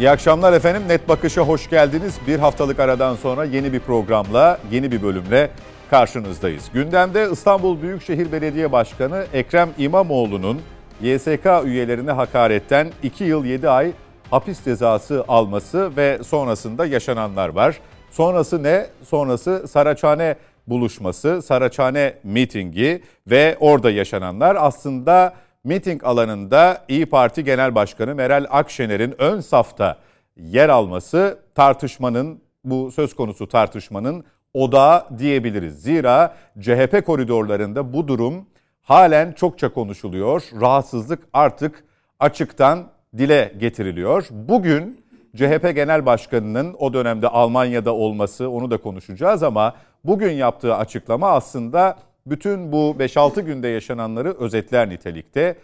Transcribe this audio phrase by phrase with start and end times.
[0.00, 0.82] İyi akşamlar efendim.
[0.88, 2.18] Net Bakış'a hoş geldiniz.
[2.26, 5.50] Bir haftalık aradan sonra yeni bir programla, yeni bir bölümle
[5.90, 6.70] karşınızdayız.
[6.74, 10.60] Gündemde İstanbul Büyükşehir Belediye Başkanı Ekrem İmamoğlu'nun
[11.02, 13.92] YSK üyelerine hakaretten 2 yıl 7 ay
[14.30, 17.80] hapis cezası alması ve sonrasında yaşananlar var.
[18.10, 18.86] Sonrası ne?
[19.04, 20.36] Sonrası Saraçhane
[20.66, 29.14] buluşması, Saraçhane mitingi ve orada yaşananlar aslında miting alanında İyi Parti Genel Başkanı Meral Akşener'in
[29.18, 29.96] ön safta
[30.36, 34.24] yer alması tartışmanın bu söz konusu tartışmanın
[34.54, 35.82] odağı diyebiliriz.
[35.82, 38.46] Zira CHP koridorlarında bu durum
[38.82, 40.42] halen çokça konuşuluyor.
[40.60, 41.84] Rahatsızlık artık
[42.20, 44.26] açıktan dile getiriliyor.
[44.30, 45.04] Bugün
[45.36, 49.74] CHP Genel Başkanı'nın o dönemde Almanya'da olması onu da konuşacağız ama
[50.04, 55.56] bugün yaptığı açıklama aslında bütün bu 5-6 günde yaşananları özetler nitelikte.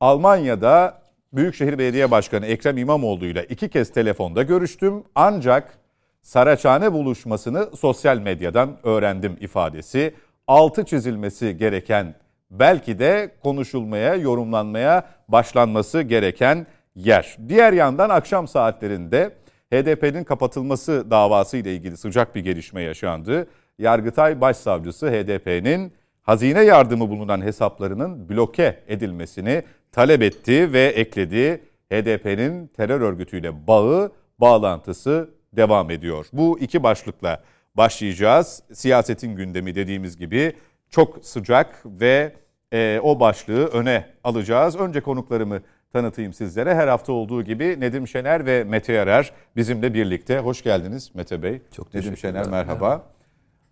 [0.00, 5.78] Almanya'da Büyükşehir Belediye Başkanı Ekrem İmamoğlu ile iki kez telefonda görüştüm ancak
[6.22, 10.14] Saraçhane buluşmasını sosyal medyadan öğrendim ifadesi.
[10.46, 12.14] Altı çizilmesi gereken
[12.50, 17.36] belki de konuşulmaya, yorumlanmaya başlanması gereken yer.
[17.48, 19.30] Diğer yandan akşam saatlerinde
[19.72, 23.48] HDP'nin kapatılması davası ile ilgili sıcak bir gelişme yaşandı.
[23.78, 29.62] Yargıtay Başsavcısı HDP'nin hazine yardımı bulunan hesaplarının bloke edilmesini
[29.92, 31.60] talep etti ve ekledi.
[31.92, 36.26] HDP'nin terör örgütüyle bağı, bağlantısı devam ediyor.
[36.32, 37.42] Bu iki başlıkla
[37.74, 38.62] başlayacağız.
[38.72, 40.52] Siyasetin gündemi dediğimiz gibi
[40.90, 42.32] çok sıcak ve
[42.72, 44.76] e, o başlığı öne alacağız.
[44.76, 45.60] Önce konuklarımı
[45.92, 46.74] tanıtayım sizlere.
[46.74, 50.38] Her hafta olduğu gibi Nedim Şener ve Mete Yarar bizimle birlikte.
[50.38, 51.62] Hoş geldiniz Mete Bey.
[51.76, 52.56] Çok Nedim Şener merhaba.
[52.56, 53.17] merhaba.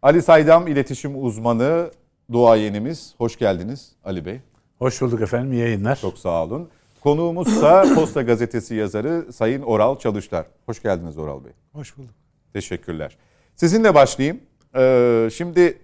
[0.07, 1.91] Ali Saydam iletişim uzmanı,
[2.33, 3.15] duayenimiz.
[3.19, 4.41] Hoş geldiniz Ali Bey.
[4.79, 5.97] Hoş bulduk efendim, iyi yayınlar.
[5.97, 6.69] Çok sağ olun.
[7.01, 10.47] Konuğumuzsa Posta Gazetesi yazarı Sayın Oral Çalışlar.
[10.67, 11.53] Hoş geldiniz Oral Bey.
[11.73, 12.15] Hoş bulduk.
[12.53, 13.17] Teşekkürler.
[13.57, 14.41] Sizinle başlayayım.
[14.77, 15.79] Ee, şimdi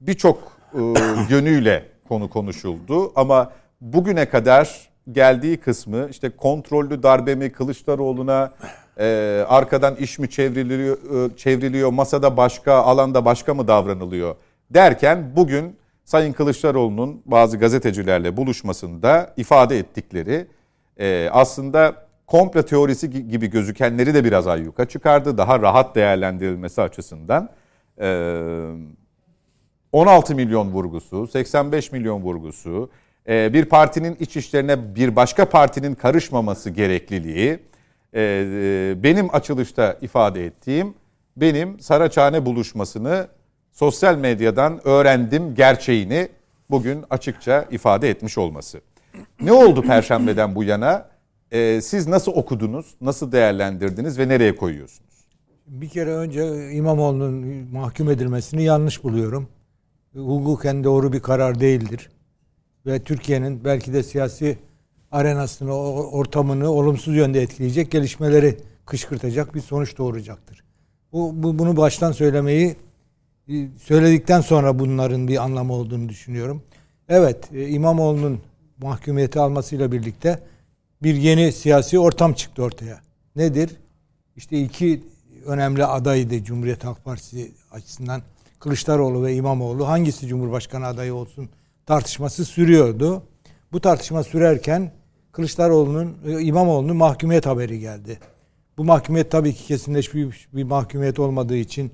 [0.00, 0.80] birçok e,
[1.30, 8.52] yönüyle konu konuşuldu ama bugüne kadar geldiği kısmı işte kontrollü darbe mi Kılıçdaroğlu'na
[8.98, 14.36] e, arkadan iş mi çevriliyor, e, çevriliyor masada başka alanda başka mı davranılıyor
[14.70, 20.46] derken bugün Sayın Kılıçdaroğlu'nun bazı gazetecilerle buluşmasında ifade ettikleri
[20.98, 25.38] e, aslında komplo teorisi gibi gözükenleri de biraz ayyuka çıkardı.
[25.38, 27.48] Daha rahat değerlendirilmesi açısından.
[28.00, 28.08] E,
[29.92, 32.90] 16 milyon vurgusu, 85 milyon vurgusu,
[33.28, 37.58] e, bir partinin iç işlerine bir başka partinin karışmaması gerekliliği,
[38.12, 40.94] e, e, benim açılışta ifade ettiğim,
[41.36, 43.28] benim Saraçhane buluşmasını
[43.72, 46.28] sosyal medyadan öğrendim gerçeğini
[46.70, 48.80] bugün açıkça ifade etmiş olması.
[49.40, 51.08] Ne oldu Perşembe'den bu yana?
[51.52, 55.28] Ee, siz nasıl okudunuz, nasıl değerlendirdiniz ve nereye koyuyorsunuz?
[55.66, 59.48] Bir kere önce İmamoğlu'nun mahkum edilmesini yanlış buluyorum.
[60.14, 62.10] Hukuken doğru bir karar değildir.
[62.86, 64.58] Ve Türkiye'nin belki de siyasi
[65.12, 65.74] arenasını,
[66.10, 70.64] ortamını olumsuz yönde etkileyecek gelişmeleri kışkırtacak bir sonuç doğuracaktır.
[71.12, 72.76] Bu, bu bunu baştan söylemeyi
[73.82, 76.62] söyledikten sonra bunların bir anlamı olduğunu düşünüyorum.
[77.08, 78.40] Evet, e, İmamoğlu'nun
[78.78, 80.42] mahkumiyeti almasıyla birlikte
[81.02, 83.00] bir yeni siyasi ortam çıktı ortaya.
[83.36, 83.70] Nedir?
[84.36, 85.04] İşte iki
[85.46, 88.22] önemli adaydı Cumhuriyet Halk Partisi açısından
[88.58, 91.48] Kılıçdaroğlu ve İmamoğlu hangisi Cumhurbaşkanı adayı olsun
[91.86, 93.22] tartışması sürüyordu.
[93.72, 94.92] Bu tartışma sürerken
[95.32, 98.18] Kılıçdaroğlu'nun e, İmamoğlu'nun mahkumiyet haberi geldi.
[98.78, 101.92] Bu mahkumiyet tabii ki kesinleşmiş bir mahkumiyet olmadığı için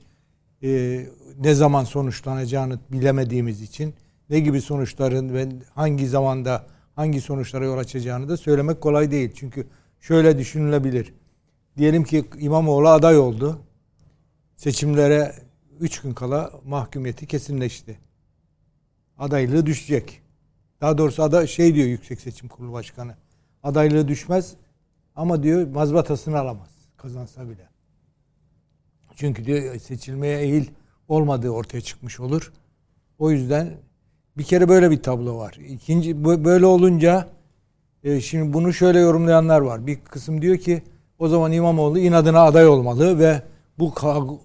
[0.63, 1.01] e,
[1.41, 3.95] ne zaman sonuçlanacağını bilemediğimiz için
[4.31, 6.67] ne gibi sonuçların ve hangi zamanda
[6.97, 9.33] hangi sonuçlara yol açacağını da söylemek kolay değil.
[9.35, 9.67] Çünkü
[10.01, 11.15] şöyle düşünülebilir.
[11.77, 13.59] Diyelim ki İmamoğlu aday oldu.
[14.57, 15.35] Seçimlere
[15.81, 17.99] 3 gün kala mahkumiyeti kesinleşti.
[19.19, 20.23] Adaylığı düşecek.
[20.81, 23.17] Daha doğrusu ada şey diyor Yüksek Seçim Kurulu Başkanı.
[23.65, 24.55] Adaylığı düşmez
[25.17, 27.69] ama diyor mazbatasını alamaz kazansa bile.
[29.17, 30.67] Çünkü diyor seçilmeye eğil
[31.09, 32.53] olmadığı ortaya çıkmış olur.
[33.19, 33.71] O yüzden
[34.39, 35.55] bir kere böyle bir tablo var.
[35.69, 37.29] İkinci böyle olunca
[38.05, 39.87] e, şimdi bunu şöyle yorumlayanlar var.
[39.87, 40.83] Bir kısım diyor ki
[41.19, 43.43] o zaman İmamoğlu inadına aday olmalı ve
[43.79, 43.91] bu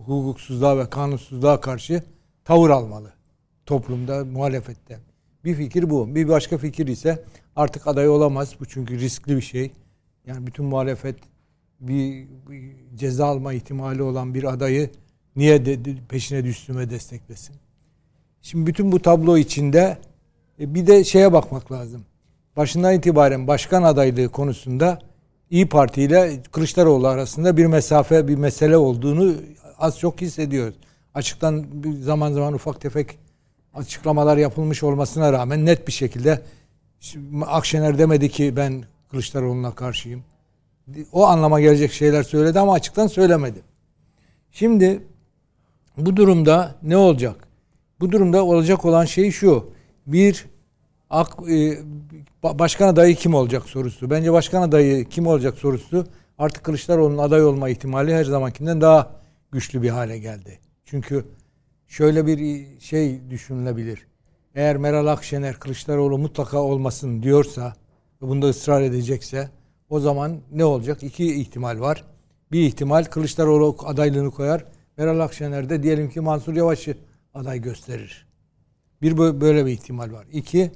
[0.05, 2.03] hukuksuzluğa ve kanunsuzluğa karşı
[2.45, 3.13] tavır almalı.
[3.65, 5.08] Toplumda, muhalefette.
[5.45, 6.15] Bir fikir bu.
[6.15, 7.23] Bir başka fikir ise
[7.55, 8.55] artık aday olamaz.
[8.59, 9.71] Bu çünkü riskli bir şey.
[10.25, 11.15] Yani bütün muhalefet
[11.79, 14.89] bir, bir ceza alma ihtimali olan bir adayı
[15.35, 17.55] niye de, peşine düştüğüme desteklesin?
[18.41, 19.97] Şimdi bütün bu tablo içinde
[20.59, 22.05] e, bir de şeye bakmak lazım.
[22.57, 24.99] Başından itibaren başkan adaylığı konusunda
[25.49, 29.35] İyi Parti ile Kılıçdaroğlu arasında bir mesafe, bir mesele olduğunu
[29.77, 30.75] az çok hissediyoruz.
[31.13, 31.65] Açıktan
[32.01, 33.17] zaman zaman ufak tefek
[33.73, 36.41] açıklamalar yapılmış olmasına rağmen net bir şekilde
[37.45, 40.23] Akşener demedi ki ben Kılıçdaroğlu'na karşıyım.
[41.11, 43.61] O anlama gelecek şeyler söyledi ama açıktan söylemedi.
[44.51, 45.03] Şimdi
[45.97, 47.47] bu durumda ne olacak?
[47.99, 49.69] Bu durumda olacak olan şey şu.
[50.07, 50.45] Bir
[51.09, 51.77] ak, e,
[52.43, 54.09] başkan adayı kim olacak sorusu.
[54.09, 56.07] Bence başkan adayı kim olacak sorusu
[56.37, 59.11] artık Kılıçdaroğlu'nun aday olma ihtimali her zamankinden daha
[59.51, 60.59] güçlü bir hale geldi.
[60.85, 61.25] Çünkü
[61.89, 64.07] şöyle bir şey düşünülebilir.
[64.55, 67.73] Eğer Meral Akşener Kılıçdaroğlu mutlaka olmasın diyorsa
[68.21, 69.49] ve bunda ısrar edecekse
[69.89, 71.03] o zaman ne olacak?
[71.03, 72.03] İki ihtimal var.
[72.51, 74.65] Bir ihtimal Kılıçdaroğlu adaylığını koyar.
[74.97, 76.97] Meral Akşener de diyelim ki Mansur Yavaş'ı
[77.33, 78.27] aday gösterir.
[79.01, 80.25] Bir böyle bir ihtimal var.
[80.31, 80.71] İki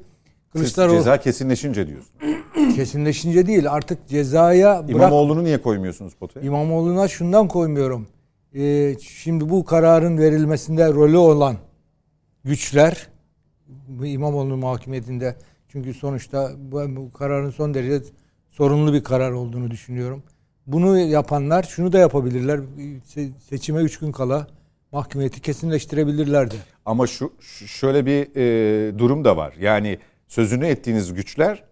[0.51, 2.16] Kılıçdaroğlu ceza kesinleşince diyorsun.
[2.75, 4.89] Kesinleşince değil artık cezaya bırak...
[4.89, 6.45] İmamoğlu'nu niye koymuyorsunuz potaya?
[6.45, 8.07] İmamoğlu'na şundan koymuyorum.
[8.55, 11.57] Ee, şimdi bu kararın verilmesinde rolü olan
[12.44, 13.07] güçler
[14.03, 15.35] İmamoğlu'nun mahkumiyetinde
[15.67, 18.05] çünkü sonuçta bu, bu kararın son derece
[18.51, 20.23] sorunlu bir karar olduğunu düşünüyorum.
[20.67, 22.59] Bunu yapanlar şunu da yapabilirler.
[23.50, 24.47] Seçime üç gün kala
[24.91, 26.56] mahkumiyeti kesinleştirebilirlerdi.
[26.85, 27.33] Ama şu
[27.67, 29.53] şöyle bir e, durum da var.
[29.59, 31.63] Yani sözünü ettiğiniz güçler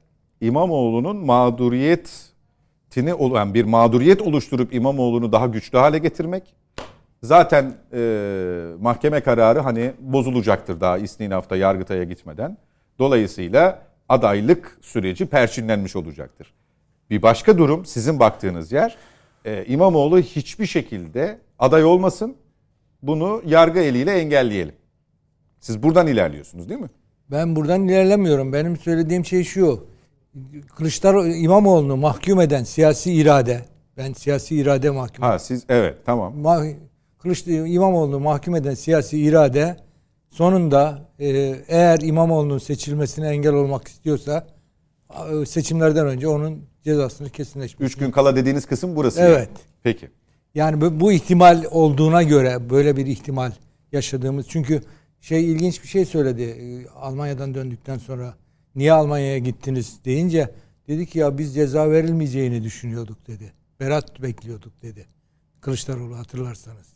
[0.42, 6.61] İmamoğlu'nun mağduriyetini olan bir mağduriyet oluşturup İmamoğlu'nu daha güçlü hale getirmek.
[7.24, 12.58] Zaten e, mahkeme kararı hani bozulacaktır daha istinafta Yargıtay'a gitmeden.
[13.00, 16.54] Dolayısıyla adaylık süreci perçinlenmiş olacaktır.
[17.10, 18.98] Bir başka durum sizin baktığınız yer
[19.46, 22.36] e, İmamoğlu hiçbir şekilde aday olmasın.
[23.02, 24.76] Bunu yargı eliyle engelleyelim.
[25.60, 26.90] Siz buradan ilerliyorsunuz değil mi?
[27.32, 28.54] Ben buradan ilerlemiyorum.
[28.54, 29.86] Benim söylediğim şey şu.
[30.76, 33.66] Kılıçdaroğlu İmamoğlu'nu mahkum eden siyasi irade.
[33.98, 35.24] Ben siyasi irade mahkum.
[35.24, 36.38] Ha siz evet tamam.
[36.38, 36.64] Ma
[37.22, 39.78] Kılıçdaroğlu İmamoğlu'nu mahkum eden siyasi irade
[40.30, 41.28] sonunda e,
[41.68, 44.48] eğer İmamoğlu'nun seçilmesine engel olmak istiyorsa
[45.42, 47.84] e, seçimlerden önce onun cezasını kesinleşmesi.
[47.84, 49.22] Üç gün kala dediğiniz kısım burası.
[49.22, 49.38] Evet.
[49.38, 49.58] Yani.
[49.84, 50.10] Peki.
[50.56, 53.52] Yani bu, bu ihtimal olduğuna göre böyle bir ihtimal
[53.92, 54.82] yaşadığımız çünkü
[55.22, 58.36] şey ilginç bir şey söyledi e, Almanya'dan döndükten sonra
[58.76, 60.50] niye Almanya'ya gittiniz deyince
[60.88, 63.54] dedi ki ya biz ceza verilmeyeceğini düşünüyorduk dedi.
[63.80, 65.06] Berat bekliyorduk dedi.
[65.62, 66.91] Kılıçdaroğlu hatırlarsanız.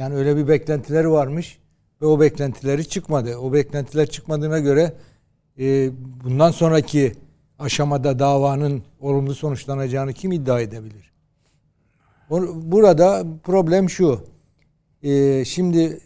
[0.00, 1.58] Yani öyle bir beklentileri varmış
[2.02, 3.36] ve o beklentileri çıkmadı.
[3.36, 4.92] O beklentiler çıkmadığına göre
[5.58, 5.90] e,
[6.24, 7.12] bundan sonraki
[7.58, 11.12] aşamada davanın olumlu sonuçlanacağını kim iddia edebilir?
[12.62, 14.20] Burada problem şu.
[15.02, 16.00] E, şimdi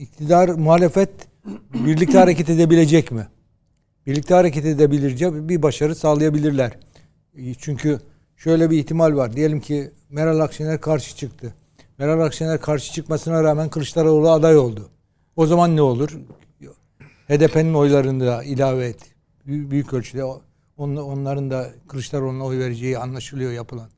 [0.00, 1.10] iktidar muhalefet
[1.74, 3.26] birlikte hareket edebilecek mi?
[4.06, 6.78] Birlikte hareket edebilirce bir başarı sağlayabilirler.
[7.36, 8.00] E, çünkü
[8.36, 9.36] şöyle bir ihtimal var.
[9.36, 11.54] Diyelim ki Meral Akşener karşı çıktı.
[12.00, 14.88] Meral Akşener karşı çıkmasına rağmen Kılıçdaroğlu aday oldu.
[15.36, 16.18] O zaman ne olur?
[17.28, 19.00] HDP'nin oylarını da ilave et.
[19.46, 20.24] Büyük ölçüde
[20.76, 23.88] onların da Kılıçdaroğlu'na oy vereceği anlaşılıyor yapılan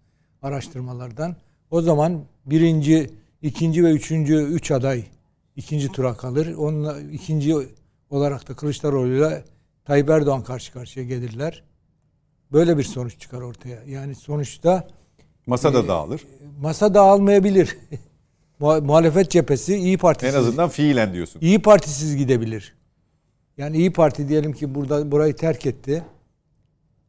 [0.42, 1.36] araştırmalardan.
[1.70, 3.10] O zaman birinci,
[3.42, 5.04] ikinci ve üçüncü üç aday
[5.56, 6.54] ikinci tura kalır.
[6.54, 7.54] Onunla ikinci
[8.10, 9.42] olarak da Kılıçdaroğlu'yla
[9.84, 11.64] Tayyip Erdoğan karşı karşıya gelirler.
[12.52, 13.82] Böyle bir sonuç çıkar ortaya.
[13.86, 14.88] Yani sonuçta
[15.46, 16.24] masa da e, dağılır.
[16.60, 17.78] Masa dağılmayabilir.
[18.60, 20.34] Muhalefet cephesi İyi Partisiz.
[20.34, 21.40] En azından fiilen diyorsun.
[21.40, 22.74] İyi Partisiz gidebilir.
[23.58, 26.04] Yani İyi Parti diyelim ki burada burayı terk etti.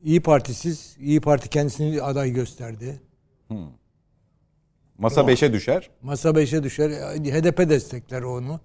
[0.04, 3.02] İyi Partisiz, İyi Parti kendisini aday gösterdi.
[3.48, 3.68] Hmm.
[4.98, 5.90] Masa 5'e düşer.
[6.02, 6.92] Masa 5'e düşer.
[7.16, 8.60] HDP destekler onu.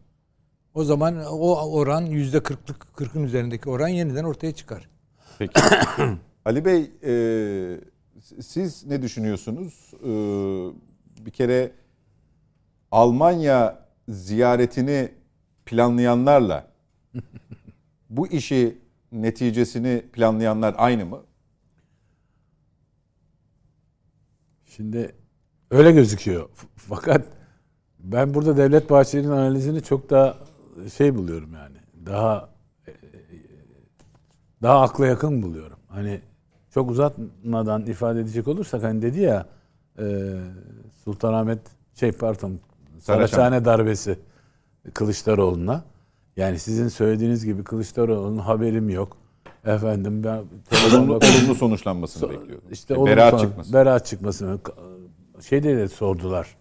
[0.74, 4.88] O zaman o oran yüzde kırklık, kırkın üzerindeki oran yeniden ortaya çıkar.
[5.38, 5.60] Peki.
[6.44, 7.12] Ali Bey, e,
[8.42, 9.90] siz ne düşünüyorsunuz?
[10.04, 10.10] E,
[11.26, 11.72] bir kere
[12.90, 15.10] Almanya ziyaretini
[15.66, 16.72] planlayanlarla
[18.10, 18.78] bu işi
[19.12, 21.22] neticesini planlayanlar aynı mı?
[24.66, 25.14] Şimdi
[25.70, 26.48] öyle gözüküyor.
[26.76, 27.26] Fakat
[27.98, 30.38] ben burada Devlet Bahçeli'nin analizini çok daha
[30.96, 31.76] şey buluyorum yani.
[32.06, 32.50] Daha
[32.88, 32.92] e,
[34.62, 35.78] daha akla yakın buluyorum.
[35.88, 36.20] Hani
[36.78, 39.46] çok uzatmadan ifade edecek olursak hani dedi ya
[39.98, 40.04] e,
[41.04, 41.58] Sultanahmet
[41.94, 42.58] şey pardon
[42.98, 44.18] Saraçhane darbesi
[44.94, 45.84] Kılıçdaroğlu'na.
[46.36, 49.16] Yani sizin söylediğiniz gibi Kılıçdaroğlu'nun haberim yok.
[49.64, 50.42] Efendim ben
[50.88, 52.68] olumlu, olumlu sonuçlanmasını so, bekliyordum.
[52.70, 53.72] İşte e, beraat son, çıkması.
[53.72, 54.58] Beraat çıkmasını
[55.48, 56.56] şeyde de sordular.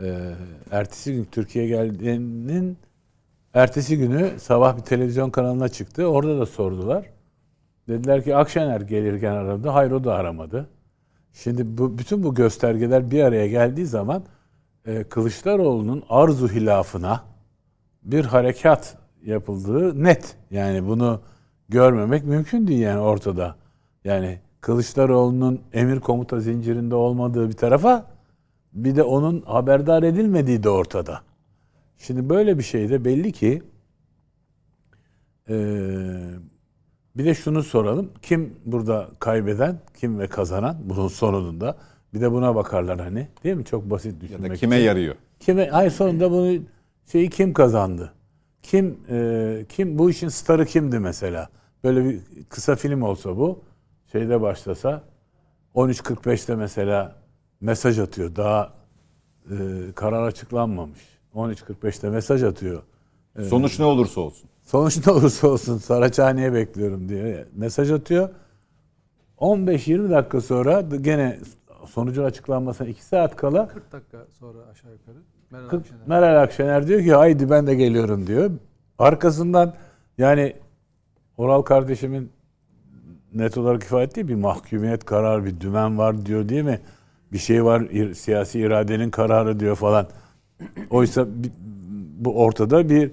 [0.00, 0.34] Ee,
[0.70, 2.78] ertesi gün Türkiye geldiğinin
[3.54, 6.06] ertesi günü sabah bir televizyon kanalına çıktı.
[6.06, 7.13] Orada da sordular.
[7.88, 9.68] Dediler ki Akşener gelirken aradı.
[9.68, 10.68] Hayır o da aramadı.
[11.32, 14.22] Şimdi bu bütün bu göstergeler bir araya geldiği zaman
[14.86, 17.22] e, Kılıçdaroğlu'nun arzu hilafına
[18.02, 20.36] bir harekat yapıldığı net.
[20.50, 21.20] Yani bunu
[21.68, 23.56] görmemek mümkün değil yani ortada.
[24.04, 28.06] Yani Kılıçdaroğlu'nun emir komuta zincirinde olmadığı bir tarafa
[28.72, 31.22] bir de onun haberdar edilmediği de ortada.
[31.98, 33.62] Şimdi böyle bir şeyde belli ki
[35.48, 35.56] e,
[37.16, 38.10] bir de şunu soralım.
[38.22, 41.76] Kim burada kaybeden, kim ve kazanan bunun sonunda?
[42.14, 43.28] Bir de buna bakarlar hani.
[43.44, 43.64] Değil mi?
[43.64, 44.86] Çok basit Ya düşünmek da kime için.
[44.86, 45.14] yarıyor?
[45.40, 46.58] Kime ay sonunda bunu
[47.12, 48.12] şeyi kim kazandı?
[48.62, 51.48] Kim e, kim bu işin starı kimdi mesela?
[51.84, 53.58] Böyle bir kısa film olsa bu
[54.12, 55.02] şeyde başlasa
[55.74, 57.16] 13.45'te mesela
[57.60, 58.36] mesaj atıyor.
[58.36, 58.72] Daha
[59.50, 59.54] e,
[59.94, 60.98] karar açıklanmamış.
[61.34, 62.82] 13.45'te mesaj atıyor.
[63.48, 64.50] Sonuç ne olursa olsun.
[64.64, 68.28] Sonuç ne olursa olsun Saraçhane'ye bekliyorum diye mesaj atıyor.
[69.38, 71.38] 15-20 dakika sonra gene
[71.86, 75.16] sonucun açıklanmasına 2 saat kala 40 dakika sonra aşağı yukarı.
[75.50, 76.00] Meral 40 Akşener.
[76.08, 78.50] Meral Akşener diyor ki haydi ben de geliyorum diyor.
[78.98, 79.74] Arkasından
[80.18, 80.56] yani
[81.36, 82.30] Oral kardeşimin
[83.34, 86.80] net olarak ifade ettiği bir mahkumiyet kararı, bir dümen var diyor değil mi?
[87.32, 90.06] Bir şey var, ir- siyasi iradenin kararı diyor falan.
[90.90, 91.26] Oysa
[92.18, 93.10] bu ortada bir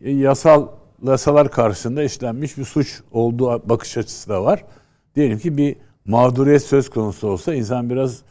[0.00, 0.68] yasal
[1.10, 4.64] yasalar karşısında işlenmiş bir suç olduğu bakış açısı da var.
[5.16, 8.22] Diyelim ki bir mağduriyet söz konusu olsa insan biraz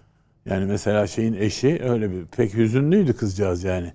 [0.46, 3.94] yani mesela şeyin eşi öyle bir pek hüzünlüydü kızcağız yani.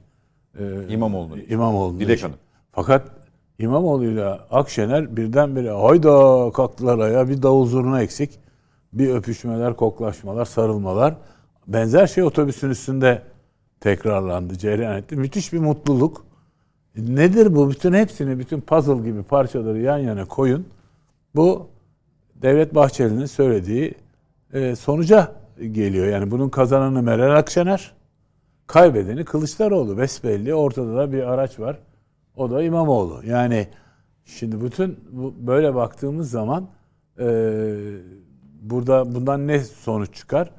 [0.59, 1.43] Ee, İmamoğlu'nun.
[1.49, 2.25] İmamoğlu'nun Dilek.
[2.25, 2.37] Hanım.
[2.73, 3.11] Fakat
[3.59, 8.31] İmamoğlu'yla Akşener birdenbire hayda kalktılar ayağa bir davul zurna eksik.
[8.93, 11.17] Bir öpüşmeler, koklaşmalar, sarılmalar.
[11.67, 13.23] Benzer şey otobüsün üstünde
[13.81, 15.17] tekrarlandı, cereyan etti.
[15.17, 16.26] Müthiş bir mutluluk.
[16.97, 17.71] Nedir bu?
[17.71, 20.67] Bütün hepsini, bütün puzzle gibi parçaları yan yana koyun.
[21.35, 21.69] Bu
[22.35, 23.95] Devlet Bahçeli'nin söylediği
[24.53, 25.33] e, sonuca
[25.73, 26.07] geliyor.
[26.07, 27.93] Yani bunun kazananı Meral Akşener,
[28.67, 29.99] kaybedeni Kılıçdaroğlu.
[29.99, 31.79] Besbelli ortada da bir araç var.
[32.37, 33.21] O da İmamoğlu.
[33.27, 33.69] Yani
[34.25, 36.69] şimdi bütün bu, böyle baktığımız zaman
[37.19, 37.27] e,
[38.63, 40.51] burada bundan ne sonuç çıkar?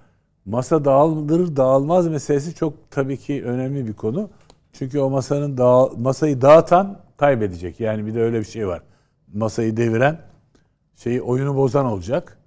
[0.46, 4.29] Masa dağılır dağılmaz meselesi çok tabii ki önemli bir konu.
[4.77, 7.79] Çünkü o masanın dağ, masayı dağıtan kaybedecek.
[7.79, 8.81] Yani bir de öyle bir şey var.
[9.34, 10.19] Masayı deviren
[10.96, 12.38] şeyi oyunu bozan olacak.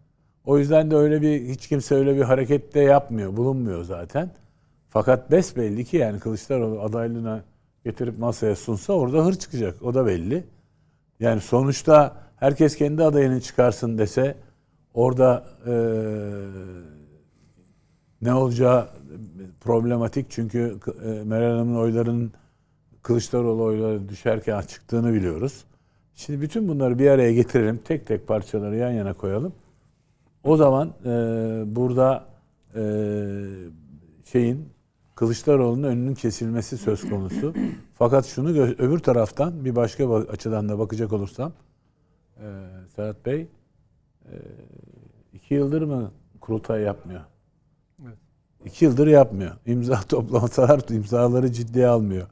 [0.45, 4.31] O yüzden de öyle bir hiç kimse öyle bir harekette yapmıyor, bulunmuyor zaten.
[4.89, 7.45] Fakat besbelli ki yani Kılıçdaroğlu adaylığına
[7.85, 9.83] getirip masaya sunsa orada hır çıkacak.
[9.83, 10.45] O da belli.
[11.21, 14.37] Yani sonuçta herkes kendi adayını çıkarsın dese
[14.95, 15.73] orada eee,
[18.23, 18.89] ne olacağı
[19.61, 20.27] problematik.
[20.31, 22.33] Çünkü e, Meral Hanım'ın oylarının
[23.03, 25.65] Kılıçdaroğlu oyları düşerken çıktığını biliyoruz.
[26.15, 27.81] Şimdi bütün bunları bir araya getirelim.
[27.85, 29.53] Tek tek parçaları yan yana koyalım.
[30.45, 31.11] O zaman e,
[31.67, 32.25] burada
[32.75, 32.83] e,
[34.33, 34.69] şeyin
[35.15, 37.55] Kılıçdaroğlu'nun önünün kesilmesi söz konusu.
[37.95, 41.53] Fakat şunu öbür taraftan bir başka ba- açıdan da bakacak olursam
[42.37, 42.47] e,
[42.97, 44.35] Serhat Bey e,
[45.33, 46.11] iki yıldır mı
[46.41, 47.21] kurultay yapmıyor?
[48.65, 49.51] İki yıldır yapmıyor.
[49.67, 52.27] İmza toplamasalar imzaları ciddiye almıyor.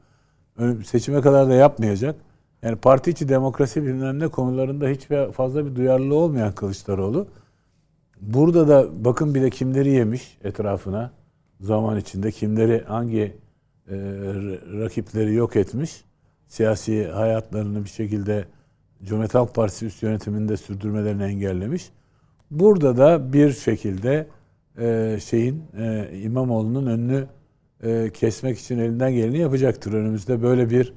[0.87, 2.17] Seçime kadar da yapmayacak.
[2.63, 7.27] Yani parti içi demokrasi bilmem ne konularında hiç bir- fazla bir duyarlılığı olmayan Kılıçdaroğlu.
[8.21, 11.11] Burada da bakın bir de kimleri yemiş etrafına
[11.61, 13.37] zaman içinde kimleri hangi
[13.91, 13.97] e,
[14.81, 16.05] rakipleri yok etmiş.
[16.49, 18.45] Siyasi hayatlarını bir şekilde
[19.03, 21.91] Cumhuriyet Halk Partisi üst yönetiminde sürdürmelerini engellemiş.
[22.51, 24.27] Burada da bir şekilde
[24.81, 27.27] e, şeyin e, İmamoğlu'nun önünü
[27.83, 29.93] e, kesmek için elinden geleni yapacaktır.
[29.93, 30.95] Önümüzde böyle bir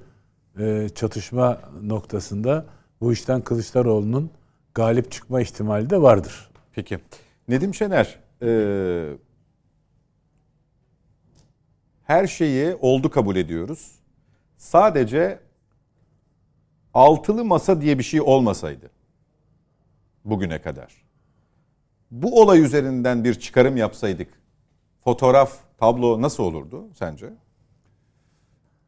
[0.59, 2.65] e, çatışma noktasında
[3.01, 4.31] bu işten Kılıçdaroğlu'nun
[4.73, 6.49] galip çıkma ihtimali de vardır.
[6.75, 6.99] Peki.
[7.47, 9.13] Nedim Şener, e,
[12.03, 13.91] her şeyi oldu kabul ediyoruz.
[14.57, 15.39] Sadece
[16.93, 18.89] altılı masa diye bir şey olmasaydı
[20.25, 21.00] bugüne kadar.
[22.11, 24.27] Bu olay üzerinden bir çıkarım yapsaydık
[25.03, 27.25] fotoğraf, tablo nasıl olurdu sence?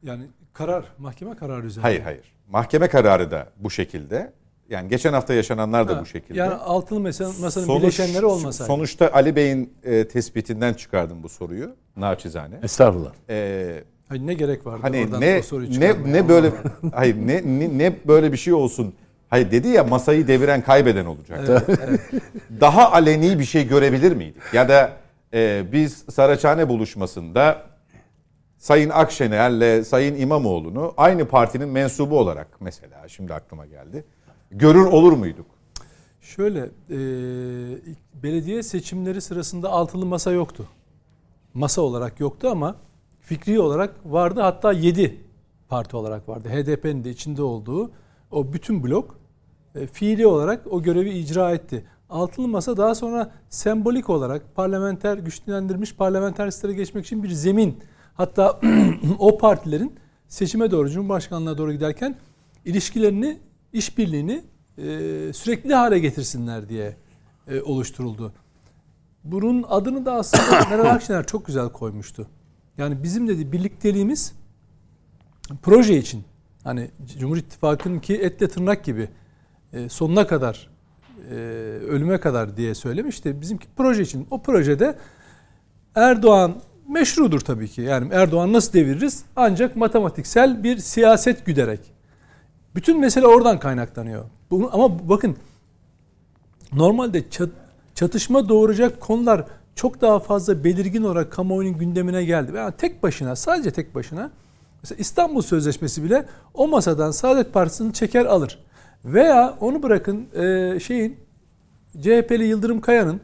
[0.03, 1.81] Yani karar, mahkeme kararı üzerine.
[1.81, 2.33] Hayır hayır.
[2.49, 4.33] Mahkeme kararı da bu şekilde.
[4.69, 6.39] Yani geçen hafta yaşananlar da Ha, bu şekilde.
[6.39, 8.67] Yani altılı masa, masanın Sonuç- bileşenleri olmasaydı.
[8.67, 11.75] Sonuçta Ali Bey'in e, tespitinden çıkardım bu soruyu.
[11.97, 12.55] Naçizane.
[12.63, 13.11] Estağfurullah.
[13.29, 16.11] E, Hayır, ne gerek vardı hani oradan ne o soruyu ne çıkarmaya?
[16.11, 16.51] ne böyle
[16.93, 18.93] hayır ne, ne ne böyle bir şey olsun.
[19.33, 21.39] Hayır dedi ya masayı deviren kaybeden olacak.
[21.47, 22.01] Evet, evet.
[22.61, 24.41] Daha aleni bir şey görebilir miydik?
[24.53, 24.91] Ya da
[25.33, 27.61] e, biz Saraçhane buluşmasında
[28.57, 34.05] Sayın Akşener'le Sayın İmamoğlu'nu aynı partinin mensubu olarak mesela şimdi aklıma geldi.
[34.51, 35.45] Görür olur muyduk?
[36.21, 36.59] Şöyle,
[36.89, 36.97] e,
[38.23, 40.67] belediye seçimleri sırasında altılı masa yoktu.
[41.53, 42.75] Masa olarak yoktu ama
[43.21, 44.41] fikri olarak vardı.
[44.41, 45.21] Hatta yedi
[45.69, 46.49] parti olarak vardı.
[46.49, 47.91] HDP'nin de içinde olduğu
[48.31, 49.22] o bütün blok
[49.75, 51.85] e, fiili olarak o görevi icra etti.
[52.09, 57.79] Altılı masa daha sonra sembolik olarak parlamenter güçlendirilmiş parlamenter sisteme geçmek için bir zemin.
[58.13, 58.59] Hatta
[59.19, 59.95] o partilerin
[60.27, 62.15] seçime doğru, Cumhurbaşkanlığına doğru giderken
[62.65, 63.39] ilişkilerini,
[63.73, 64.43] işbirliğini
[64.77, 64.83] e,
[65.33, 66.97] sürekli hale getirsinler diye
[67.47, 68.33] e, oluşturuldu.
[69.23, 72.27] Bunun adını da aslında Meral Akşener çok güzel koymuştu.
[72.77, 74.33] Yani bizim dedi birlikteliğimiz
[75.61, 76.23] proje için
[76.63, 79.09] hani Cumhur İttifakı'nın ki etle tırnak gibi
[79.89, 80.69] sonuna kadar
[81.31, 81.35] e,
[81.89, 83.41] ölüme kadar diye söylemişti.
[83.41, 84.27] Bizimki proje için.
[84.31, 84.95] O projede
[85.95, 86.55] Erdoğan
[86.89, 87.81] meşrudur tabii ki.
[87.81, 89.23] Yani Erdoğan nasıl deviririz?
[89.35, 91.79] Ancak matematiksel bir siyaset güderek.
[92.75, 94.25] Bütün mesele oradan kaynaklanıyor.
[94.51, 95.37] Bunu, ama bakın
[96.73, 97.23] normalde
[97.95, 102.51] çatışma doğuracak konular çok daha fazla belirgin olarak kamuoyunun gündemine geldi.
[102.55, 104.31] Yani tek başına, sadece tek başına
[104.83, 108.62] mesela İstanbul Sözleşmesi bile o masadan Saadet Partisi'ni çeker alır.
[109.05, 111.17] Veya onu bırakın e, şeyin
[112.01, 113.21] CHP'li Yıldırım Kaya'nın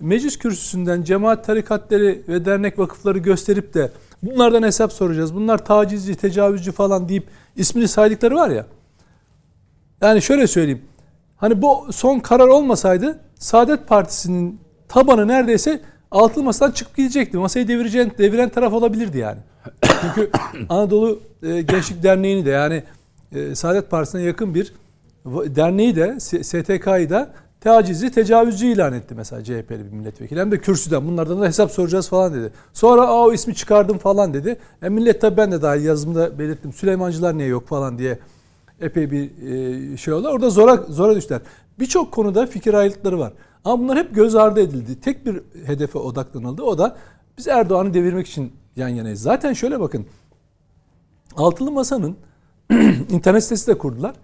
[0.00, 3.90] meclis kürsüsünden cemaat tarikatları ve dernek vakıfları gösterip de
[4.22, 5.34] bunlardan hesap soracağız.
[5.34, 7.24] Bunlar tacizci, tecavüzcü falan deyip
[7.56, 8.66] ismini saydıkları var ya.
[10.00, 10.82] Yani şöyle söyleyeyim.
[11.36, 15.80] Hani bu son karar olmasaydı Saadet Partisi'nin tabanı neredeyse
[16.10, 17.38] altılı masadan çıkıp gidecekti.
[17.38, 19.38] Masayı devireceğin, deviren taraf olabilirdi yani.
[20.00, 20.30] Çünkü
[20.68, 22.82] Anadolu e, Gençlik Derneği'ni de yani
[23.32, 24.72] e, Saadet Partisi'ne yakın bir
[25.56, 30.40] derneği de STK'yı da tacizci, tecavüzcü ilan etti mesela CHP'li bir milletvekili.
[30.40, 32.52] Hem de kürsüden bunlardan da hesap soracağız falan dedi.
[32.72, 34.56] Sonra Aa, o ismi çıkardım falan dedi.
[34.82, 36.72] E, millet tabi ben de daha yazımda belirttim.
[36.72, 38.18] Süleymancılar niye yok falan diye
[38.80, 39.30] epey bir
[39.92, 40.28] e, şey oldu.
[40.28, 41.40] Orada zora, zora düştüler.
[41.78, 43.32] Birçok konuda fikir ayrılıkları var.
[43.64, 45.00] Ama bunlar hep göz ardı edildi.
[45.00, 46.62] Tek bir hedefe odaklanıldı.
[46.62, 46.96] O da
[47.38, 49.22] biz Erdoğan'ı devirmek için yan yanayız.
[49.22, 50.06] Zaten şöyle bakın.
[51.36, 52.16] Altılı Masa'nın
[53.10, 54.14] internet sitesi de kurdular.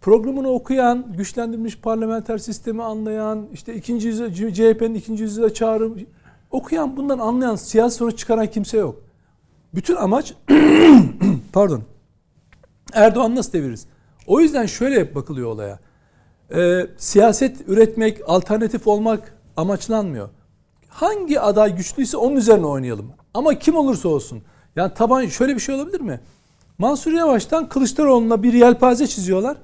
[0.00, 5.90] Programını okuyan, güçlendirilmiş parlamenter sistemi anlayan, işte ikinci yüzyıl, CHP'nin ikinci yüzyıla çağrı
[6.50, 9.02] okuyan, bundan anlayan, siyasi sonuç çıkaran kimse yok.
[9.74, 10.34] Bütün amaç
[11.52, 11.82] pardon
[12.92, 13.86] Erdoğan nasıl deviririz?
[14.26, 15.78] O yüzden şöyle bakılıyor olaya.
[16.54, 20.28] Ee, siyaset üretmek, alternatif olmak amaçlanmıyor.
[20.88, 23.12] Hangi aday güçlüyse onun üzerine oynayalım.
[23.34, 24.42] Ama kim olursa olsun.
[24.76, 26.20] Yani taban şöyle bir şey olabilir mi?
[26.78, 29.56] Mansur Yavaş'tan Kılıçdaroğlu'na bir yelpaze çiziyorlar.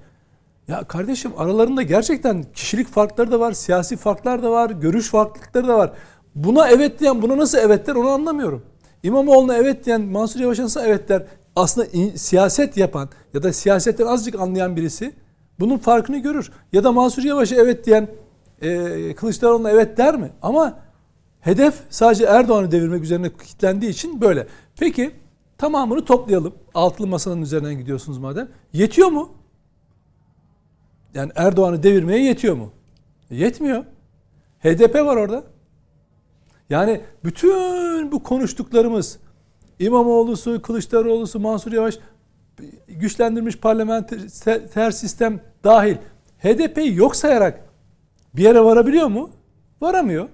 [0.68, 5.78] Ya kardeşim aralarında gerçekten kişilik farkları da var, siyasi farklar da var, görüş farklılıkları da
[5.78, 5.92] var.
[6.34, 8.62] Buna evet diyen buna nasıl evet der onu anlamıyorum.
[9.02, 11.26] İmamoğlu'na evet diyen Mansur Yavaş'a nasıl evet der?
[11.56, 11.86] Aslında
[12.18, 15.14] siyaset yapan ya da siyasetten azıcık anlayan birisi
[15.60, 16.52] bunun farkını görür.
[16.72, 18.08] Ya da Mansur Yavaş'a evet diyen
[18.62, 20.30] e, Kılıçdaroğlu'na evet der mi?
[20.42, 20.78] Ama
[21.40, 24.46] hedef sadece Erdoğan'ı devirmek üzerine kilitlendiği için böyle.
[24.78, 25.10] Peki
[25.58, 26.54] tamamını toplayalım.
[26.74, 28.48] Altılı masanın üzerinden gidiyorsunuz madem.
[28.72, 29.43] Yetiyor mu?
[31.14, 32.72] Yani Erdoğan'ı devirmeye yetiyor mu?
[33.30, 33.84] Yetmiyor.
[34.60, 35.44] HDP var orada.
[36.70, 39.18] Yani bütün bu konuştuklarımız
[39.78, 41.98] İmamoğlu'su, Kılıçdaroğlu'su, Mansur Yavaş
[42.88, 45.96] güçlendirilmiş parlamenter sistem dahil
[46.38, 47.60] HDP'yi yok sayarak
[48.34, 49.30] bir yere varabiliyor mu?
[49.80, 50.28] Varamıyor.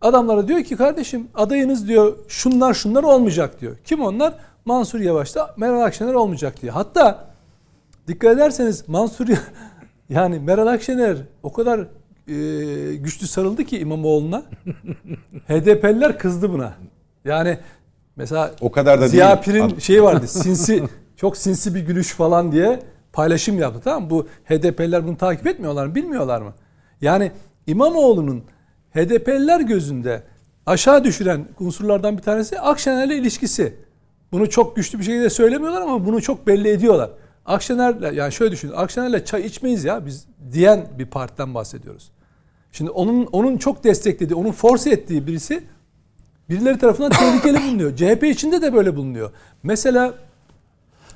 [0.00, 3.76] Adamlara diyor ki kardeşim adayınız diyor şunlar şunlar olmayacak diyor.
[3.84, 4.34] Kim onlar?
[4.64, 6.74] Mansur Yavaş'ta Meral Akşener olmayacak diyor.
[6.74, 7.28] Hatta
[8.08, 9.26] dikkat ederseniz Mansur
[10.08, 11.80] yani Meral Akşener o kadar
[12.28, 14.42] e, güçlü sarıldı ki İmamoğlu'na.
[15.48, 16.74] HDP'liler kızdı buna.
[17.24, 17.58] Yani
[18.16, 19.44] mesela o kadar da Ziya değil.
[19.44, 20.26] Pir'in şeyi vardı.
[20.28, 20.82] Sinsi
[21.16, 22.80] çok sinsi bir gülüş falan diye
[23.12, 24.10] paylaşım yaptı tamam mı?
[24.10, 25.94] Bu HDP'liler bunu takip etmiyorlar mı?
[25.94, 26.52] Bilmiyorlar mı?
[27.00, 27.32] Yani
[27.66, 28.44] İmamoğlu'nun
[28.94, 30.22] HDP'liler gözünde
[30.66, 33.74] aşağı düşüren unsurlardan bir tanesi Akşener'le ilişkisi.
[34.32, 37.10] Bunu çok güçlü bir şekilde söylemiyorlar ama bunu çok belli ediyorlar.
[37.48, 38.72] Akşener'le yani şöyle düşünün.
[38.72, 42.10] Akşener'le çay içmeyiz ya biz diyen bir partiden bahsediyoruz.
[42.72, 45.64] Şimdi onun onun çok desteklediği, onun force ettiği birisi
[46.48, 47.96] birileri tarafından tehlikeli bulunuyor.
[47.96, 49.30] CHP içinde de böyle bulunuyor.
[49.62, 50.14] Mesela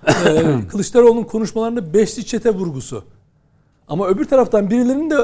[0.07, 0.13] e,
[0.69, 3.05] Kılıçdaroğlu'nun konuşmalarında beşli çete vurgusu.
[3.89, 5.17] Ama öbür taraftan birilerinin de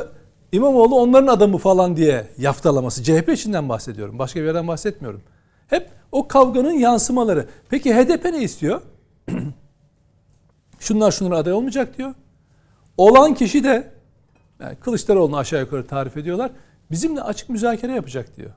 [0.52, 3.04] İmamoğlu onların adamı falan diye yaftalaması.
[3.04, 4.18] CHP içinden bahsediyorum.
[4.18, 5.22] Başka bir yerden bahsetmiyorum.
[5.66, 7.46] Hep o kavganın yansımaları.
[7.68, 8.80] Peki HDP ne istiyor?
[10.78, 12.14] Şunlar şunlar aday olmayacak diyor.
[12.96, 13.90] Olan kişi de
[14.60, 16.50] yani Kılıçdaroğlu'nu aşağı yukarı tarif ediyorlar.
[16.90, 18.50] Bizimle açık müzakere yapacak diyor.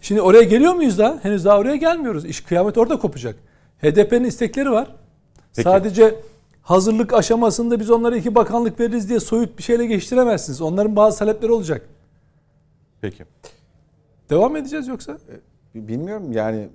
[0.00, 1.18] Şimdi oraya geliyor muyuz da?
[1.22, 2.24] Henüz daha oraya gelmiyoruz.
[2.24, 3.36] İş kıyamet orada kopacak.
[3.82, 4.88] HDP'nin istekleri var.
[5.56, 5.62] Peki.
[5.62, 6.14] Sadece
[6.62, 10.60] hazırlık aşamasında biz onlara iki bakanlık veririz diye soyut bir şeyle geçtiremezsiniz.
[10.60, 11.88] Onların bazı talepleri olacak.
[13.00, 13.24] Peki.
[14.30, 15.18] Devam edeceğiz yoksa?
[15.74, 16.68] Bilmiyorum yani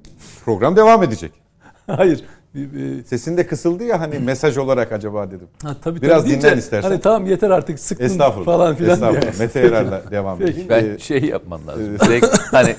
[0.45, 1.31] program devam edecek.
[1.87, 2.23] Hayır.
[2.55, 5.47] Bir- bir- Sesin de kısıldı ya hani mesaj olarak acaba dedim.
[5.63, 6.89] Ha, tabii, Biraz tabii deyince, dinlen istersen.
[6.89, 8.45] Hani tamam yeter artık sıktın Estağfurullah.
[8.45, 9.21] falan filan Estağfurullah.
[9.21, 9.31] diye.
[9.39, 10.69] Mete Yarar'la devam edeyim.
[10.69, 11.99] Ben Ee, şey yapmam lazım.
[11.99, 12.75] Direkt hani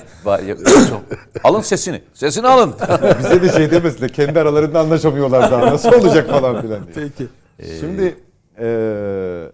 [1.43, 2.01] alın sesini.
[2.13, 2.73] Sesini alın.
[3.19, 4.09] bize de şey demesinler.
[4.13, 5.65] Kendi aralarında anlaşamıyorlar daha.
[5.65, 7.07] Nasıl olacak falan filan diye.
[7.07, 7.27] Peki.
[7.79, 8.15] Şimdi
[8.61, 9.51] eee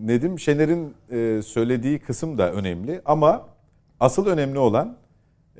[0.00, 3.46] Nedim Şener'in eee, söylediği kısım da önemli ama
[4.00, 4.96] asıl önemli olan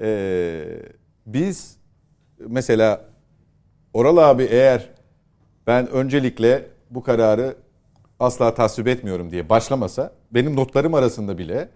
[0.00, 0.82] eee,
[1.26, 1.76] biz
[2.48, 3.00] mesela
[3.94, 4.88] Oral abi eğer
[5.66, 7.56] ben öncelikle bu kararı
[8.20, 11.68] asla tasvip etmiyorum diye başlamasa benim notlarım arasında bile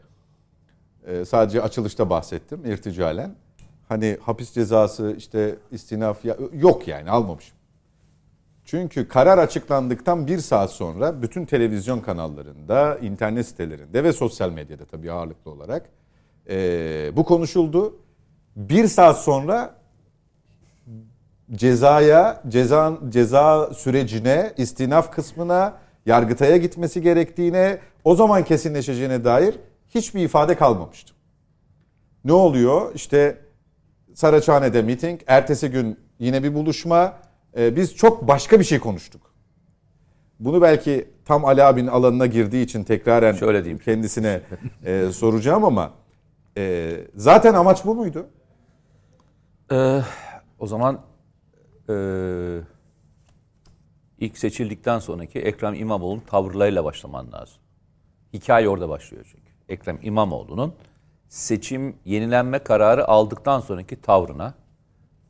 [1.06, 3.34] e, sadece açılışta bahsettim irticalen.
[3.88, 7.56] Hani hapis cezası işte istinaf ya, yok yani almamışım.
[8.64, 15.12] Çünkü karar açıklandıktan bir saat sonra bütün televizyon kanallarında, internet sitelerinde ve sosyal medyada tabii
[15.12, 15.90] ağırlıklı olarak
[16.48, 16.56] e,
[17.16, 17.96] bu konuşuldu.
[18.56, 19.83] Bir saat sonra
[21.54, 25.74] cezaya, ceza, ceza sürecine, istinaf kısmına,
[26.06, 29.54] yargıtaya gitmesi gerektiğine, o zaman kesinleşeceğine dair
[29.94, 31.14] hiçbir ifade kalmamıştı.
[32.24, 32.94] Ne oluyor?
[32.94, 33.38] İşte
[34.14, 37.16] Saraçhane'de miting, ertesi gün yine bir buluşma.
[37.56, 39.34] Ee, biz çok başka bir şey konuştuk.
[40.40, 43.78] Bunu belki tam Ali abinin alanına girdiği için tekraren Şöyle diyeyim.
[43.78, 44.40] kendisine
[44.84, 45.90] e, soracağım ama
[46.56, 48.26] e, zaten amaç bu muydu?
[49.72, 50.00] Ee,
[50.58, 51.00] o zaman
[51.90, 52.60] ee,
[54.18, 57.58] ilk seçildikten sonraki Ekrem İmamoğlu'nun tavırlarıyla başlaman lazım.
[58.32, 59.52] Hikaye orada başlıyor çünkü.
[59.68, 60.74] Ekrem İmamoğlu'nun
[61.28, 64.54] seçim yenilenme kararı aldıktan sonraki tavrına,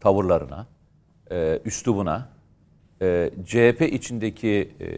[0.01, 0.67] tavırlarına,
[1.31, 2.29] e, üslubuna,
[3.03, 4.89] e, CHP içindeki e,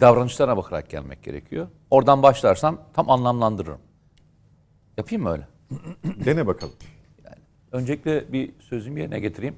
[0.00, 1.68] davranışlarına bakarak gelmek gerekiyor.
[1.90, 3.80] Oradan başlarsam tam anlamlandırırım.
[4.96, 5.46] Yapayım mı öyle?
[6.24, 6.74] Dene bakalım.
[7.72, 9.56] Öncelikle bir sözümü yerine getireyim.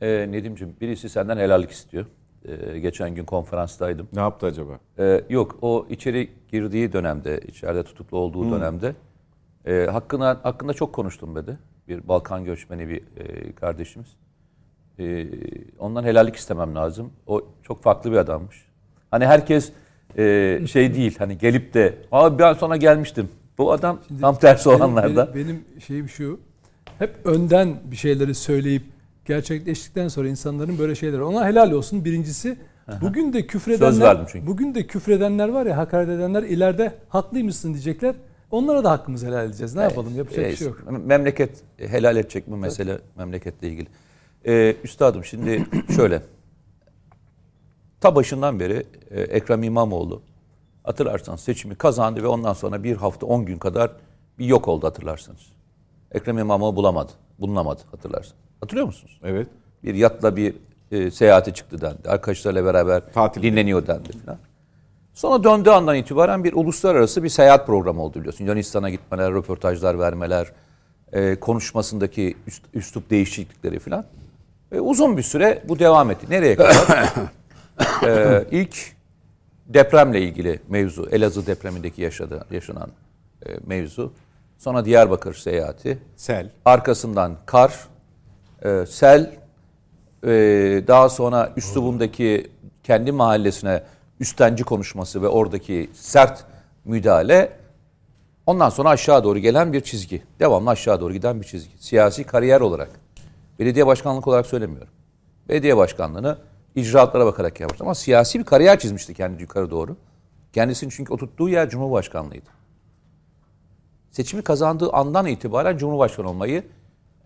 [0.00, 2.06] Ee, Nedim'ciğim birisi senden helallik istiyor.
[2.44, 4.08] Ee, geçen gün konferanstaydım.
[4.12, 4.78] Ne yaptı acaba?
[4.98, 8.94] Ee, yok o içeri girdiği dönemde, içeride tutuklu olduğu dönemde
[9.66, 11.58] e, hakkında, hakkında çok konuştum dedi.
[11.88, 14.08] Bir Balkan göçmeni bir e, kardeşimiz.
[14.98, 15.26] E,
[15.78, 17.12] ondan helallik istemem lazım.
[17.26, 18.64] O çok farklı bir adammış.
[19.10, 19.72] Hani herkes
[20.18, 23.28] e, şey değil hani gelip de Aa, ben sonra gelmiştim.
[23.58, 25.34] Bu adam tam tersi Benim- olanlarda.
[25.34, 26.40] Benim, benim şeyim şu.
[26.98, 28.82] Hep önden bir şeyleri söyleyip
[29.26, 31.18] gerçekleştikten sonra insanların böyle şeyler.
[31.18, 32.58] Ona helal olsun birincisi.
[33.00, 38.14] Bugün de küfredenler bugün de küfredenler var ya hakaret edenler ileride haklıymışsın diyecekler.
[38.50, 39.74] Onlara da hakkımızı helal edeceğiz.
[39.74, 40.16] Ne yapalım?
[40.16, 40.84] Yapacak bir şey yok.
[40.90, 43.88] Memleket helal edecek bu mesele memleketle ilgili.
[44.46, 46.22] Ee, üstadım şimdi şöyle.
[48.00, 50.22] Ta başından beri e, Ekrem İmamoğlu
[50.84, 53.90] hatırlarsanız seçimi kazandı ve ondan sonra bir hafta 10 gün kadar
[54.38, 55.52] bir yok oldu hatırlarsınız.
[56.12, 57.12] Ekrem İmamoğlu bulamadı.
[57.38, 58.45] Bulunamadı hatırlarsınız.
[58.60, 59.20] Hatırlıyor musunuz?
[59.24, 59.48] Evet.
[59.84, 60.54] Bir yatla bir
[60.92, 62.08] e, seyahate çıktı dendi.
[62.08, 63.42] Arkadaşlarla beraber Tatil.
[63.42, 64.38] dinleniyor dendi falan.
[65.14, 68.44] Sonra döndüğü andan itibaren bir uluslararası bir seyahat programı oldu biliyorsun.
[68.44, 70.52] Yunanistan'a gitmeler, röportajlar vermeler,
[71.12, 74.04] e, konuşmasındaki üst, üslup değişiklikleri falan.
[74.72, 76.26] E, uzun bir süre bu devam etti.
[76.30, 77.12] Nereye kadar?
[78.06, 78.76] e, ilk
[79.66, 82.90] depremle ilgili mevzu, Elazığ depremindeki yaşadı, yaşanan
[83.46, 84.12] e, mevzu.
[84.58, 85.98] Sonra Diyarbakır seyahati.
[86.16, 86.50] Sel.
[86.64, 87.86] Arkasından kar,
[88.64, 89.32] e, sel,
[90.24, 90.28] e,
[90.86, 92.50] daha sonra üslubundaki
[92.84, 93.82] kendi mahallesine
[94.20, 96.44] üstenci konuşması ve oradaki sert
[96.84, 97.52] müdahale
[98.46, 100.22] ondan sonra aşağı doğru gelen bir çizgi.
[100.40, 101.70] Devamlı aşağı doğru giden bir çizgi.
[101.78, 102.90] Siyasi kariyer olarak.
[103.58, 104.92] Belediye başkanlık olarak söylemiyorum.
[105.48, 106.38] Belediye başkanlığını
[106.74, 109.96] icraatlara bakarak yapmıştı ama siyasi bir kariyer çizmişti kendi yukarı doğru.
[110.52, 112.50] Kendisinin çünkü oturttuğu yer Cumhurbaşkanlığıydı.
[114.10, 116.64] Seçimi kazandığı andan itibaren Cumhurbaşkanı olmayı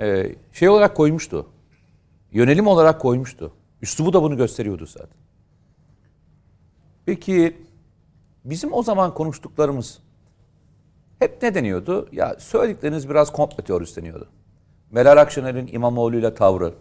[0.00, 1.46] e, şey olarak koymuştu.
[2.32, 3.52] Yönelim olarak koymuştu.
[3.82, 5.16] Üslubu da bunu gösteriyordu zaten.
[7.06, 7.56] Peki
[8.44, 9.98] bizim o zaman konuştuklarımız
[11.18, 12.08] hep ne deniyordu?
[12.12, 14.28] Ya söyledikleriniz biraz komplo teorisi deniyordu.
[14.90, 16.74] Meral Akşener'in İmamoğlu'yla tavrı,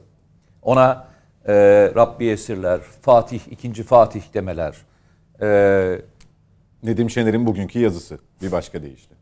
[0.61, 1.07] ona
[1.47, 1.53] e,
[1.95, 4.75] Rabbi esirler, Fatih, ikinci Fatih demeler,
[5.41, 6.01] e,
[6.83, 9.15] Nedim Şener'in bugünkü yazısı bir başka deyişle.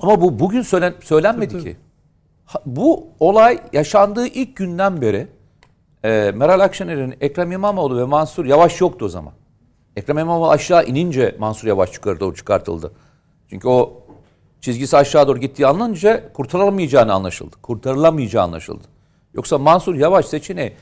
[0.00, 1.76] Ama bu bugün söylen, söylenmedi ki.
[2.66, 5.26] Bu olay yaşandığı ilk günden beri
[6.04, 9.32] e, Meral Akşener'in Ekrem İmamoğlu ve Mansur Yavaş yoktu o zaman.
[9.96, 12.92] Ekrem İmamoğlu aşağı inince Mansur Yavaş yukarı doğru çıkartıldı.
[13.50, 14.02] Çünkü o
[14.60, 17.56] çizgisi aşağı doğru gittiği anlanınca kurtarılamayacağını anlaşıldı.
[17.62, 18.84] Kurtarılamayacağı anlaşıldı.
[19.34, 20.72] Yoksa Mansur Yavaş seçeneği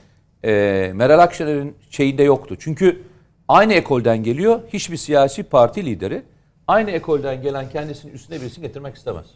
[0.45, 0.51] e,
[0.95, 2.57] Meral Akşener'in şeyinde yoktu.
[2.59, 3.03] Çünkü
[3.49, 4.61] aynı ekolden geliyor.
[4.73, 6.23] Hiçbir siyasi parti lideri
[6.67, 9.27] aynı ekolden gelen kendisinin üstüne birisini getirmek istemez.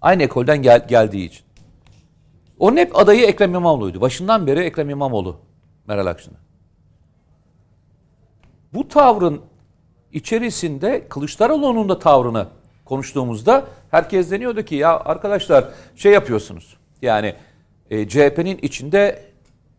[0.00, 1.47] Aynı ekolden gel, geldiği için.
[2.58, 4.00] Onun hep adayı Ekrem İmamoğlu'ydu.
[4.00, 5.36] Başından beri Ekrem İmamoğlu
[5.86, 6.38] Meral Akşener.
[8.74, 9.40] Bu tavrın
[10.12, 12.46] içerisinde Kılıçdaroğlu'nun da tavrını
[12.84, 15.64] konuştuğumuzda herkes deniyordu ki ya arkadaşlar
[15.96, 16.76] şey yapıyorsunuz.
[17.02, 17.34] Yani
[17.90, 19.22] e, CHP'nin içinde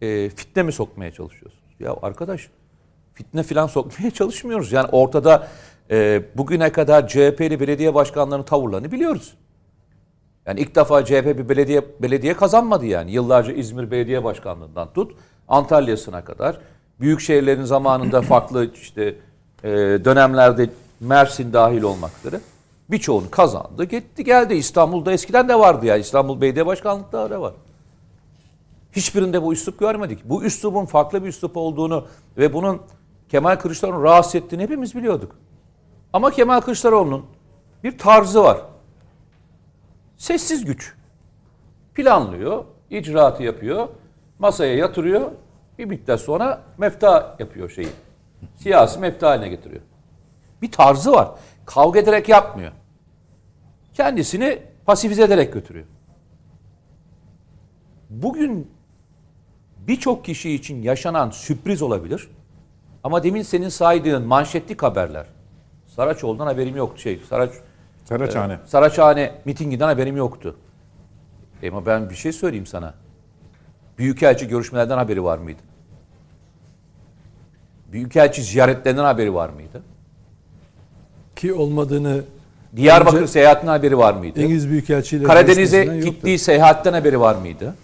[0.01, 1.65] e, fitne mi sokmaya çalışıyorsunuz?
[1.79, 2.49] Ya arkadaş
[3.13, 4.71] fitne falan sokmaya çalışmıyoruz.
[4.71, 5.47] Yani ortada
[5.91, 9.33] e, bugüne kadar CHP'li belediye başkanlarının tavırlarını biliyoruz.
[10.49, 13.11] Yani ilk defa CHP bir belediye belediye kazanmadı yani.
[13.11, 15.11] Yıllarca İzmir Belediye Başkanlığından tut
[15.47, 16.59] Antalya'sına kadar.
[16.99, 19.15] Büyük şehirlerin zamanında farklı işte
[19.63, 19.69] e,
[20.05, 22.41] dönemlerde Mersin dahil olmak üzere
[22.91, 23.83] birçoğunu kazandı.
[23.83, 24.53] Gitti geldi.
[24.53, 25.97] İstanbul'da eskiden de vardı ya.
[25.97, 27.53] İstanbul Belediye Başkanlıkları da var.
[28.91, 30.19] Hiçbirinde bu üslup görmedik.
[30.25, 32.05] Bu üslubun farklı bir üslup olduğunu
[32.37, 32.81] ve bunun
[33.29, 35.35] Kemal Kılıçdaroğlu'nu rahatsız ettiğini hepimiz biliyorduk.
[36.13, 37.25] Ama Kemal Kılıçdaroğlu'nun
[37.83, 38.57] bir tarzı var.
[40.19, 40.93] Sessiz güç.
[41.95, 43.87] Planlıyor, icraatı yapıyor,
[44.39, 45.31] masaya yatırıyor.
[45.77, 47.89] Bir müddet sonra mefta yapıyor şeyi.
[48.55, 49.81] Siyasi mefta haline getiriyor.
[50.61, 51.31] Bir tarzı var.
[51.65, 52.71] Kavga ederek yapmıyor.
[53.93, 55.85] Kendisini pasifize ederek götürüyor.
[58.09, 58.71] Bugün
[59.77, 62.29] birçok kişi için yaşanan sürpriz olabilir.
[63.03, 65.25] Ama demin senin saydığın manşetlik haberler.
[65.87, 67.01] Saraçoğlu'ndan haberim yoktu.
[67.01, 67.51] Şey, Saraç,
[68.09, 68.59] Saraçhane.
[68.65, 70.55] Saraçhane mitinginden haberim yoktu.
[71.63, 72.93] E ama ben bir şey söyleyeyim sana.
[73.97, 75.59] Büyükelçi görüşmelerden haberi var mıydı?
[77.91, 79.81] Büyükelçi ziyaretlerinden haberi var mıydı?
[81.35, 82.21] Ki olmadığını
[82.75, 84.41] Diyarbakır Önce- seyahatinden haberi var mıydı?
[84.41, 86.01] İngiliz Büyükelçiliği Karadeniz'e yoktu.
[86.09, 87.75] gittiği seyahatten haberi var mıydı?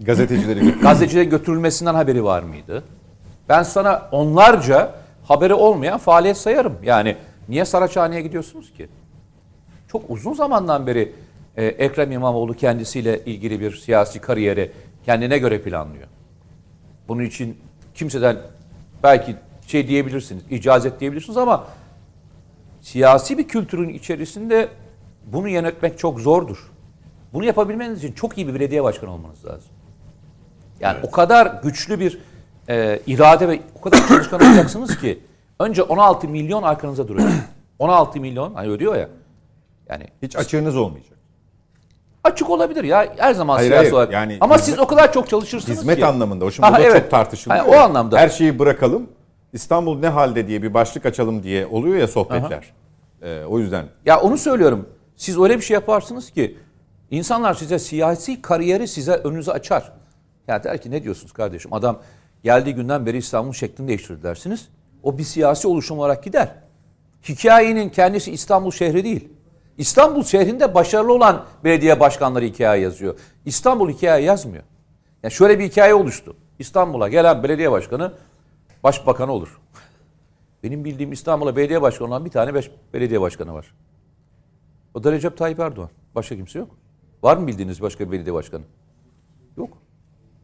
[0.00, 0.72] Gazetecileri.
[0.82, 2.84] Gazetecilere götürülmesinden haberi var mıydı?
[3.48, 4.94] Ben sana onlarca
[5.24, 6.74] haberi olmayan faaliyet sayarım.
[6.82, 7.16] Yani
[7.48, 8.88] niye Saraçhane'ye gidiyorsunuz ki?
[9.94, 11.12] Çok uzun zamandan beri
[11.56, 14.72] e, Ekrem İmamoğlu kendisiyle ilgili bir siyasi kariyeri
[15.04, 16.06] kendine göre planlıyor.
[17.08, 17.58] Bunun için
[17.94, 18.36] kimseden
[19.02, 21.66] belki şey diyebilirsiniz, icazet diyebilirsiniz ama
[22.80, 24.68] siyasi bir kültürün içerisinde
[25.26, 26.72] bunu yönetmek çok zordur.
[27.32, 29.70] Bunu yapabilmeniz için çok iyi bir belediye başkanı olmanız lazım.
[30.80, 32.18] Yani o kadar güçlü bir
[32.68, 35.20] e, irade ve o kadar çalışkan olacaksınız ki
[35.60, 37.28] önce 16 milyon arkanıza duruyor.
[37.78, 39.08] 16 milyon hani öyle diyor ya.
[39.88, 41.18] Yani Hiç açığınız olmayacak.
[42.24, 43.92] açık olabilir ya her zaman Hayır, siyasi hayır.
[43.92, 44.12] olarak.
[44.12, 46.06] Yani Ama hizmet- siz o kadar çok çalışırsınız Hizmet ki.
[46.06, 46.44] anlamında.
[46.44, 47.02] O şimdi Aha, evet.
[47.02, 47.64] çok tartışılıyor.
[47.64, 48.18] Hayır, o anlamda.
[48.18, 49.06] Her şeyi bırakalım.
[49.52, 52.72] İstanbul ne halde diye bir başlık açalım diye oluyor ya sohbetler.
[53.22, 54.88] Ee, o yüzden Ya onu söylüyorum.
[55.16, 56.58] Siz öyle bir şey yaparsınız ki
[57.10, 59.92] insanlar size siyasi kariyeri size önünüze açar.
[60.48, 61.72] Ya der ki ne diyorsunuz kardeşim?
[61.72, 61.98] Adam
[62.42, 64.68] geldiği günden beri İstanbul şeklini değiştirdi dersiniz.
[65.02, 66.48] O bir siyasi oluşum olarak gider.
[67.28, 69.28] Hikayenin kendisi İstanbul şehri değil.
[69.78, 73.18] İstanbul şehrinde başarılı olan belediye başkanları hikaye yazıyor.
[73.44, 74.64] İstanbul hikaye yazmıyor.
[75.22, 76.36] Yani şöyle bir hikaye oluştu.
[76.58, 78.12] İstanbul'a gelen belediye başkanı
[78.82, 79.60] başbakanı olur.
[80.62, 83.74] Benim bildiğim İstanbul'a belediye başkanı olan bir tane beş belediye başkanı var.
[84.94, 85.90] O da Recep Tayyip Erdoğan.
[86.14, 86.70] Başka kimse yok.
[87.22, 88.62] Var mı bildiğiniz başka bir belediye başkanı?
[89.56, 89.78] Yok.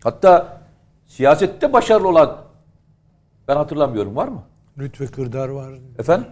[0.03, 0.63] Hatta
[1.07, 2.45] siyasette başarılı olan
[3.49, 4.43] ben hatırlamıyorum var mı?
[4.79, 5.75] Lütfü Kırdar var.
[5.99, 6.27] Efendim?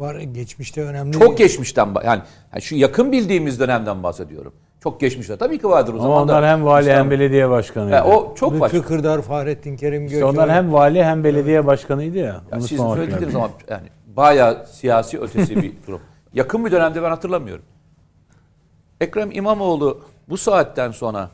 [0.00, 1.12] Var geçmişte önemli.
[1.12, 4.52] Çok geçmişten yani, yani şu yakın bildiğimiz dönemden bahsediyorum.
[4.82, 6.28] Çok geçmişte tabii ki vardır o Ama zaman.
[6.28, 6.32] da.
[6.32, 7.94] onlar hem vali hem İstanbul- belediye başkanıydı.
[7.94, 8.82] Ya o çok Lütfü başka.
[8.82, 10.28] Kırdar, Fahrettin Kerim İşte Göçer.
[10.28, 12.40] onlar hem vali hem belediye başkanıydı ya.
[12.52, 16.00] Ya siz söylediğiniz zaman yani bayağı siyasi ötesi bir durum.
[16.34, 17.64] Yakın bir dönemde ben hatırlamıyorum.
[19.00, 21.30] Ekrem İmamoğlu bu saatten sonra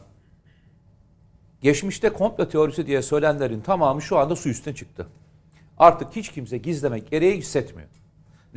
[1.61, 5.07] geçmişte komplo teorisi diye söylenenlerin tamamı şu anda su üstüne çıktı.
[5.79, 7.89] Artık hiç kimse gizlemek gereği hissetmiyor.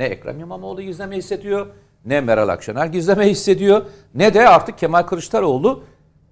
[0.00, 1.66] Ne Ekrem İmamoğlu gizleme hissediyor,
[2.04, 3.82] ne Meral Akşener gizleme hissediyor,
[4.14, 5.84] ne de artık Kemal Kılıçdaroğlu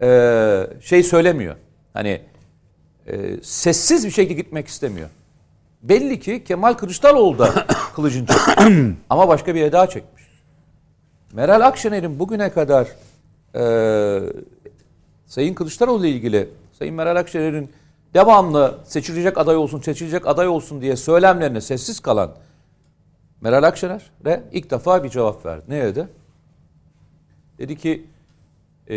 [0.03, 1.57] e, şey söylemiyor.
[1.93, 2.21] Hani
[3.07, 5.09] e, sessiz bir şekilde gitmek istemiyor.
[5.83, 8.97] Belli ki Kemal Kılıçdaroğlu da kılıcını çekmiş.
[9.11, 10.23] Ama başka bir eda çekmiş.
[11.33, 12.89] Meral Akşener'in bugüne kadar
[13.55, 13.63] e,
[15.27, 17.71] Sayın Kılıçdaroğlu ile ilgili Sayın Meral Akşener'in
[18.15, 22.35] devamlı seçilecek aday olsun, seçilecek aday olsun diye söylemlerine sessiz kalan
[23.41, 25.65] Meral Akşener'e ilk defa bir cevap verdi.
[25.69, 26.09] Ne dedi?
[27.59, 28.07] Dedi ki
[28.91, 28.95] e,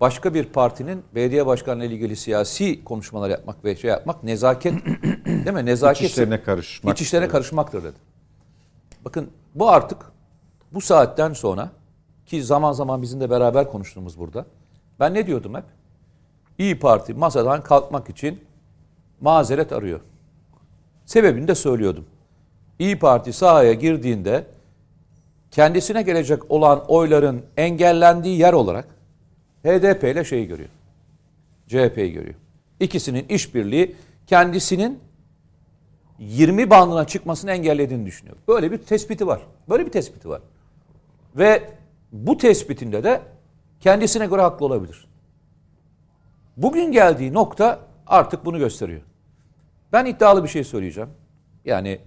[0.00, 4.74] başka bir partinin belediye başkanı ile ilgili siyasi konuşmalar yapmak ve şey yapmak nezaket
[5.26, 5.66] değil mi?
[5.66, 6.94] Nezaket iç işlerine karışmak.
[6.94, 7.96] İç işlerine karışmaktır dedi.
[9.04, 9.98] Bakın bu artık
[10.72, 11.70] bu saatten sonra
[12.26, 14.46] ki zaman zaman bizim de beraber konuştuğumuz burada.
[15.00, 15.64] Ben ne diyordum hep?
[16.58, 18.44] İyi Parti masadan kalkmak için
[19.20, 20.00] mazeret arıyor.
[21.06, 22.04] Sebebini de söylüyordum.
[22.78, 24.46] İyi Parti sahaya girdiğinde
[25.50, 28.88] kendisine gelecek olan oyların engellendiği yer olarak
[29.64, 30.68] HDP ile şeyi görüyor.
[31.68, 32.34] CHP'yi görüyor.
[32.80, 34.98] İkisinin işbirliği kendisinin
[36.18, 38.36] 20 bandına çıkmasını engellediğini düşünüyor.
[38.48, 39.42] Böyle bir tespiti var.
[39.68, 40.40] Böyle bir tespiti var.
[41.36, 41.70] Ve
[42.12, 43.22] bu tespitinde de
[43.80, 45.06] kendisine göre haklı olabilir.
[46.56, 49.00] Bugün geldiği nokta artık bunu gösteriyor.
[49.92, 51.10] Ben iddialı bir şey söyleyeceğim.
[51.64, 51.98] Yani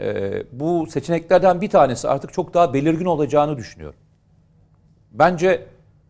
[0.00, 3.98] e, bu seçeneklerden bir tanesi artık çok daha belirgin olacağını düşünüyorum.
[5.12, 5.66] Bence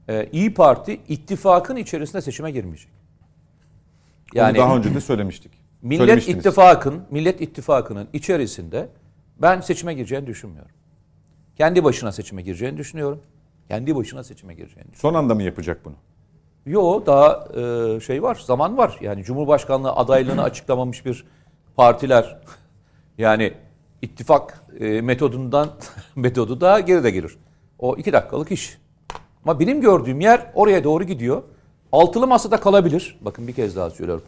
[0.08, 2.90] e, İyi Parti ittifakın içerisinde seçime girmeyecek.
[4.34, 5.52] Yani daha önce de söylemiştik.
[5.82, 6.28] Millet.
[6.28, 8.88] İttifakın, Millet İttifakı'nın içerisinde
[9.38, 10.72] ben seçime gireceğini düşünmüyorum.
[11.56, 13.20] Kendi başına seçime gireceğini düşünüyorum.
[13.68, 15.00] Kendi başına seçime gireceğini düşünüyorum.
[15.00, 15.94] Son anda mı yapacak bunu?
[16.66, 18.98] Yo daha e, şey var, zaman var.
[19.00, 21.24] Yani Cumhurbaşkanlığı adaylığını açıklamamış bir
[21.76, 22.38] partiler
[23.18, 23.52] yani
[24.02, 25.70] ittifak e, metodundan
[26.16, 27.38] metodu daha geride gelir.
[27.78, 28.78] O iki dakikalık iş.
[29.44, 31.42] Ama benim gördüğüm yer oraya doğru gidiyor.
[31.92, 33.18] Altılı masada kalabilir.
[33.20, 34.24] Bakın bir kez daha söylüyorum.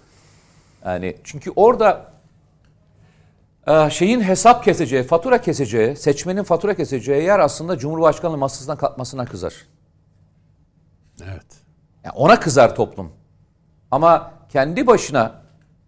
[0.85, 2.13] Yani çünkü orada
[3.67, 9.55] e, şeyin hesap keseceği, fatura keseceği, seçmenin fatura keseceği yer aslında Cumhurbaşkanlığı masasından kalkmasına kızar.
[11.23, 11.47] Evet.
[12.05, 13.13] Yani ona kızar toplum.
[13.91, 15.43] Ama kendi başına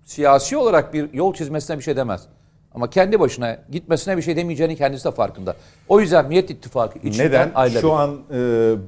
[0.05, 2.29] siyasi olarak bir yol çizmesine bir şey demez.
[2.77, 5.57] Ama kendi başına gitmesine bir şey demeyeceğini kendisi de farkında.
[5.89, 7.51] O yüzden Millet İttifakı içinden Neden?
[7.55, 7.81] ayrılabilir.
[7.81, 8.37] Şu an e,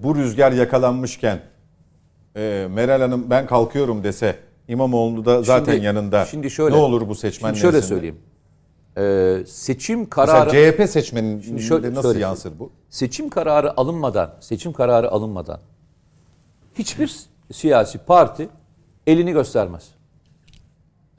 [0.03, 1.41] bu rüzgar yakalanmışken
[2.37, 4.37] e, Meral Hanım ben kalkıyorum dese
[4.69, 6.27] İmamoğlu da zaten Şimdi- yanında.
[6.27, 8.19] şimdi şöyle- ne olur bu seçmen Şimdi şöyle söyleyeyim.
[8.99, 12.73] Ee, seçim Mesela kararı CHP seçmeninde şöyle- nasıl şöyle yansır bu?
[12.91, 15.61] seçim kararı alınmadan, seçim kararı alınmadan
[16.75, 17.17] hiçbir
[17.53, 18.49] siyasi parti
[19.07, 19.89] elini göstermez.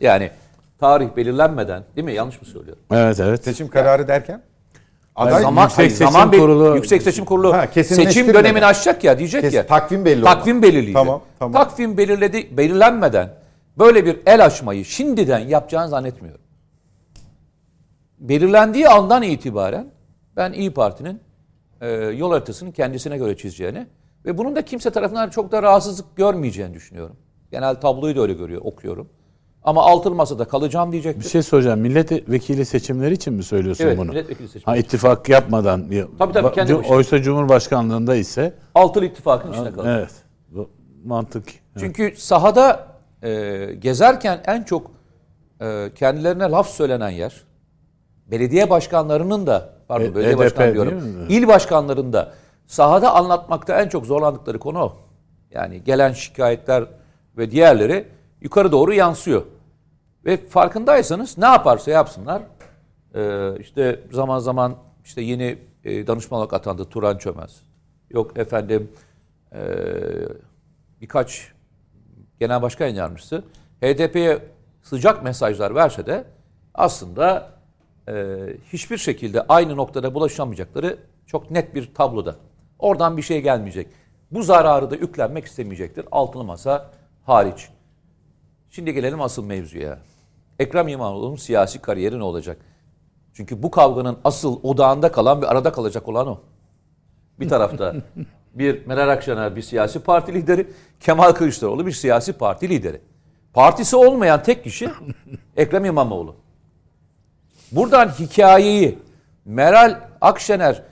[0.01, 0.31] Yani
[0.79, 2.13] tarih belirlenmeden, değil mi?
[2.13, 2.83] Yanlış mı söylüyorum?
[2.91, 3.43] Evet evet.
[3.43, 4.41] Seçim kararı derken?
[5.15, 9.19] Aday zaman, Yüksek hayır, Seçim zaman Kurulu- Yüksek Seçim Kurulu Ha, seçim dönemini açacak ya
[9.19, 9.67] diyecek Kes- ya.
[9.67, 10.93] takvim belli Takvim belirleyecek.
[10.93, 11.53] Tamam, tamam.
[11.53, 13.29] Takvim belirledi belirlenmeden
[13.77, 16.41] böyle bir el açmayı şimdiden yapacağını zannetmiyorum.
[18.19, 19.87] Belirlendiği andan itibaren
[20.37, 21.19] ben İyi Parti'nin
[21.81, 23.87] e, yol haritasını kendisine göre çizeceğini
[24.25, 27.15] ve bunun da kimse tarafından çok da rahatsızlık görmeyeceğini düşünüyorum.
[27.51, 29.09] Genel tabloyu da öyle görüyor, okuyorum.
[29.63, 31.23] Ama altılı masada kalacağım diyecektir.
[31.23, 31.79] Bir şey soracağım.
[31.79, 34.09] Milletvekili seçimleri için mi söylüyorsun Evet, bunu?
[34.09, 34.65] milletvekili seçimleri.
[34.65, 35.81] Ha ittifak yapmadan.
[36.19, 36.95] Tabii, tabii, kendi başına.
[36.95, 39.95] Oysa Cumhurbaşkanlığında ise Altılı ittifakın içinde kalacak.
[39.99, 40.11] evet.
[40.49, 40.69] Bu
[41.05, 41.45] mantık.
[41.79, 42.87] Çünkü sahada
[43.23, 44.91] e, gezerken en çok
[45.61, 47.43] e, kendilerine laf söylenen yer
[48.31, 51.25] belediye başkanlarının da pardon E, belediye HDP başkanı diyorum.
[51.29, 52.31] İl başkanlarında
[52.67, 54.97] sahada anlatmakta en çok zorlandıkları konu o.
[55.51, 56.83] Yani gelen şikayetler
[57.37, 58.05] ve diğerleri
[58.41, 59.43] yukarı doğru yansıyor.
[60.25, 62.41] Ve farkındaysanız ne yaparsa yapsınlar
[63.15, 64.75] e, işte zaman zaman
[65.05, 67.61] işte yeni e, danışman olarak atandı Turan Çömez.
[68.09, 68.91] Yok efendim
[69.53, 69.61] e,
[71.01, 71.51] birkaç
[72.39, 73.43] genel başkan yardımcısı
[73.81, 74.39] HDP'ye
[74.81, 76.23] sıcak mesajlar verse de
[76.73, 77.59] aslında
[78.73, 82.35] hiçbir şekilde aynı noktada bulaşamayacakları çok net bir tabloda.
[82.79, 83.87] Oradan bir şey gelmeyecek.
[84.31, 86.05] Bu zararı da yüklenmek istemeyecektir.
[86.11, 86.91] Altılı masa
[87.25, 87.69] hariç.
[88.69, 89.99] Şimdi gelelim asıl mevzuya.
[90.59, 92.57] Ekrem İmamoğlu'nun siyasi kariyeri ne olacak?
[93.33, 96.41] Çünkü bu kavganın asıl odağında kalan ve arada kalacak olan o.
[97.39, 97.95] Bir tarafta
[98.53, 100.67] bir Meral Akşener bir siyasi parti lideri,
[100.99, 103.01] Kemal Kılıçdaroğlu bir siyasi parti lideri.
[103.53, 104.89] Partisi olmayan tek kişi
[105.57, 106.35] Ekrem İmamoğlu.
[107.71, 108.99] Buradan hikayeyi
[109.45, 110.83] Meral Akşener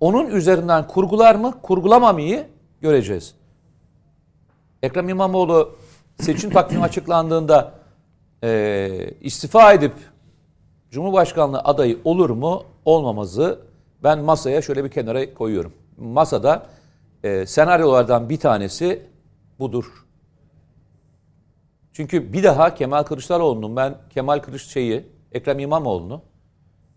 [0.00, 2.46] onun üzerinden kurgular mı, kurgulamamayı
[2.80, 3.34] göreceğiz.
[4.82, 5.76] Ekrem İmamoğlu
[6.20, 7.74] seçim takvimi açıklandığında
[8.42, 9.92] eee, istifa edip
[10.90, 13.60] Cumhurbaşkanlığı adayı olur mu olmamazı
[14.02, 15.72] ben masaya şöyle bir kenara koyuyorum.
[15.98, 16.66] Masada
[17.24, 19.02] e, senaryolardan bir tanesi
[19.58, 19.84] budur.
[21.92, 26.22] Çünkü bir daha Kemal Kılıçdaroğlu'nun ben Kemal Kılıç şeyi Ekrem İmamoğlu'nu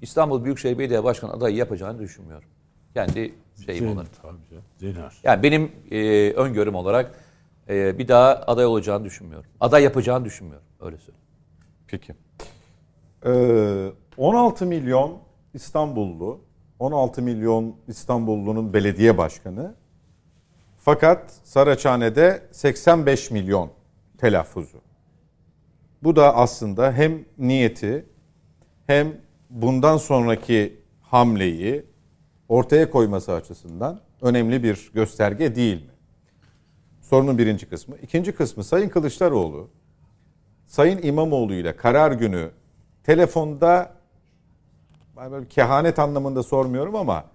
[0.01, 2.49] İstanbul Büyükşehir Belediye Başkanı adayı yapacağını düşünmüyorum.
[2.93, 3.33] Kendi
[3.65, 4.07] şeyim olarak.
[4.21, 4.63] Tabii canım.
[4.77, 5.15] Zinar.
[5.23, 7.19] Yani benim e, öngörüm olarak
[7.69, 9.49] e, bir daha aday olacağını düşünmüyorum.
[9.59, 10.67] Aday yapacağını düşünmüyorum.
[10.81, 11.25] Öyle söyleyeyim.
[11.87, 12.15] Peki.
[13.25, 15.17] Ee, 16 milyon
[15.53, 16.41] İstanbullu,
[16.79, 19.75] 16 milyon İstanbullunun belediye başkanı.
[20.77, 23.69] Fakat Saraçhane'de 85 milyon
[24.17, 24.81] telaffuzu.
[26.03, 28.05] Bu da aslında hem niyeti
[28.87, 29.17] hem
[29.49, 31.85] bundan sonraki hamleyi
[32.49, 35.94] ortaya koyması açısından önemli bir gösterge değil mi?
[37.09, 37.95] Sorunun birinci kısmı.
[38.01, 39.69] İkinci kısmı Sayın Kılıçdaroğlu
[40.65, 42.49] Sayın İmamoğlu ile karar günü
[43.03, 43.91] telefonda
[45.31, 47.25] böyle kehanet anlamında sormuyorum ama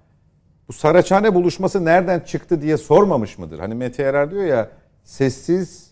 [0.68, 3.58] bu Saraçhane buluşması nereden çıktı diye sormamış mıdır?
[3.58, 4.70] Hani Mete Yarar diyor ya
[5.04, 5.90] sessiz,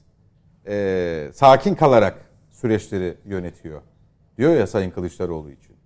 [0.67, 2.19] e, sakin kalarak
[2.51, 3.81] süreçleri yönetiyor.
[4.39, 5.77] Diyor ya Sayın Kılıçdaroğlu için.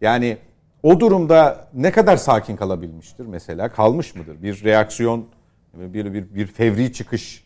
[0.00, 0.38] Yani
[0.82, 3.68] o durumda ne kadar sakin kalabilmiştir mesela?
[3.68, 4.42] Kalmış mıdır?
[4.42, 5.26] Bir reaksiyon,
[5.74, 7.44] bir, bir, bir fevri çıkış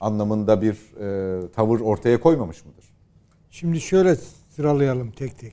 [0.00, 2.84] anlamında bir e, tavır ortaya koymamış mıdır?
[3.50, 4.16] Şimdi şöyle
[4.56, 5.52] sıralayalım tek tek.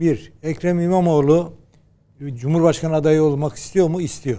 [0.00, 1.52] Bir, Ekrem İmamoğlu
[2.34, 4.00] Cumhurbaşkanı adayı olmak istiyor mu?
[4.00, 4.38] İstiyor.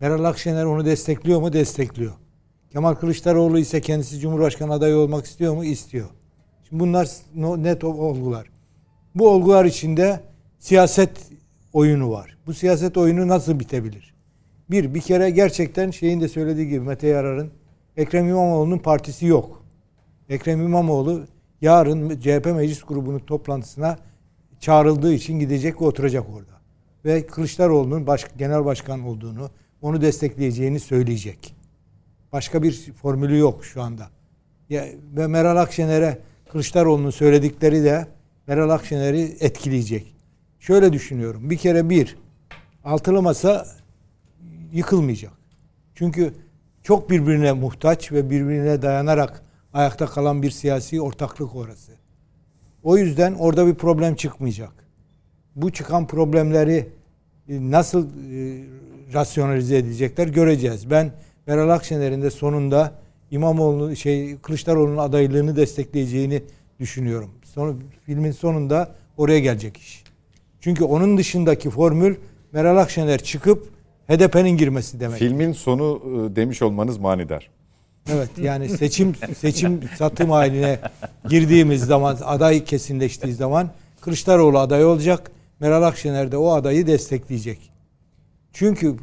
[0.00, 1.52] Meral Akşener onu destekliyor mu?
[1.52, 2.12] Destekliyor.
[2.70, 5.64] Kemal Kılıçdaroğlu ise kendisi Cumhurbaşkanı adayı olmak istiyor mu?
[5.64, 6.08] İstiyor.
[6.68, 8.50] Şimdi bunlar net olgular.
[9.14, 10.20] Bu olgular içinde
[10.58, 11.10] siyaset
[11.72, 12.38] oyunu var.
[12.46, 14.14] Bu siyaset oyunu nasıl bitebilir?
[14.70, 17.50] Bir, bir kere gerçekten şeyin de söylediği gibi Mete Yarar'ın
[17.96, 19.64] Ekrem İmamoğlu'nun partisi yok.
[20.28, 21.24] Ekrem İmamoğlu
[21.60, 23.98] yarın CHP meclis grubunun toplantısına
[24.60, 26.52] çağrıldığı için gidecek ve oturacak orada.
[27.04, 29.50] Ve Kılıçdaroğlu'nun baş, genel başkan olduğunu,
[29.82, 31.54] onu destekleyeceğini söyleyecek.
[32.32, 34.08] Başka bir formülü yok şu anda.
[34.70, 36.18] Ya, ve Meral Akşener'e
[36.52, 38.06] Kılıçdaroğlu'nun söyledikleri de
[38.46, 40.14] Meral Akşener'i etkileyecek.
[40.60, 41.50] Şöyle düşünüyorum.
[41.50, 42.16] Bir kere bir,
[42.84, 43.66] altılı masa
[44.72, 45.32] yıkılmayacak.
[45.94, 46.34] Çünkü
[46.82, 49.42] çok birbirine muhtaç ve birbirine dayanarak
[49.72, 51.92] ayakta kalan bir siyasi ortaklık orası.
[52.82, 54.72] O yüzden orada bir problem çıkmayacak.
[55.56, 56.88] Bu çıkan problemleri
[57.48, 58.64] e, nasıl e,
[59.12, 60.90] rasyonalize edecekler göreceğiz.
[60.90, 61.12] Ben
[61.46, 62.92] Meral Akşener'in de sonunda
[63.30, 66.42] İmamoğlu şey Kılıçdaroğlu'nun adaylığını destekleyeceğini
[66.80, 67.30] düşünüyorum.
[67.42, 67.74] Sonra
[68.06, 70.04] filmin sonunda oraya gelecek iş.
[70.60, 72.16] Çünkü onun dışındaki formül
[72.52, 73.77] Meral Akşener çıkıp
[74.08, 75.18] HDP'nin girmesi demek.
[75.18, 77.50] Filmin sonu e, demiş olmanız manidar.
[78.12, 80.78] Evet yani seçim seçim satım haline
[81.28, 85.30] girdiğimiz zaman aday kesinleştiği zaman Kılıçdaroğlu aday olacak.
[85.60, 87.70] Meral Akşener de o adayı destekleyecek.
[88.52, 88.94] Çünkü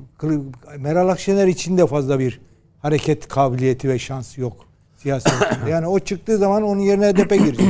[0.77, 2.41] Meral Akşener için de fazla bir
[2.81, 4.65] hareket kabiliyeti ve şansı yok
[4.97, 5.69] siyasette.
[5.69, 7.65] Yani o çıktığı zaman onun yerine HDP girecek.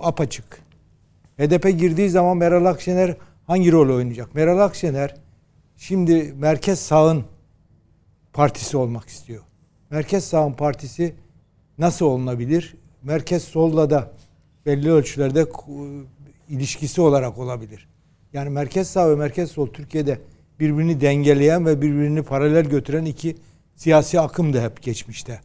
[0.00, 0.62] Apaçık.
[1.38, 3.16] HDP girdiği zaman Meral Akşener
[3.46, 4.34] hangi rol oynayacak?
[4.34, 5.14] Meral Akşener
[5.78, 7.24] şimdi merkez sağın
[8.32, 9.42] partisi olmak istiyor.
[9.90, 11.14] Merkez sağın partisi
[11.78, 12.76] nasıl olunabilir?
[13.02, 14.12] Merkez solla da
[14.66, 15.46] belli ölçülerde
[16.48, 17.88] ilişkisi olarak olabilir.
[18.32, 20.20] Yani merkez sağ ve merkez sol Türkiye'de
[20.60, 23.36] birbirini dengeleyen ve birbirini paralel götüren iki
[23.76, 25.40] siyasi akımdı hep geçmişte.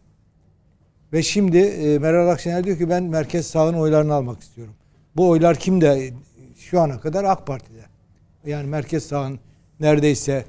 [1.13, 4.73] Ve şimdi e, Meral Akşener diyor ki ben merkez sağın oylarını almak istiyorum.
[5.15, 6.13] Bu oylar kimde?
[6.57, 7.85] Şu ana kadar AK Parti'de.
[8.45, 9.39] Yani merkez sağın
[9.79, 10.45] neredeyse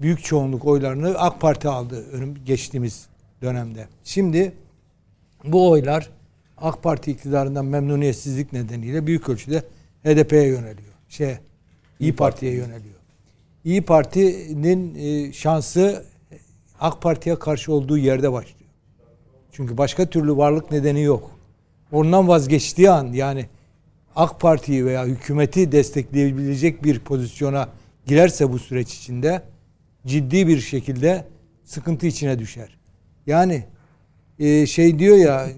[0.00, 3.06] büyük çoğunluk oylarını AK Parti aldı önüm geçtiğimiz
[3.42, 3.88] dönemde.
[4.04, 4.52] Şimdi
[5.44, 6.10] bu oylar
[6.58, 9.62] AK Parti iktidarından memnuniyetsizlik nedeniyle büyük ölçüde
[10.04, 10.92] HDP'ye yöneliyor.
[11.08, 11.36] Şey,
[12.00, 12.94] İyi Parti'ye yöneliyor.
[13.64, 16.04] İyi Parti'nin e, şansı
[16.80, 18.70] AK Parti'ye karşı olduğu yerde başlıyor.
[19.52, 21.30] Çünkü başka türlü varlık nedeni yok.
[21.92, 23.46] Ondan vazgeçtiği an yani
[24.16, 27.68] AK Parti'yi veya hükümeti destekleyebilecek bir pozisyona
[28.06, 29.42] girerse bu süreç içinde
[30.06, 31.24] ciddi bir şekilde
[31.64, 32.78] sıkıntı içine düşer.
[33.26, 33.64] Yani
[34.38, 35.48] e, şey diyor ya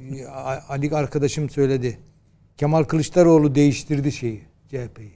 [0.68, 1.98] Ali arkadaşım söyledi.
[2.56, 5.12] Kemal Kılıçdaroğlu değiştirdi şeyi CHP'yi.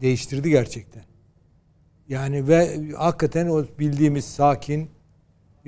[0.00, 1.02] Değiştirdi gerçekten.
[2.08, 4.90] Yani ve hakikaten o bildiğimiz sakin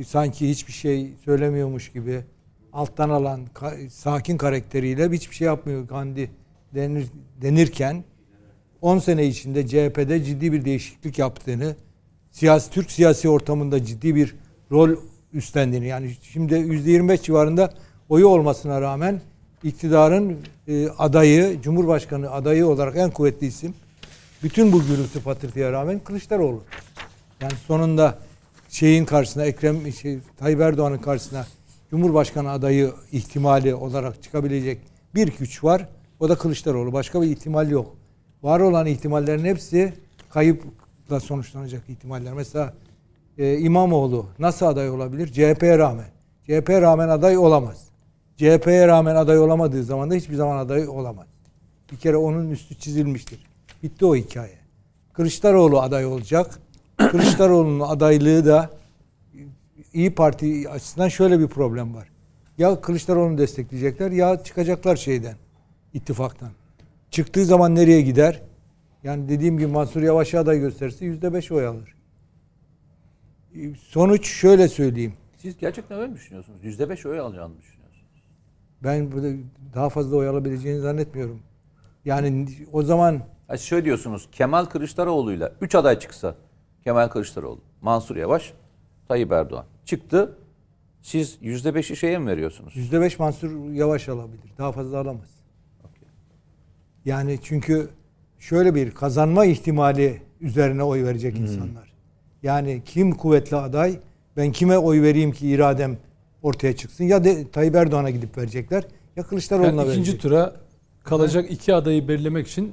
[0.06, 2.24] sanki hiçbir şey söylemiyormuş gibi
[2.72, 3.46] alttan alan
[3.90, 6.30] sakin karakteriyle hiçbir şey yapmıyor Gandhi
[6.74, 7.06] denir,
[7.42, 8.04] denirken
[8.82, 11.76] 10 sene içinde CHP'de ciddi bir değişiklik yaptığını,
[12.30, 14.34] siyasi Türk siyasi ortamında ciddi bir
[14.72, 14.90] rol
[15.32, 17.72] üstlendiğini yani şimdi %25 civarında
[18.08, 19.20] oyu olmasına rağmen
[19.64, 20.36] iktidarın
[20.68, 23.74] e, adayı, Cumhurbaşkanı adayı olarak en kuvvetli isim
[24.42, 26.62] bütün bu gürültü patırtıya rağmen Kılıçdaroğlu.
[27.40, 28.18] Yani sonunda
[28.68, 31.46] şeyin karşısına Ekrem şey, Tayyip Erdoğan'ın karşısına
[31.90, 34.78] Cumhurbaşkanı adayı ihtimali olarak çıkabilecek
[35.14, 35.88] bir güç var.
[36.20, 36.92] O da Kılıçdaroğlu.
[36.92, 37.99] Başka bir ihtimal yok.
[38.42, 39.94] Var olan ihtimallerin hepsi
[40.30, 42.32] kayıpla sonuçlanacak ihtimaller.
[42.32, 42.74] Mesela
[43.38, 45.26] e, İmamoğlu nasıl aday olabilir?
[45.26, 46.08] CHP'ye rağmen.
[46.42, 47.84] CHP'ye rağmen aday olamaz.
[48.36, 51.26] CHP'ye rağmen aday olamadığı zaman da hiçbir zaman aday olamaz.
[51.92, 53.46] Bir kere onun üstü çizilmiştir.
[53.82, 54.58] Bitti o hikaye.
[55.12, 56.58] Kılıçdaroğlu aday olacak.
[56.96, 58.70] Kılıçdaroğlu'nun adaylığı da
[59.92, 62.08] İyi Parti açısından şöyle bir problem var.
[62.58, 65.34] Ya Kılıçdaroğlu'nu destekleyecekler ya çıkacaklar şeyden,
[65.94, 66.50] ittifaktan.
[67.10, 68.42] Çıktığı zaman nereye gider?
[69.04, 71.94] Yani dediğim gibi Mansur Yavaş'a aday gösterirse yüzde beş oy alır.
[73.78, 75.12] Sonuç şöyle söyleyeyim.
[75.36, 76.64] Siz gerçekten öyle mi düşünüyorsunuz?
[76.64, 78.22] %5 oy alacağını düşünüyorsunuz.
[78.82, 79.28] Ben burada
[79.74, 81.42] daha fazla oy alabileceğini zannetmiyorum.
[82.04, 86.34] Yani o zaman Ha, şöyle diyorsunuz Kemal Kılıçdaroğlu'yla 3 aday çıksa
[86.84, 88.52] Kemal Kılıçdaroğlu, Mansur Yavaş,
[89.08, 90.38] Tayyip Erdoğan çıktı.
[91.02, 92.76] Siz %5'i şeye mi veriyorsunuz?
[92.76, 94.52] %5 Mansur Yavaş alabilir.
[94.58, 95.39] Daha fazla alamaz.
[97.10, 97.88] Yani çünkü
[98.38, 101.92] şöyle bir kazanma ihtimali üzerine oy verecek insanlar.
[102.42, 103.98] Yani kim kuvvetli aday,
[104.36, 105.96] ben kime oy vereyim ki iradem
[106.42, 107.04] ortaya çıksın.
[107.04, 108.84] Ya de Tayyip Erdoğan'a gidip verecekler
[109.16, 110.22] ya Kılıçdaroğlu'na Yani ikinci verecek.
[110.22, 110.56] tura
[111.04, 112.72] kalacak iki adayı belirlemek için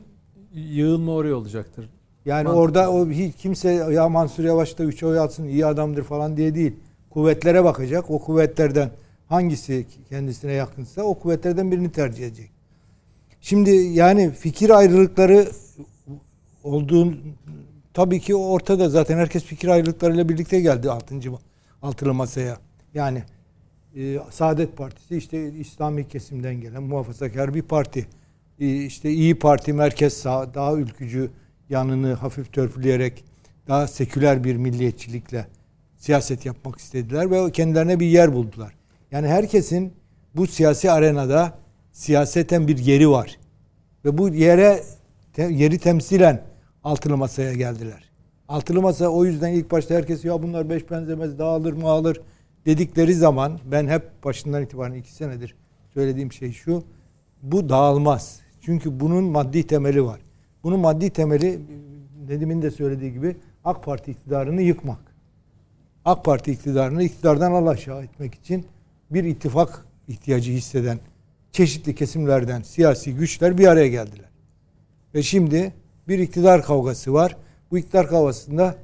[0.53, 1.89] yığılma oraya olacaktır.
[2.25, 2.61] Yani Mantıklı.
[2.61, 6.55] orada o hiç kimse ya Mansur Yavaş da 3 oy atsın iyi adamdır falan diye
[6.55, 6.73] değil.
[7.09, 8.11] Kuvvetlere bakacak.
[8.11, 8.89] O kuvvetlerden
[9.27, 12.56] hangisi kendisine yakınsa o kuvvetlerden birini tercih edecek.
[13.41, 15.47] Şimdi yani fikir ayrılıkları
[16.63, 17.19] olduğun
[17.93, 21.15] tabii ki ortada zaten herkes fikir ayrılıklarıyla birlikte geldi 6.
[21.81, 22.57] altılı masaya.
[22.93, 23.23] Yani
[23.95, 28.07] e, Saadet Partisi işte İslami kesimden gelen muhafazakar bir parti.
[28.59, 31.31] E, işte İyi Parti merkez sağ daha ülkücü
[31.69, 33.23] yanını hafif törpüleyerek
[33.67, 35.47] daha seküler bir milliyetçilikle
[35.97, 38.73] siyaset yapmak istediler ve kendilerine bir yer buldular.
[39.11, 39.93] Yani herkesin
[40.35, 41.57] bu siyasi arenada
[41.97, 43.37] siyaseten bir yeri var.
[44.05, 44.83] Ve bu yere
[45.37, 46.43] yeri temsilen
[46.83, 48.09] altılı masaya geldiler.
[48.47, 52.21] Altılı masa o yüzden ilk başta herkes ya bunlar beş benzemez dağılır mı alır
[52.65, 55.55] dedikleri zaman ben hep başından itibaren iki senedir
[55.93, 56.83] söylediğim şey şu.
[57.43, 58.39] Bu dağılmaz.
[58.61, 60.19] Çünkü bunun maddi temeli var.
[60.63, 61.59] Bunun maddi temeli
[62.27, 63.35] Nedim'in de söylediği gibi
[63.65, 64.99] AK Parti iktidarını yıkmak.
[66.05, 68.65] AK Parti iktidarını iktidardan alaşağı etmek için
[69.11, 70.99] bir ittifak ihtiyacı hisseden
[71.51, 74.29] çeşitli kesimlerden siyasi güçler bir araya geldiler.
[75.15, 75.73] Ve şimdi
[76.07, 77.37] bir iktidar kavgası var.
[77.71, 78.75] Bu iktidar kavgasında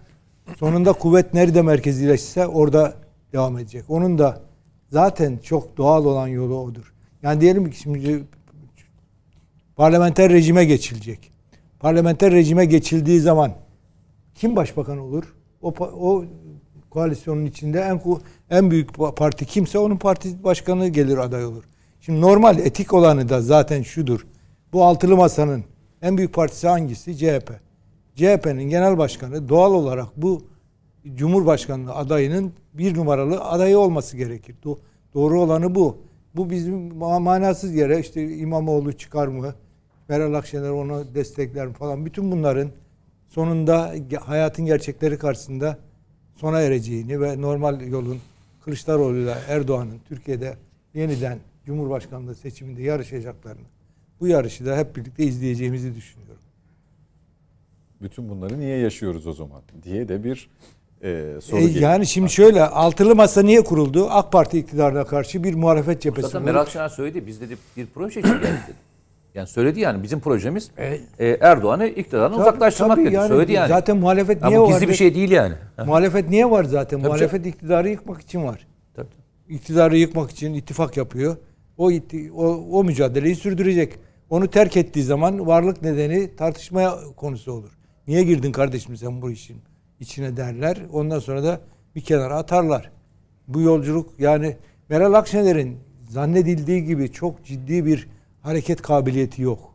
[0.57, 2.95] sonunda kuvvet nerede merkezileşse orada
[3.33, 3.83] devam edecek.
[3.89, 4.41] Onun da
[4.89, 6.93] zaten çok doğal olan yolu odur.
[7.23, 8.23] Yani diyelim ki şimdi
[9.75, 11.31] parlamenter rejime geçilecek.
[11.79, 13.53] Parlamenter rejime geçildiği zaman
[14.35, 15.35] kim başbakan olur?
[15.61, 16.25] O, o
[16.89, 18.01] koalisyonun içinde en
[18.49, 21.63] en büyük pa- parti kimse onun parti başkanı gelir aday olur.
[22.05, 24.25] Şimdi normal etik olanı da zaten şudur.
[24.73, 25.63] Bu altılı masanın
[26.01, 27.17] en büyük partisi hangisi?
[27.17, 27.51] CHP.
[28.15, 30.41] CHP'nin genel başkanı doğal olarak bu
[31.15, 34.55] Cumhurbaşkanlığı adayının bir numaralı adayı olması gerekir.
[34.65, 34.77] Do-
[35.13, 35.97] doğru olanı bu.
[36.35, 39.55] Bu bizim ma- manasız yere işte İmamoğlu çıkar mı?
[40.09, 42.05] Meral Akşener onu destekler mi falan.
[42.05, 42.69] Bütün bunların
[43.27, 43.93] sonunda
[44.25, 45.77] hayatın gerçekleri karşısında
[46.35, 48.17] sona ereceğini ve normal yolun
[48.65, 50.57] Kılıçdaroğlu ile Erdoğan'ın Türkiye'de
[50.93, 53.65] yeniden Cumhurbaşkanlığı seçiminde yarışacaklarını
[54.19, 56.41] bu yarışı da hep birlikte izleyeceğimizi düşünüyorum.
[58.01, 60.49] Bütün bunları niye yaşıyoruz o zaman diye de bir
[61.03, 61.81] e, soru E, geliyor.
[61.81, 64.07] yani şimdi şöyle altılı masa niye kuruldu?
[64.09, 66.27] AK Parti iktidarına karşı bir muhalefet cephesi.
[66.27, 66.41] Zaten.
[66.43, 67.27] Meral Akşener söyledi.
[67.27, 68.47] Biz dedi bir proje için geldik.
[69.35, 70.71] Yani söyledi yani bizim projemiz
[71.19, 73.15] e, Erdoğan'ı iktidardan Tabii, uzaklaştırmak tabii dedi.
[73.15, 73.67] yani söyledi yani.
[73.69, 74.67] Zaten muhalefet Ya niye var?
[74.67, 75.55] gizli bir şey değil yani.
[75.85, 76.99] Muhalefet niye var zaten?
[76.99, 78.67] Tabii muhalefet iktidarı yıkmak için var.
[78.95, 79.07] Tabii.
[79.49, 81.37] İktidarı yıkmak için ittifak yapıyor.
[81.77, 81.91] O,
[82.35, 83.93] o, o mücadeleyi sürdürecek.
[84.29, 87.71] Onu terk ettiği zaman varlık nedeni tartışmaya konusu olur.
[88.07, 89.57] Niye girdin kardeşim sen bu işin
[89.99, 90.77] içine derler.
[90.93, 91.61] Ondan sonra da
[91.95, 92.91] bir kenara atarlar.
[93.47, 94.57] Bu yolculuk yani
[94.89, 95.77] Meral Akşener'in
[96.09, 98.07] zannedildiği gibi çok ciddi bir
[98.41, 99.73] hareket kabiliyeti yok.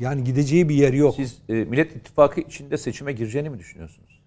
[0.00, 1.14] Yani gideceği bir yer yok.
[1.14, 4.22] Siz e, Millet İttifakı içinde seçime gireceğini mi düşünüyorsunuz?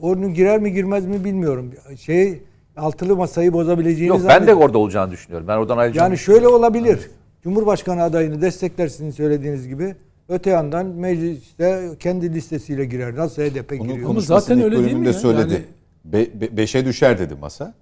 [0.00, 1.74] Onun girer mi girmez mi bilmiyorum.
[2.00, 2.42] Şey
[2.78, 5.48] altılı masayı bozabileceğini Yok ben de orada olacağını düşünüyorum.
[5.48, 6.10] Ben oradan ayrılacağım.
[6.12, 7.10] Yani şöyle olabilir.
[7.42, 9.96] Cumhurbaşkanı adayını desteklersiniz söylediğiniz gibi.
[10.28, 13.16] Öte yandan mecliste kendi listesiyle girer.
[13.16, 14.06] Nasıl HDP Bunun giriyor?
[14.06, 15.12] konuşmasının zaten öyle değil mi ya?
[15.12, 15.52] söyledi.
[15.52, 15.64] Yani-
[16.04, 17.74] Be- be- beşe düşer dedi masa.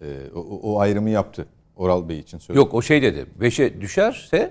[0.00, 1.46] E, o, o ayrımı yaptı.
[1.76, 2.58] Oral Bey için söyledi.
[2.58, 3.26] Yok o şey dedi.
[3.40, 4.50] 5'e düşerse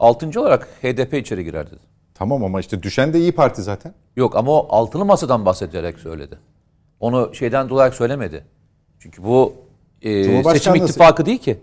[0.00, 0.40] 6.
[0.40, 1.80] olarak HDP içeri girer dedi.
[2.14, 3.94] Tamam ama işte düşen de iyi Parti zaten.
[4.16, 6.38] Yok ama o altılı masadan bahsederek söyledi.
[7.00, 8.44] Onu şeyden dolayı söylemedi.
[9.04, 9.54] Çünkü bu
[10.02, 11.58] e, seçim ittifakı değil ki.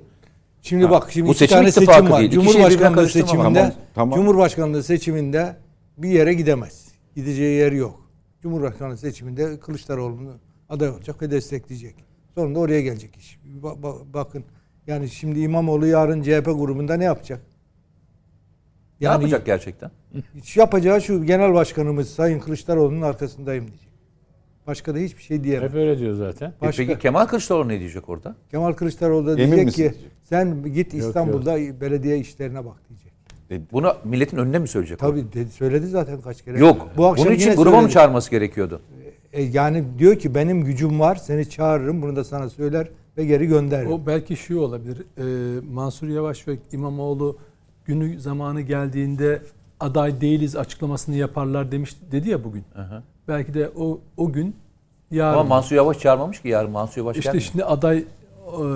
[0.61, 2.19] Şimdi bak şimdi Bu iki seçim tane seçim var.
[2.19, 2.31] değil.
[2.31, 4.19] Cumhurbaşkanlığı seçiminde Tamam, tamam.
[4.19, 5.55] Cumhurbaşkanlığı seçiminde
[5.97, 6.87] bir yere gidemez.
[7.15, 8.09] Gideceği yer yok.
[8.41, 10.33] Cumhurbaşkanlığı seçiminde Kılıçdaroğlu'nu
[10.69, 11.95] aday olacak ve destekleyecek.
[12.35, 13.39] Sonunda oraya gelecek iş.
[13.61, 14.43] Ba- ba- bakın
[14.87, 17.41] yani şimdi İmamoğlu yarın CHP grubunda ne yapacak?
[19.01, 19.91] Ne yapacak gerçekten?
[20.55, 23.90] Yapacağı şu genel başkanımız Sayın Kılıçdaroğlu'nun arkasındayım diyecek.
[24.67, 25.69] Başka da hiçbir şey diyemez.
[25.69, 26.47] Hep öyle diyor zaten.
[26.49, 26.83] E Başka.
[26.85, 28.35] peki Kemal Kılıçdaroğlu ne diyecek orada?
[28.51, 33.11] Kemal Kılıçdaroğlu da Emin diyecek misin ki sen git İstanbul'da belediye işlerine bak diyecek.
[33.71, 34.99] Bunu milletin önüne mi söyleyecek?
[34.99, 36.59] Tabii dedi, söyledi zaten kaç kere.
[36.59, 36.87] Yok.
[36.97, 37.93] Bu akşam Bunun için gruba mı söyledi.
[37.93, 38.81] çağırması gerekiyordu?
[39.33, 42.87] E, yani diyor ki benim gücüm var seni çağırırım bunu da sana söyler
[43.17, 43.89] ve geri gönderdi.
[43.89, 44.97] O belki şu olabilir.
[45.17, 47.37] Ee, Mansur Yavaş ve İmamoğlu
[47.85, 49.41] günü zamanı geldiğinde
[49.81, 52.63] aday değiliz açıklamasını yaparlar demiş dedi ya bugün.
[52.75, 53.03] Aha.
[53.27, 54.55] Belki de o o gün
[55.11, 55.33] yarın.
[55.37, 57.49] Ama Mansur Yavaş çağırmamış ki yarın Mansur Yavaş işte gelmiyor.
[57.51, 57.97] şimdi aday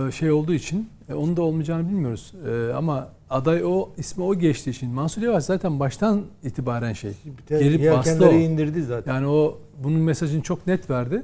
[0.07, 2.33] e, şey olduğu için e, onun da olmayacağını bilmiyoruz.
[2.49, 7.11] E, Ama aday o ismi o geçtiği için Mansur Yavaş zaten baştan itibaren şey
[7.49, 8.31] geri bastı o.
[8.33, 9.13] İndirdi zaten.
[9.13, 11.23] Yani o bunun mesajını çok net verdi.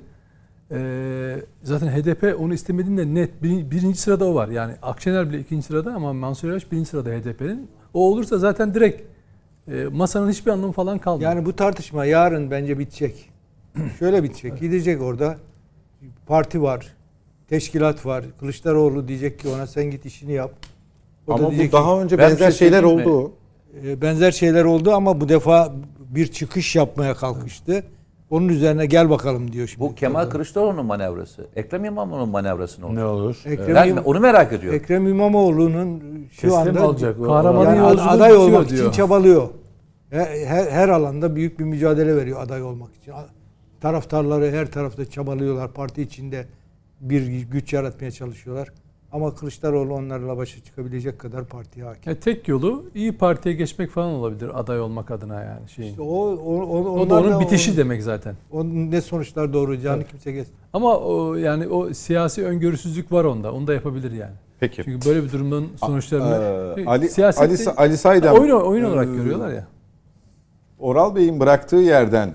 [1.64, 4.48] Zaten HDP onu istemediğinde net bir- birinci sırada o var.
[4.48, 7.68] Yani Akşener bile ikinci sırada ama Mansur Yavaş birinci sırada HDP'nin.
[7.94, 9.02] O olursa zaten direkt
[9.68, 11.32] e, masanın hiçbir anlamı falan kalmıyor.
[11.32, 13.30] Yani bu tartışma yarın bence bitecek.
[14.00, 14.60] Şöyle bitecek.
[14.60, 15.38] Gidecek orada.
[16.28, 16.88] Parti var.
[17.50, 18.26] Teşkilat var.
[18.40, 20.52] Kılıçdaroğlu diyecek ki ona sen git işini yap.
[21.28, 22.88] O da Ama bu diyecek daha önce benzer şey şeyler mi?
[22.90, 23.28] oldu.
[23.82, 25.74] ki, e, benzer şeyler oldu ama bu defa
[26.10, 27.84] bir çıkış yapmaya kalkıştı.
[28.32, 29.80] Onun üzerine gel bakalım diyor şimdi.
[29.82, 31.48] Bu Kemal Kılıçdaroğlu'nun manevrası.
[31.56, 32.96] Ekrem İmamoğlu'nun manevrası ne olur?
[32.96, 33.42] Ne olur?
[33.46, 34.80] Ekrem, Ben onu merak ediyorum.
[34.80, 36.00] Ekrem İmamoğlu'nun
[36.32, 37.16] şu Teslim anda olacak.
[37.20, 38.82] o- Kahramanı yani yolculuğu aday bitiyor olmak diyor.
[38.82, 39.50] için çabalıyor.
[40.10, 43.14] Her, her, her alanda büyük bir mücadele veriyor aday olmak için.
[43.82, 45.74] Taraftarları her tarafta çabalıyorlar.
[45.74, 46.46] Parti içinde
[47.02, 48.72] bir güç yaratmaya çalışıyorlar.
[49.12, 52.02] Ama Kılıçdaroğlu onlarla başa çıkabilecek kadar partiye hakim.
[52.06, 55.90] Yani tek yolu iyi Parti'ye geçmek falan olabilir aday olmak adına yani şeyin.
[55.90, 58.36] İşte o, o, o, o da onun bitişi o- demek zaten.
[58.52, 60.48] Onun ne sonuçlar doğuracağını kimse geç.
[60.74, 63.54] Ama o yani o siyasi öngörüsüzlük var onda.
[63.54, 64.34] Onu da yapabilir yani.
[64.60, 64.84] Peki.
[64.86, 66.36] Çünkü böyle bir durumun sonuçlarını
[66.90, 69.68] Ali, siyasette- Ali, Sa- Ali Saydam oyun oyun olarak e, görüyorlar ya.
[70.80, 72.34] Oral Bey'in bıraktığı yerden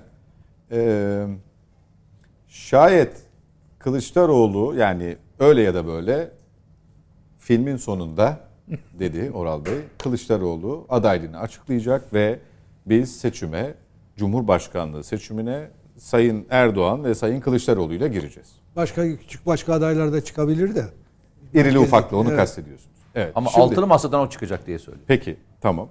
[0.73, 1.27] e,
[2.49, 3.17] şayet
[3.79, 6.31] Kılıçdaroğlu yani öyle ya da böyle
[7.47, 8.39] filmin sonunda
[8.99, 12.39] dedi Oral Bey Kılıçdaroğlu adaylığını açıklayacak ve
[12.87, 13.75] biz seçime
[14.17, 15.69] Cumhurbaşkanlığı seçimine
[15.99, 18.49] Sayın Erdoğan ve Sayın Kılıçdaroğlu ile gireceğiz.
[18.77, 20.85] Başka küçük başka adaylar da çıkabilir de.
[21.55, 22.39] İrili ufaklı onu Evet.
[22.39, 22.97] kastediyorsunuz.
[23.15, 23.33] Evet.
[23.35, 25.05] Ama Şimdi- altılı masadan o çıkacak diye söylüyor.
[25.07, 25.89] Peki tamam.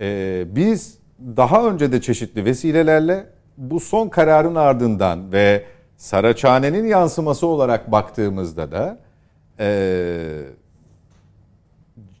[0.00, 3.26] Ee, biz daha önce de çeşitli vesilelerle
[3.56, 5.64] bu son kararın ardından ve
[5.96, 9.07] Saraçhane'nin yansıması olarak baktığımızda da
[9.60, 10.40] ee,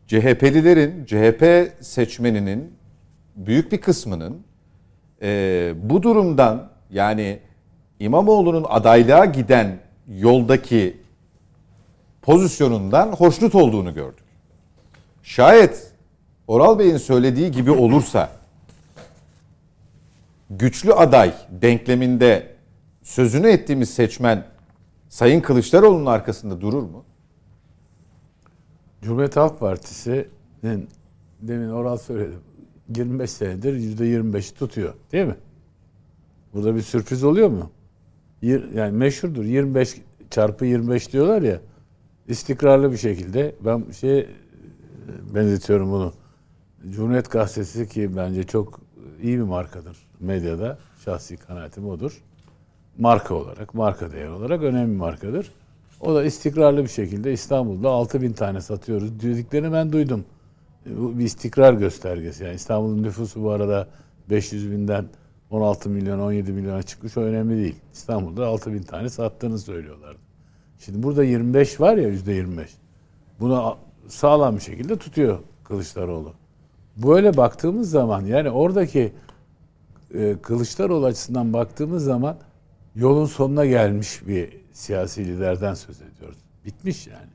[0.06, 2.72] CHP'lilerin, CHP seçmeninin
[3.36, 4.48] büyük bir kısmının
[5.22, 7.38] ee, bu durumdan yani
[8.00, 9.78] İmamoğlu'nun adaylığa giden
[10.08, 10.96] yoldaki
[12.22, 14.24] pozisyonundan hoşnut olduğunu gördük.
[15.22, 15.92] Şayet
[16.46, 18.30] Oral Bey'in söylediği gibi olursa
[20.50, 22.54] güçlü aday denkleminde
[23.02, 24.44] sözünü ettiğimiz seçmen
[25.08, 27.04] Sayın Kılıçdaroğlu'nun arkasında durur mu?
[29.02, 30.88] Cumhuriyet Halk Partisi'nin
[31.42, 32.34] demin Oral söyledi.
[32.96, 34.94] 25 senedir %25'i tutuyor.
[35.12, 35.36] Değil mi?
[36.54, 37.70] Burada bir sürpriz oluyor mu?
[38.42, 39.44] Yani meşhurdur.
[39.44, 39.96] 25
[40.30, 41.60] çarpı 25 diyorlar ya.
[42.28, 44.28] istikrarlı bir şekilde ben şey
[45.34, 46.12] benzetiyorum bunu.
[46.90, 48.80] Cumhuriyet Gazetesi ki bence çok
[49.22, 50.78] iyi bir markadır medyada.
[51.04, 52.22] Şahsi kanaatim odur.
[52.98, 55.52] Marka olarak, marka değer olarak önemli bir markadır.
[56.00, 60.24] O da istikrarlı bir şekilde İstanbul'da 6 bin tane satıyoruz dediklerini ben duydum.
[60.86, 62.44] Bu bir istikrar göstergesi.
[62.44, 63.88] Yani İstanbul'un nüfusu bu arada
[64.30, 65.04] 500 binden
[65.50, 67.76] 16 milyon 17 milyona çıkmış o önemli değil.
[67.92, 70.18] İstanbul'da 6 bin tane sattığını söylüyorlardı.
[70.78, 72.70] Şimdi burada 25 var ya yüzde 25.
[73.40, 73.76] Bunu
[74.08, 76.32] sağlam bir şekilde tutuyor Kılıçdaroğlu.
[76.96, 79.12] Böyle baktığımız zaman yani oradaki
[80.14, 82.36] e, Kılıçdaroğlu açısından baktığımız zaman
[82.94, 86.38] yolun sonuna gelmiş bir siyasi liderden söz ediyoruz.
[86.64, 87.30] Bitmiş yani.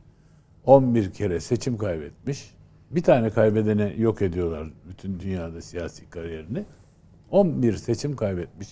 [0.65, 2.53] 11 kere seçim kaybetmiş.
[2.91, 6.63] Bir tane kaybedene yok ediyorlar bütün dünyada siyasi kariyerini.
[7.31, 8.67] 11 seçim kaybetmiş.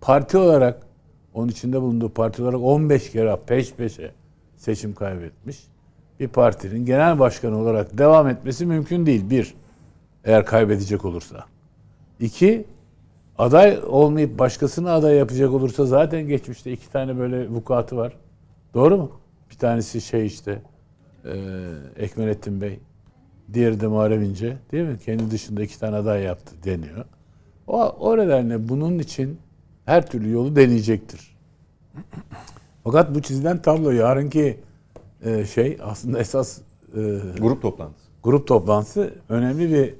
[0.00, 0.86] Parti olarak
[1.34, 4.12] onun içinde bulunduğu parti olarak 15 kere peş peşe
[4.56, 5.64] seçim kaybetmiş.
[6.20, 9.30] Bir partinin genel başkanı olarak devam etmesi mümkün değil.
[9.30, 9.54] Bir,
[10.24, 11.44] eğer kaybedecek olursa.
[12.20, 12.64] İki,
[13.38, 18.16] aday olmayıp başkasını aday yapacak olursa zaten geçmişte iki tane böyle vukuatı var.
[18.74, 19.10] Doğru mu?
[19.50, 20.62] Bir tanesi şey işte
[21.24, 21.34] e,
[21.96, 22.78] Ekmelettin Bey.
[23.52, 24.56] Diğeri de Muharrem İnce.
[24.72, 24.98] Değil mi?
[25.04, 27.04] Kendi dışında iki tane aday yaptı deniyor.
[27.66, 29.38] O, o nedenle bunun için
[29.84, 31.36] her türlü yolu deneyecektir.
[32.84, 34.60] Fakat bu çizilen tablo yarınki
[35.24, 37.00] e, şey aslında esas e,
[37.40, 38.06] Grup toplantısı.
[38.22, 39.94] grup toplantısı önemli bir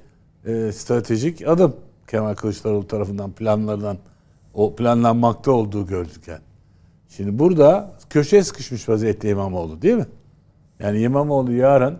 [0.51, 1.75] e, stratejik adım.
[2.07, 3.97] Kemal Kılıçdaroğlu tarafından planlardan
[4.53, 6.39] o planlanmakta olduğu gördükken.
[7.09, 10.05] Şimdi burada köşeye sıkışmış vaziyette İmamoğlu değil mi?
[10.79, 11.97] Yani İmamoğlu yarın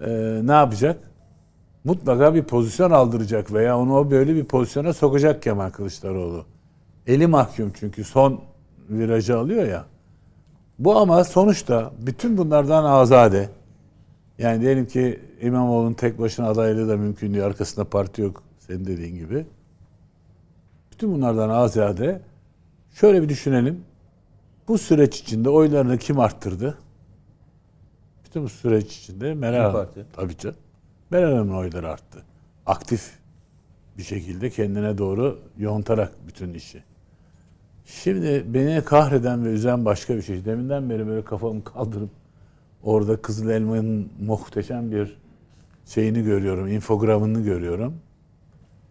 [0.00, 0.08] e,
[0.42, 1.10] ne yapacak?
[1.84, 6.44] Mutlaka bir pozisyon aldıracak veya onu o böyle bir pozisyona sokacak Kemal Kılıçdaroğlu.
[7.06, 8.40] Eli mahkum çünkü son
[8.90, 9.84] virajı alıyor ya.
[10.78, 13.48] Bu ama sonuçta bütün bunlardan azade.
[14.38, 17.44] Yani diyelim ki İmamoğlu'nun tek başına adaylığı da mümkün değil.
[17.44, 19.46] Arkasında parti yok senin dediğin gibi.
[20.92, 22.20] Bütün bunlardan azade
[22.94, 23.84] şöyle bir düşünelim.
[24.68, 26.78] Bu süreç içinde oylarını kim arttırdı?
[28.24, 29.72] Bütün bu süreç içinde Meral Hanım.
[29.72, 30.06] Parti.
[30.12, 30.56] Tabii canım.
[31.10, 32.22] Meral Hanım'ın oyları arttı.
[32.66, 33.18] Aktif
[33.98, 36.82] bir şekilde kendine doğru yontarak bütün işi.
[37.84, 40.44] Şimdi beni kahreden ve üzen başka bir şey.
[40.44, 42.10] Deminden beri böyle kafamı kaldırıp
[42.82, 45.16] orada Kızıl Elma'nın muhteşem bir
[45.86, 47.94] şeyini görüyorum, infogramını görüyorum.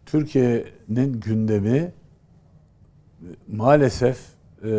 [0.08, 1.94] Türkiye'nin gündemi
[3.48, 4.20] maalesef
[4.64, 4.70] e,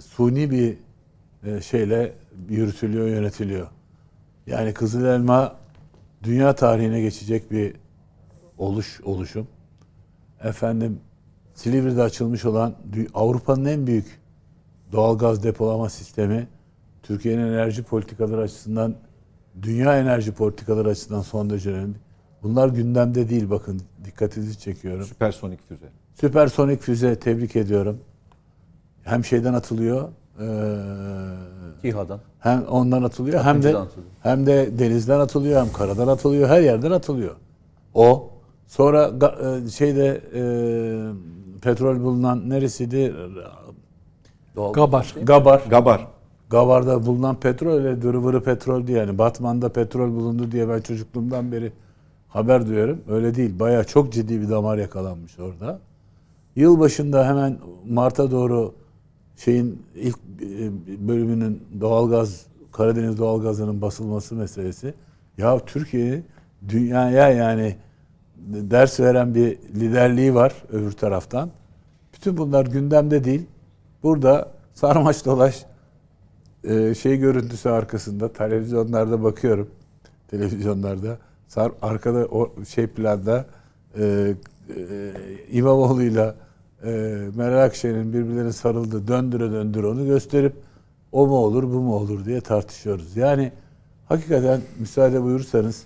[0.00, 0.78] suni bir
[1.44, 2.12] e, şeyle
[2.48, 3.68] yürütülüyor, yönetiliyor.
[4.46, 5.56] Yani Kızıl Elma
[6.22, 7.74] dünya tarihine geçecek bir
[8.58, 9.48] oluş oluşum.
[10.42, 11.00] Efendim
[11.54, 12.74] Silivri'de açılmış olan
[13.14, 14.20] Avrupa'nın en büyük
[14.92, 16.48] doğalgaz depolama sistemi
[17.02, 18.94] Türkiye'nin enerji politikaları açısından
[19.62, 22.05] dünya enerji politikaları açısından son derece önemli.
[22.42, 25.04] Bunlar gündemde değil bakın dikkatinizi çekiyorum.
[25.04, 25.86] Süpersonik füze.
[26.20, 27.98] Süpersonik füze tebrik ediyorum.
[29.04, 30.08] Hem şeyden atılıyor,
[30.40, 30.46] eee,
[31.84, 32.20] İHA'dan.
[32.38, 34.06] hem ondan atılıyor hem de atılıyor.
[34.22, 37.34] hem de denizden atılıyor, hem karadan atılıyor, her yerden atılıyor.
[37.94, 38.30] O
[38.66, 39.10] sonra
[39.64, 40.40] e, şeyde e,
[41.60, 43.14] petrol bulunan neresiydi?
[44.56, 45.14] Doğal Gabar.
[45.22, 45.62] Gabar.
[45.70, 46.06] Gabar.
[46.50, 51.72] Gabar'da bulunan petrol öyle dırıvırı petrol diye yani Batman'da petrol bulundu diye ben çocukluğumdan beri
[52.36, 53.00] haber duyuyorum.
[53.08, 53.58] Öyle değil.
[53.58, 55.80] Bayağı çok ciddi bir damar yakalanmış orada.
[56.56, 57.58] Yıl başında hemen
[57.88, 58.74] Mart'a doğru
[59.36, 64.94] şeyin ilk e, bölümünün doğalgaz Karadeniz doğalgazının basılması meselesi.
[65.38, 66.22] Ya Türkiye
[66.68, 67.76] dünyaya yani
[68.46, 71.50] ders veren bir liderliği var öbür taraftan.
[72.14, 73.46] Bütün bunlar gündemde değil.
[74.02, 75.64] Burada sarmaş dolaş
[76.64, 79.70] e, şey görüntüsü arkasında televizyonlarda bakıyorum.
[80.28, 81.18] Televizyonlarda
[81.48, 83.46] sar arkada o şey planda
[83.98, 84.34] e,
[84.76, 85.12] e,
[85.50, 86.34] İmamoğlu'yla
[86.84, 86.88] e,
[87.36, 90.52] Meral Akşener'in birbirlerine sarıldı döndüre döndüre onu gösterip
[91.12, 93.16] o mu olur bu mu olur diye tartışıyoruz.
[93.16, 93.52] Yani
[94.08, 95.84] hakikaten müsaade buyurursanız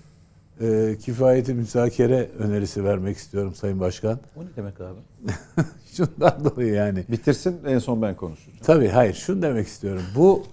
[0.61, 4.19] e, kifayeti müzakere önerisi vermek istiyorum Sayın Başkan.
[4.35, 4.99] O ne demek abi?
[5.93, 7.05] Şundan dolayı yani.
[7.09, 8.59] Bitirsin en son ben konuşacağım.
[8.63, 10.03] Tabii hayır şunu demek istiyorum.
[10.15, 10.43] Bu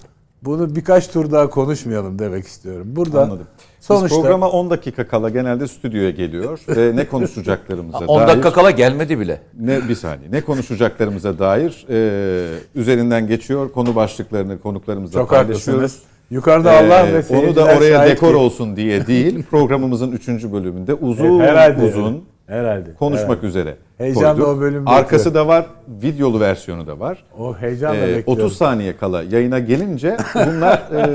[0.43, 2.87] bunu birkaç tur daha konuşmayalım demek istiyorum.
[2.97, 3.47] Burada Anladım.
[3.81, 8.53] Biz sonuçta programa 10 dakika kala genelde stüdyoya geliyor ve ne konuşacaklarımıza 10 dair dakika
[8.53, 9.41] kala gelmedi bile.
[9.61, 15.67] ne bir saniye ne konuşacaklarımıza dair e, üzerinden geçiyor konu başlıklarını konuklarımızla çok paylaşıyoruz.
[15.83, 16.03] haklısınız.
[16.31, 20.29] Yukarıda Allah Ee, ve onu da oraya dekor ki- olsun diye değil programımızın 3.
[20.29, 22.95] bölümünde uzun Herhalde, uzun herhalde.
[22.99, 23.47] konuşmak herhalde.
[23.47, 23.77] üzere
[24.15, 24.49] koyduk.
[24.49, 25.67] o bölüm Arkası da var,
[26.03, 27.25] videolu versiyonu da var.
[27.39, 28.45] O heyecanla Ee, bekliyorum.
[28.45, 31.09] 30 saniye kala yayına gelince bunlar e,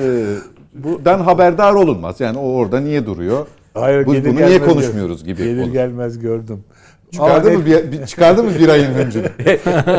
[0.73, 2.19] buradan haberdar olunmaz.
[2.19, 3.47] Yani o orada niye duruyor?
[3.73, 5.71] Hayır, gelir bunu niye konuşmuyoruz gibi Gelir olur.
[5.71, 6.63] gelmez gördüm.
[7.11, 9.27] Çıkardı Ama mı bir, bir- çıkardı mı bir ayın hıncını?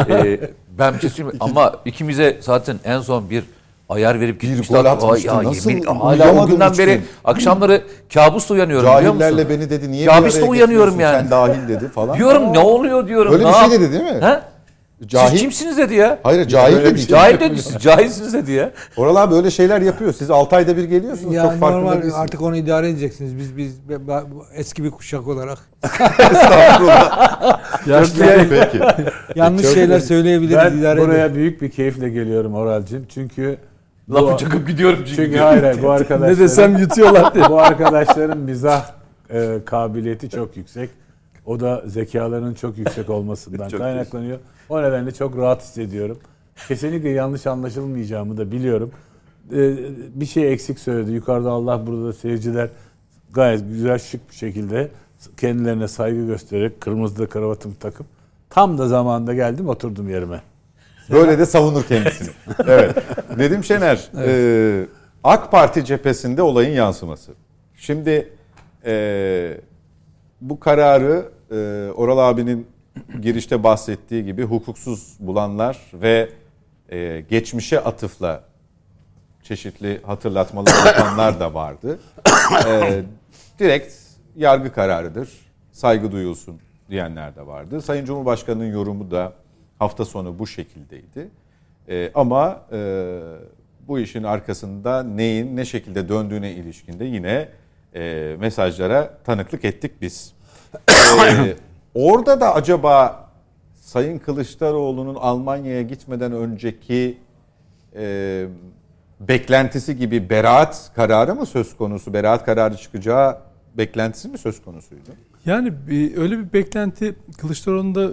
[0.09, 0.41] Ee,
[0.79, 1.37] ben bir şey söyleyeyim?
[1.41, 3.45] Ama ikimize zaten en son bir
[3.89, 4.81] ayar verip gitmişler.
[4.81, 5.29] gol atmıştı.
[5.29, 7.03] Ya, Nasıl yemin- hala o günden beri gün?
[7.25, 7.83] akşamları
[8.15, 9.21] kabusla uyanıyorum biliyor musun?
[9.21, 11.19] Cahillerle beni dedi niye bir biz araya uyanıyorum yani.
[11.21, 12.17] Sen dahil dedi falan.
[12.19, 13.33] Diyorum ne oluyor diyorum.
[13.33, 14.21] Öyle ne bir şey dedi değil mi?
[14.21, 14.41] He?
[15.07, 15.31] Cahil.
[15.31, 16.19] Siz kimsiniz dedi ya.
[16.23, 16.99] Hayır cahil dedi.
[16.99, 17.09] şey.
[17.09, 18.71] Cahil dedi siz cahilsiniz dedi ya.
[18.97, 20.13] Oral abi öyle şeyler yapıyor.
[20.13, 21.35] Siz 6 ayda bir geliyorsunuz.
[21.35, 22.15] Ya çok farkında normal değilsiniz.
[22.15, 23.39] artık onu idare edeceksiniz.
[23.39, 23.81] Biz biz
[24.55, 25.59] eski bir kuşak olarak
[27.87, 28.81] Yaşlı peki.
[29.35, 31.35] yanlış Çok- şeyler söyleyebiliriz Ben idare buraya edelim.
[31.37, 33.07] büyük bir keyifle geliyorum Oralcığım.
[33.15, 33.57] Çünkü
[34.09, 35.17] bu- Lafı çakıp gidiyorum çünkü.
[35.17, 37.45] çünkü hayır, hayır bu arkadaşlar Ne desem yutuyorlar diye.
[37.51, 38.85] bu arkadaşların mizah
[39.31, 40.91] e, kabiliyeti çok yüksek.
[41.47, 44.39] O da zekalarının çok yüksek olmasından Çok kaynaklanıyor.
[44.69, 46.19] O nedenle çok rahat hissediyorum.
[46.69, 48.91] Kesinlikle yanlış anlaşılmayacağımı da biliyorum.
[49.53, 49.77] E,
[50.21, 51.13] bir şey eksik söyledi.
[51.13, 52.69] Yukarıda Allah burada da seyirciler
[53.33, 54.91] gayet güzel şık bir şekilde
[55.37, 58.07] kendilerine saygı göstererek kırmızı da kravatımı takıp
[58.51, 60.41] tam da zamanında geldim oturdum yerime.
[61.11, 62.29] Böyle de savunur kendisini.
[62.67, 62.97] Evet.
[63.37, 64.87] Nedim Şener, e,
[65.25, 67.33] AK Parti cephesinde olayın yansıması.
[67.77, 68.33] Şimdi
[68.87, 69.61] e,
[70.41, 72.67] bu kararı e, Oral abinin
[73.21, 76.29] girişte bahsettiği gibi hukuksuz bulanlar ve
[76.89, 78.45] e, geçmişe atıfla
[79.43, 81.99] çeşitli hatırlatmalar yapanlar da vardı.
[82.67, 83.03] E,
[83.59, 83.95] direkt
[84.37, 85.29] yargı kararıdır,
[85.73, 87.83] saygı duyulsun diyenler de vardı.
[87.83, 89.33] Sayın Cumhurbaşkanı'nın yorumu da
[89.79, 91.29] hafta sonu bu şekildeydi.
[91.89, 93.21] E, ama e,
[93.89, 97.49] bu işin arkasında neyin ne şekilde döndüğüne ilişkinde yine
[97.95, 100.35] e, mesajlara tanıklık ettik biz.
[101.29, 101.57] E,
[101.95, 103.25] orada da acaba
[103.75, 107.19] Sayın Kılıçdaroğlu'nun Almanya'ya gitmeden önceki
[107.97, 108.47] e,
[109.21, 112.13] beklentisi gibi beraat kararı mı söz konusu?
[112.13, 113.39] Beraat kararı çıkacağı
[113.79, 115.11] beklentisi mi söz konusuydu?
[115.47, 118.13] Yani bir, öyle bir beklenti Kılıçdaroğlu'nda e,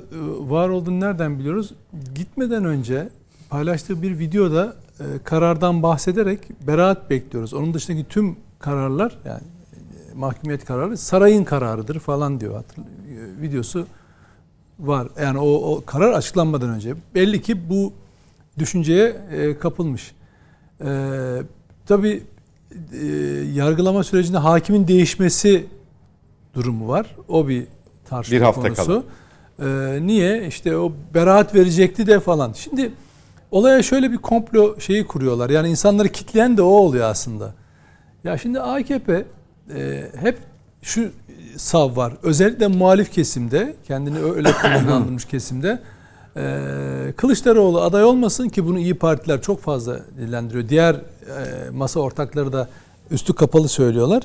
[0.50, 1.74] var olduğunu nereden biliyoruz?
[2.16, 3.10] Gitmeden önce
[3.50, 7.54] paylaştığı bir videoda e, karardan bahsederek beraat bekliyoruz.
[7.54, 9.42] Onun dışındaki tüm kararlar yani
[10.16, 12.56] mahkumiyet kararı sarayın kararıdır falan diyor.
[12.56, 13.88] Hatırl- e, videosu
[14.80, 15.08] var.
[15.22, 16.96] Yani o, o karar açıklanmadan önce.
[17.16, 17.94] Belli ki bu
[18.60, 20.12] düşünceye e, kapılmış.
[20.86, 20.88] E,
[21.86, 22.24] tabii
[23.02, 23.06] e,
[23.54, 25.66] yargılama sürecinde hakimin değişmesi
[26.54, 27.16] durumu var.
[27.28, 27.68] O bir
[28.06, 29.04] tartışma Bir hafta konusu.
[29.60, 30.48] Ee, niye?
[30.48, 32.54] İşte o beraat verecekti de falan.
[32.54, 32.92] Şimdi
[33.52, 35.50] olaya şöyle bir komplo şeyi kuruyorlar.
[35.50, 37.54] Yani insanları kitleyen de o oluyor aslında.
[38.24, 39.26] Ya şimdi AKP
[39.76, 40.38] e, hep
[40.82, 41.10] şu
[41.58, 42.14] sav var.
[42.24, 45.80] Özellikle muhalif kesimde, kendini öyle konumlandırmış kesimde
[46.38, 50.70] e, Kılıçdaroğlu aday olmasın ki bunu iyi partiler çok fazla dillendiriyor.
[50.70, 51.00] Diğer e,
[51.72, 52.68] masa ortakları da
[53.12, 54.24] üstü kapalı söylüyorlar.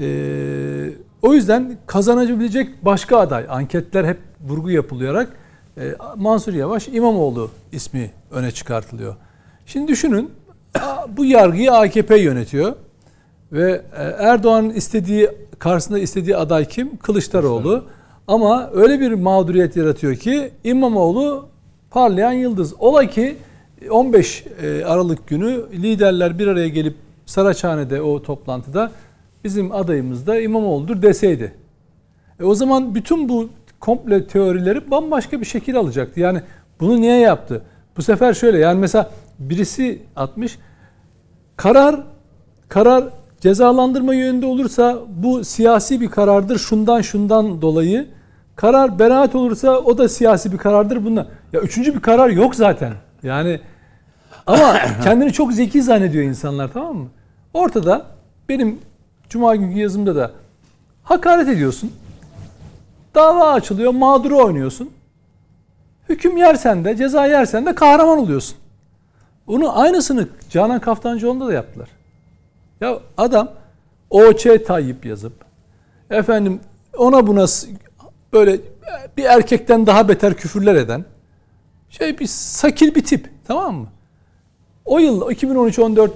[0.00, 0.90] E,
[1.22, 3.46] o yüzden kazanabilecek başka aday.
[3.48, 5.32] Anketler hep vurgu yapılarak
[5.78, 9.16] e, Mansur Yavaş İmamoğlu ismi öne çıkartılıyor.
[9.66, 10.30] Şimdi düşünün
[11.08, 12.76] bu yargıyı AKP yönetiyor
[13.52, 16.96] ve e, Erdoğan'ın istediği karşısında istediği aday kim?
[16.96, 17.84] Kılıçdaroğlu.
[18.28, 21.48] Ama öyle bir mağduriyet yaratıyor ki İmamoğlu
[21.90, 22.74] parlayan yıldız.
[22.78, 23.36] Ola ki
[23.90, 26.94] 15 e, Aralık günü liderler bir araya gelip
[27.26, 28.92] Saraçhane'de o toplantıda
[29.44, 31.52] bizim adayımız da İmamoğlu'dur deseydi.
[32.40, 33.48] E o zaman bütün bu
[33.80, 36.20] komple teorileri bambaşka bir şekil alacaktı.
[36.20, 36.42] Yani
[36.80, 37.62] bunu niye yaptı?
[37.96, 40.58] Bu sefer şöyle yani mesela birisi atmış
[41.56, 42.04] karar
[42.68, 43.04] karar
[43.40, 48.06] cezalandırma yönünde olursa bu siyasi bir karardır şundan şundan dolayı.
[48.56, 51.26] Karar beraat olursa o da siyasi bir karardır bundan.
[51.52, 52.92] Ya üçüncü bir karar yok zaten.
[53.22, 53.60] Yani
[54.46, 57.08] ama kendini çok zeki zannediyor insanlar tamam mı?
[57.54, 58.06] Ortada
[58.48, 58.78] benim
[59.28, 60.30] cuma günkü yazımda da
[61.02, 61.92] hakaret ediyorsun.
[63.14, 64.90] Dava açılıyor, mağduru oynuyorsun.
[66.08, 68.56] Hüküm yersen de, ceza yersen de kahraman oluyorsun.
[69.46, 71.88] Bunu aynısını Canan Kaftancıoğlu'nda da yaptılar.
[72.80, 73.52] Ya adam
[74.10, 75.32] OÇ Tayyip yazıp
[76.10, 76.60] efendim
[76.98, 77.44] ona buna
[78.32, 78.60] böyle
[79.16, 81.04] bir erkekten daha beter küfürler eden
[81.90, 83.86] şey bir sakil bir tip tamam mı?
[84.84, 86.10] O yıl 2013-14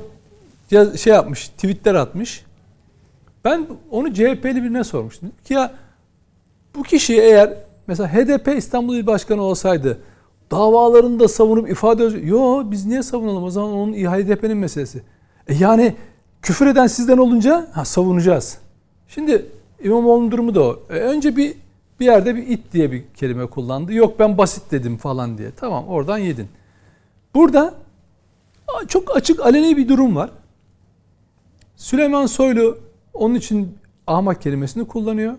[0.71, 2.45] ya- şey yapmış, tweetler atmış.
[3.45, 5.33] Ben onu CHP'li birine sormuştum.
[5.45, 5.73] Ki ya
[6.75, 7.55] bu kişi eğer
[7.87, 9.99] mesela HDP İstanbul İl Başkanı olsaydı
[10.51, 15.03] davalarını da savunup ifade öz- Yo biz niye savunalım o zaman onun HDP'nin meselesi.
[15.49, 15.95] E yani
[16.43, 18.59] küfür eden sizden olunca ha, savunacağız.
[19.09, 19.47] Şimdi
[19.83, 20.81] İmamoğlu'nun durumu da o.
[20.91, 21.57] E, önce bir
[22.01, 23.93] bir yerde bir it diye bir kelime kullandı.
[23.93, 25.51] Yok ben basit dedim falan diye.
[25.57, 26.49] Tamam oradan yedin.
[27.35, 27.75] Burada
[28.89, 30.31] çok açık aleni bir durum var.
[31.77, 32.79] Süleyman Soylu
[33.15, 35.35] onun için ahmak kelimesini kullanıyor.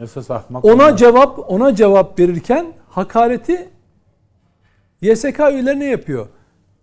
[0.00, 0.64] Esas ahmak.
[0.64, 0.96] Ona onlar.
[0.96, 3.68] cevap ona cevap verirken hakareti
[5.00, 6.28] YSK üyelerine yapıyor.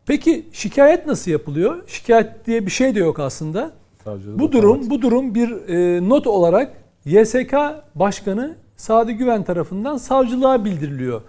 [0.05, 1.83] Peki şikayet nasıl yapılıyor?
[1.87, 3.71] Şikayet diye bir şey de yok aslında.
[4.03, 6.73] Savcılık Bu durum bu durum bir e, not olarak
[7.05, 7.53] YSK
[7.95, 11.21] Başkanı Sadi Güven tarafından savcılığa bildiriliyor.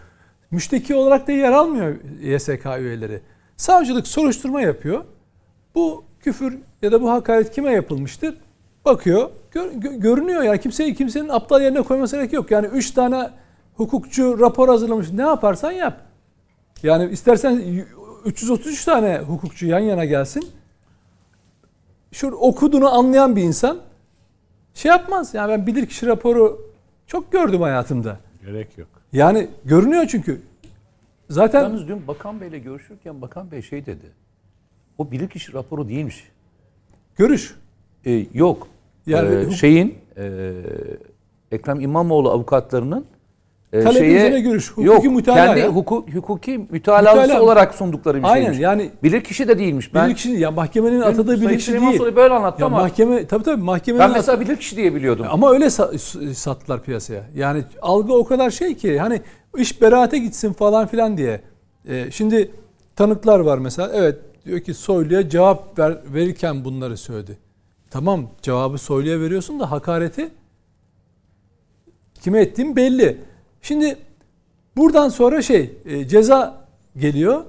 [0.51, 3.21] Müşteki olarak da yer almıyor YSK üyeleri.
[3.57, 5.05] Savcılık soruşturma yapıyor.
[5.75, 8.35] Bu küfür ya da bu hakaret kime yapılmıştır?
[8.85, 9.31] Bakıyor.
[9.51, 12.51] gör- gö- görünüyor yani kimseyi kimsenin aptal yerine koyması gerek yok.
[12.51, 13.31] Yani 3 tane
[13.75, 15.11] hukukçu rapor hazırlamış.
[15.13, 16.01] Ne yaparsan yap.
[16.83, 17.63] Yani istersen
[18.25, 20.49] 333 tane hukukçu yan yana gelsin.
[22.13, 23.81] Şu okuduğunu anlayan bir insan
[24.75, 25.35] şey yapmaz.
[25.35, 26.71] Yani ben bilirkişi raporu
[27.07, 28.19] çok gördüm hayatımda.
[28.47, 28.89] Gerek yok.
[29.13, 30.41] Yani görünüyor çünkü.
[31.31, 34.07] Zaten Yalnız dün Bakan Bey'le görüşürken Bakan Bey şey dedi.
[34.99, 36.29] O bilirkişi raporu değilmiş.
[37.17, 37.55] görüş.
[38.07, 38.69] Ee, yok.
[39.07, 40.53] Yani Ee, şeyin e,
[41.53, 43.07] Ekrem İmamoğlu avukatlarının
[43.75, 45.69] e, üzerine görüş, hukuki yok, mütalaa kendi ya.
[45.69, 47.43] hukuk, hukuki mütalaası Mütalaa.
[47.43, 48.61] olarak sundukları bir Aynen, şeymiş.
[48.61, 49.95] yani- bilirkişi de değilmiş.
[49.95, 51.99] Ben Bilirkişi ya mahkemenin Dün atadığı bilirkişi Süleyman değil.
[51.99, 55.27] Soylu böyle anlattı Ya ama mahkeme tabii tabii mahkemenin ben mesela bilirkişi diye biliyordum.
[55.31, 57.25] Ama öyle sa- sattılar piyasaya.
[57.37, 59.21] Yani algı o kadar şey ki hani
[59.57, 61.41] iş beraate gitsin falan filan diye.
[61.89, 62.51] Ee, şimdi
[62.97, 63.91] tanıklar var mesela.
[63.95, 67.39] Evet diyor ki Soylu'ya cevap ver, verirken bunları söyledi.
[67.91, 70.29] Tamam cevabı Soylu'ya veriyorsun da hakareti
[72.23, 73.19] kime ettiğin belli.
[73.65, 73.99] Şimdi
[74.77, 77.45] buradan sonra şey e, ceza geliyor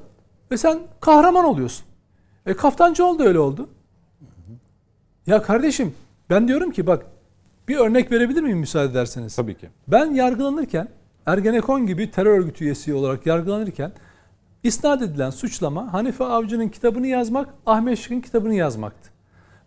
[0.51, 1.85] ve sen kahraman oluyorsun.
[2.45, 3.69] E Kaftancıoğlu da öyle oldu.
[5.27, 5.93] Ya kardeşim
[6.29, 7.05] ben diyorum ki bak
[7.67, 9.35] bir örnek verebilir miyim müsaade ederseniz?
[9.35, 9.69] Tabii ki.
[9.87, 10.87] Ben yargılanırken
[11.25, 13.91] Ergenekon gibi terör örgütü üyesi olarak yargılanırken
[14.63, 19.09] isnat edilen suçlama Hanife Avcı'nın kitabını yazmak, Ahmet Şık'ın kitabını yazmaktı.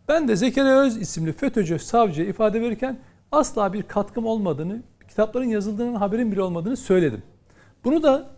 [0.08, 2.98] Ben de Zekeriya Öz isimli FETÖ'cü savcıya ifade verirken
[3.32, 7.22] asla bir katkım olmadığını, kitapların yazıldığının haberin bile olmadığını söyledim.
[7.84, 8.30] Bunu da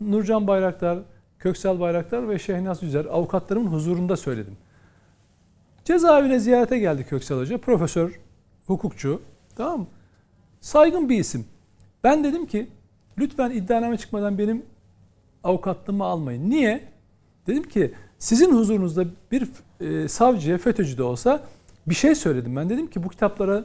[0.00, 0.98] Nurcan Bayraktar,
[1.38, 4.56] Köksal Bayraktar ve Şehnaz Yüzer avukatlarımın huzurunda söyledim.
[5.84, 7.58] Cezaevine ziyarete geldi Köksal Hoca.
[7.58, 8.20] Profesör,
[8.66, 9.22] hukukçu.
[9.56, 9.86] Tamam mı?
[10.60, 11.46] Saygın bir isim.
[12.04, 12.68] Ben dedim ki
[13.18, 14.62] lütfen iddianame çıkmadan benim
[15.44, 16.50] avukatlığımı almayın.
[16.50, 16.88] Niye?
[17.46, 19.48] Dedim ki sizin huzurunuzda bir
[19.80, 21.40] e, savcıya FETÖ'cü de olsa
[21.86, 22.56] bir şey söyledim.
[22.56, 23.64] Ben dedim ki bu kitaplara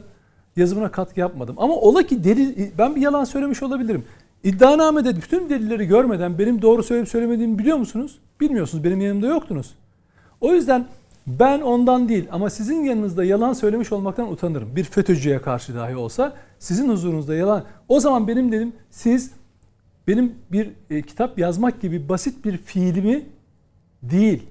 [0.56, 1.54] yazımına katkı yapmadım.
[1.58, 4.04] Ama ola ki delil, ben bir yalan söylemiş olabilirim.
[4.44, 8.18] İddianamede bütün delilleri görmeden benim doğru söyleyip söylemediğimi biliyor musunuz?
[8.40, 8.84] Bilmiyorsunuz.
[8.84, 9.74] Benim yanımda yoktunuz.
[10.40, 10.86] O yüzden
[11.26, 14.76] ben ondan değil ama sizin yanınızda yalan söylemiş olmaktan utanırım.
[14.76, 17.64] Bir FETÖ'cüye karşı dahi olsa sizin huzurunuzda yalan.
[17.88, 19.30] O zaman benim dedim siz
[20.08, 23.26] benim bir e, kitap yazmak gibi basit bir fiilimi
[24.02, 24.42] değil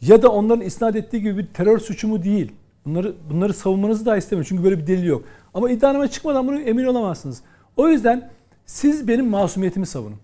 [0.00, 2.52] ya da onların isnat ettiği gibi bir terör suçumu değil.
[2.84, 5.24] Bunları bunları savunmanızı da istemiyorum çünkü böyle bir delil yok.
[5.54, 7.42] Ama iddianame çıkmadan bunu emin olamazsınız.
[7.76, 8.30] O yüzden
[8.66, 10.18] siz benim masumiyetimi savunun.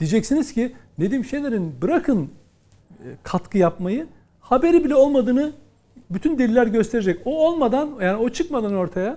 [0.00, 2.30] Diyeceksiniz ki Nedim Şener'in bırakın
[3.00, 4.06] e, katkı yapmayı
[4.40, 5.52] haberi bile olmadığını
[6.10, 7.20] bütün deliller gösterecek.
[7.24, 9.16] O olmadan yani o çıkmadan ortaya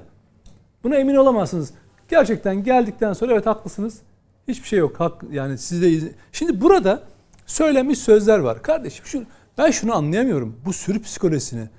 [0.83, 1.73] buna emin olamazsınız.
[2.09, 3.99] Gerçekten geldikten sonra evet haklısınız.
[4.47, 4.99] Hiçbir şey yok.
[4.99, 7.03] Hak yani siz de Şimdi burada
[7.45, 8.63] söylenmiş sözler var.
[8.63, 9.23] Kardeşim şu
[9.57, 10.55] ben şunu anlayamıyorum.
[10.65, 11.69] Bu sürü psikolojisini.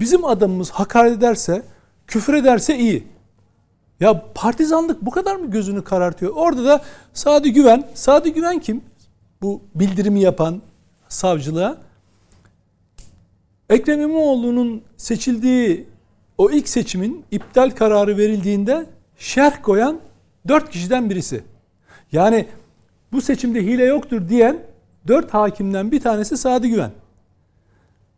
[0.00, 1.62] Bizim adamımız hakaret ederse,
[2.06, 3.06] küfür ederse iyi.
[4.00, 6.32] Ya partizanlık bu kadar mı gözünü karartıyor?
[6.36, 6.82] Orada da
[7.12, 8.82] Sadi Güven, Sadi Güven kim?
[9.42, 10.62] Bu bildirimi yapan
[11.08, 11.78] savcılığa.
[13.70, 15.86] Ekrem İmamoğlu'nun seçildiği
[16.38, 18.86] o ilk seçimin iptal kararı verildiğinde
[19.18, 20.00] şerh koyan
[20.48, 21.44] dört kişiden birisi.
[22.12, 22.46] Yani
[23.12, 24.58] bu seçimde hile yoktur diyen
[25.08, 26.90] dört hakimden bir tanesi Sadi Güven.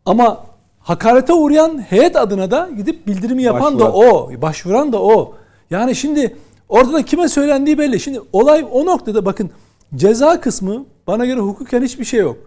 [0.05, 0.45] Ama
[0.89, 3.79] hakarete uğrayan heyet adına da gidip bildirimi yapan başvuran.
[3.79, 5.33] da o, başvuran da o.
[5.69, 6.35] Yani şimdi
[6.69, 7.99] orada da kime söylendiği belli.
[7.99, 9.51] Şimdi olay o noktada bakın
[9.95, 12.37] ceza kısmı bana göre hukuken hiçbir şey yok.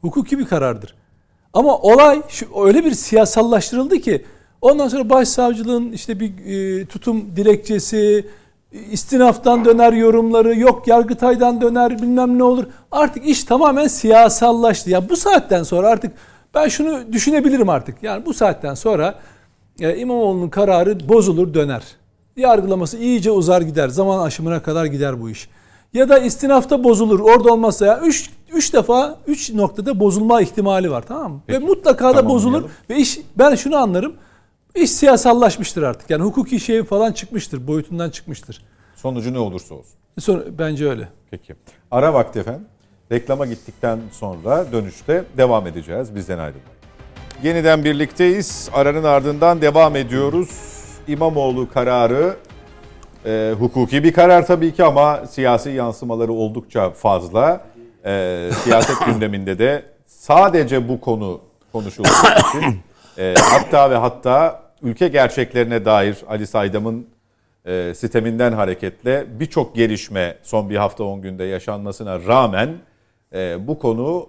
[0.00, 0.94] Hukuki bir karardır.
[1.52, 4.24] Ama olay şu, öyle bir siyasallaştırıldı ki
[4.60, 8.26] ondan sonra başsavcılığın işte bir e, tutum dilekçesi,
[8.90, 12.64] istinaftan döner yorumları, yok Yargıtay'dan döner bilmem ne olur.
[12.92, 14.90] Artık iş tamamen siyasallaştı.
[14.90, 16.12] Ya bu saatten sonra artık
[16.58, 18.02] ben şunu düşünebilirim artık.
[18.02, 19.14] Yani bu saatten sonra
[19.80, 21.82] e, İmamoğlu'nun kararı bozulur döner.
[22.36, 23.88] Yargılaması iyice uzar gider.
[23.88, 25.48] Zaman aşımına kadar gider bu iş.
[25.92, 27.20] Ya da istinafta bozulur.
[27.20, 31.40] Orada olmazsa ya 3 3 defa 3 noktada bozulma ihtimali var tamam mı?
[31.46, 31.60] Peki.
[31.60, 34.14] Ve mutlaka da bozulur ve iş ben şunu anlarım.
[34.74, 36.10] İş siyasallaşmıştır artık.
[36.10, 37.66] Yani hukuki şey falan çıkmıştır.
[37.66, 38.62] Boyutundan çıkmıştır.
[38.96, 39.94] Sonucu ne olursa olsun.
[40.20, 41.08] Sonra, bence öyle.
[41.30, 41.54] Peki.
[41.90, 42.66] Ara vakti efendim.
[43.12, 46.14] Reklama gittikten sonra dönüşte devam edeceğiz.
[46.14, 46.78] Bizden ayrılmayın.
[47.42, 48.70] Yeniden birlikteyiz.
[48.72, 50.50] Aranın ardından devam ediyoruz.
[51.08, 52.36] İmamoğlu kararı
[53.26, 57.60] e, hukuki bir karar tabii ki ama siyasi yansımaları oldukça fazla.
[58.04, 61.40] E, siyaset gündeminde de sadece bu konu
[61.72, 62.08] konuşulduğu
[62.48, 62.80] için
[63.18, 67.06] e, hatta ve hatta ülke gerçeklerine dair Ali Saydam'ın
[67.66, 72.68] e, sisteminden hareketle birçok gelişme son bir hafta 10 günde yaşanmasına rağmen
[73.34, 74.28] e, bu konu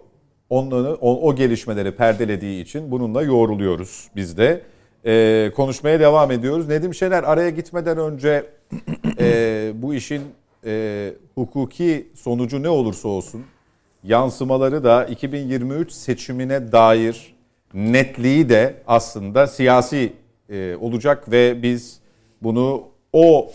[0.50, 4.62] onları, o, o gelişmeleri perdelediği için bununla yoğruluyoruz biz de.
[5.06, 6.68] E, konuşmaya devam ediyoruz.
[6.68, 8.46] Nedim Şener araya gitmeden önce
[9.20, 10.22] e, bu işin
[10.66, 13.46] e, hukuki sonucu ne olursa olsun
[14.04, 17.36] yansımaları da 2023 seçimine dair
[17.74, 20.14] netliği de aslında siyasi
[20.50, 22.00] e, olacak ve biz
[22.42, 22.84] bunu
[23.14, 23.52] o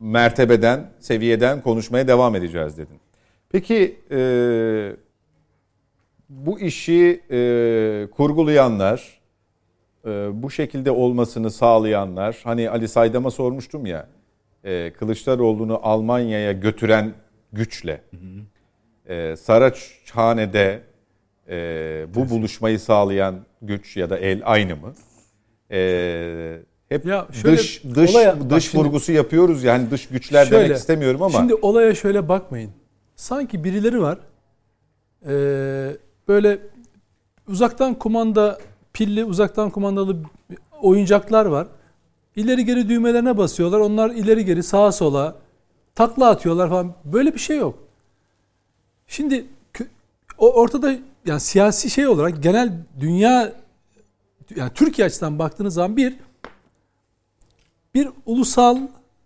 [0.00, 3.00] mertebeden, seviyeden konuşmaya devam edeceğiz dedin.
[3.52, 4.20] Peki e,
[6.28, 9.20] bu işi e, kurgulayanlar,
[10.06, 10.08] e,
[10.42, 14.08] bu şekilde olmasını sağlayanlar, hani Ali Saydam'a sormuştum ya,
[14.64, 17.12] e, Kılıçdaroğlu'nu Almanya'ya götüren
[17.52, 18.02] güçle,
[19.08, 20.82] e, Saraçhane'de
[21.48, 24.94] e, bu buluşmayı sağlayan güç ya da el aynı mı?
[25.70, 30.64] E, hep ya şöyle, dış dış olaya, dış şimdi, vurgusu yapıyoruz yani dış güçler şöyle,
[30.64, 31.38] demek istemiyorum ama.
[31.38, 32.70] Şimdi olaya şöyle bakmayın.
[33.20, 34.18] Sanki birileri var.
[35.26, 35.32] E,
[36.28, 36.58] böyle
[37.48, 38.58] uzaktan kumanda
[38.92, 40.16] pilli uzaktan kumandalı
[40.80, 41.68] oyuncaklar var.
[42.36, 43.78] İleri geri düğmelerine basıyorlar.
[43.80, 45.36] Onlar ileri geri sağa sola
[45.94, 46.94] takla atıyorlar falan.
[47.04, 47.78] Böyle bir şey yok.
[49.06, 49.46] Şimdi
[50.38, 53.52] o ortada yani siyasi şey olarak genel dünya
[54.56, 56.16] yani Türkiye açısından baktığınız zaman bir
[57.94, 58.78] bir ulusal,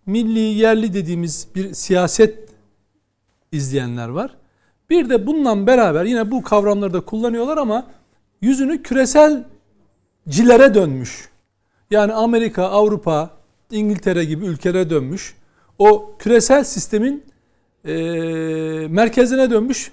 [0.06, 2.53] milli, yerli dediğimiz bir siyaset
[3.54, 4.36] izleyenler var.
[4.90, 7.86] Bir de bununla beraber yine bu kavramları da kullanıyorlar ama
[8.40, 11.28] yüzünü küreselcilere dönmüş.
[11.90, 13.30] Yani Amerika, Avrupa,
[13.70, 15.36] İngiltere gibi ülkelere dönmüş.
[15.78, 17.24] O küresel sistemin
[17.84, 17.92] e,
[18.88, 19.92] merkezine dönmüş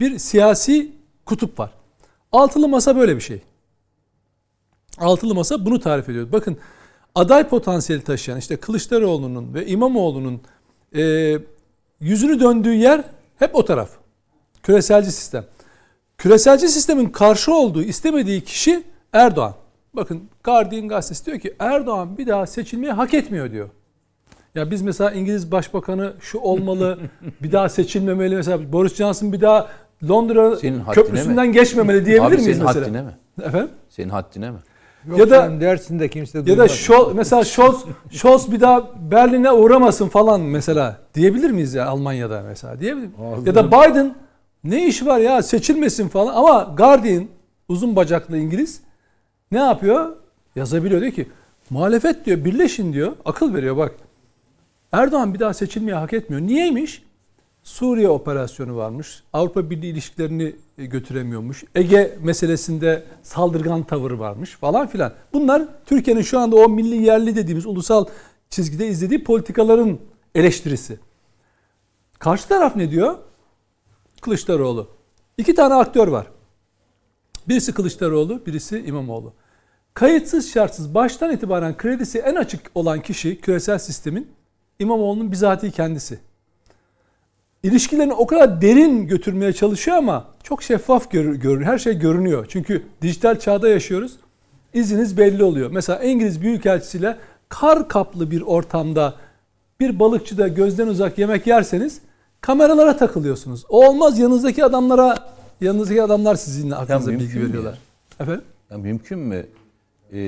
[0.00, 0.92] bir siyasi
[1.24, 1.70] kutup var.
[2.32, 3.42] Altılı masa böyle bir şey.
[4.98, 6.32] Altılı masa bunu tarif ediyor.
[6.32, 6.56] Bakın
[7.14, 10.40] aday potansiyeli taşıyan işte Kılıçdaroğlu'nun ve İmamoğlu'nun
[10.96, 11.38] e,
[12.00, 13.00] yüzünü döndüğü yer
[13.38, 13.90] hep o taraf.
[14.62, 15.44] Küreselci sistem.
[16.18, 18.82] Küreselci sistemin karşı olduğu, istemediği kişi
[19.12, 19.54] Erdoğan.
[19.94, 23.68] Bakın Guardian gazetesi diyor ki Erdoğan bir daha seçilmeyi hak etmiyor diyor.
[24.54, 26.98] Ya biz mesela İngiliz Başbakanı şu olmalı,
[27.42, 29.68] bir daha seçilmemeli mesela Boris Johnson bir daha
[30.08, 31.52] Londra Senin köprüsünden mi?
[31.52, 32.86] geçmemeli diyebilir Abi miyiz senin mesela?
[32.86, 33.12] haddine mi?
[33.42, 33.70] Efendim?
[33.88, 34.58] Senin haddine mi?
[35.06, 36.68] Yok Ya da- sen dersin de kimse Ya da.
[36.68, 42.80] Scholz, mesela Scholz, Scholz bir daha Berlin'e uğramasın falan mesela diyebilir miyiz ya Almanya'da mesela
[42.80, 43.46] diyebilir miyiz?
[43.46, 44.14] Ya da Biden
[44.64, 47.24] ne iş var ya seçilmesin falan ama Guardian
[47.68, 48.80] uzun bacaklı İngiliz
[49.52, 50.16] ne yapıyor?
[50.56, 51.28] Yazabiliyor diyor ki
[51.70, 53.92] muhalefet diyor birleşin diyor akıl veriyor bak.
[54.92, 56.42] Erdoğan bir daha seçilmeyi hak etmiyor.
[56.42, 57.02] Niyeymiş?
[57.64, 59.22] Suriye operasyonu varmış.
[59.32, 61.64] Avrupa Birliği ilişkilerini e, götüremiyormuş.
[61.74, 65.12] Ege meselesinde saldırgan tavır varmış falan filan.
[65.32, 68.06] Bunlar Türkiye'nin şu anda o milli yerli dediğimiz ulusal
[68.50, 69.98] çizgide izlediği politikaların
[70.34, 70.98] eleştirisi.
[72.18, 73.18] Karşı taraf ne diyor?
[74.20, 74.88] Kılıçdaroğlu.
[75.38, 76.26] İki tane aktör var.
[77.48, 79.32] Birisi Kılıçdaroğlu, birisi İmamoğlu.
[79.94, 84.28] Kayıtsız şartsız baştan itibaren kredisi en açık olan kişi küresel sistemin
[84.78, 86.18] İmamoğlu'nun bizatihi kendisi.
[87.64, 91.64] İlişkilerini o kadar derin götürmeye çalışıyor ama çok şeffaf görür, görür.
[91.64, 92.46] Her şey görünüyor.
[92.48, 94.16] Çünkü dijital çağda yaşıyoruz.
[94.74, 95.70] İziniz belli oluyor.
[95.70, 97.16] Mesela İngiliz Büyükelçisiyle
[97.48, 99.14] kar kaplı bir ortamda
[99.80, 102.00] bir balıkçıda gözden uzak yemek yerseniz
[102.40, 103.64] kameralara takılıyorsunuz.
[103.68, 105.18] O olmaz yanınızdaki adamlara
[105.60, 107.78] yanınızdaki adamlar sizinle aklınıza mümkün bilgi veriyorlar.
[108.20, 108.42] Efendim?
[108.70, 109.46] Ya mümkün mü?
[110.12, 110.20] Ee,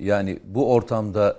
[0.00, 1.36] yani bu ortamda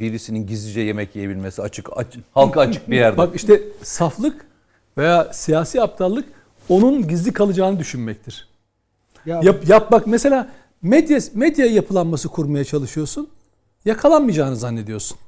[0.00, 3.16] birisinin gizlice yemek yiyebilmesi açık, aç, halka açık bir yerde.
[3.16, 4.47] Bak işte saflık
[4.98, 6.24] veya siyasi aptallık
[6.68, 8.48] onun gizli kalacağını düşünmektir.
[9.26, 10.48] Ya, Yap, yap bak mesela
[10.82, 13.28] medya medya yapılanması kurmaya çalışıyorsun.
[13.84, 15.18] Yakalanmayacağını zannediyorsun.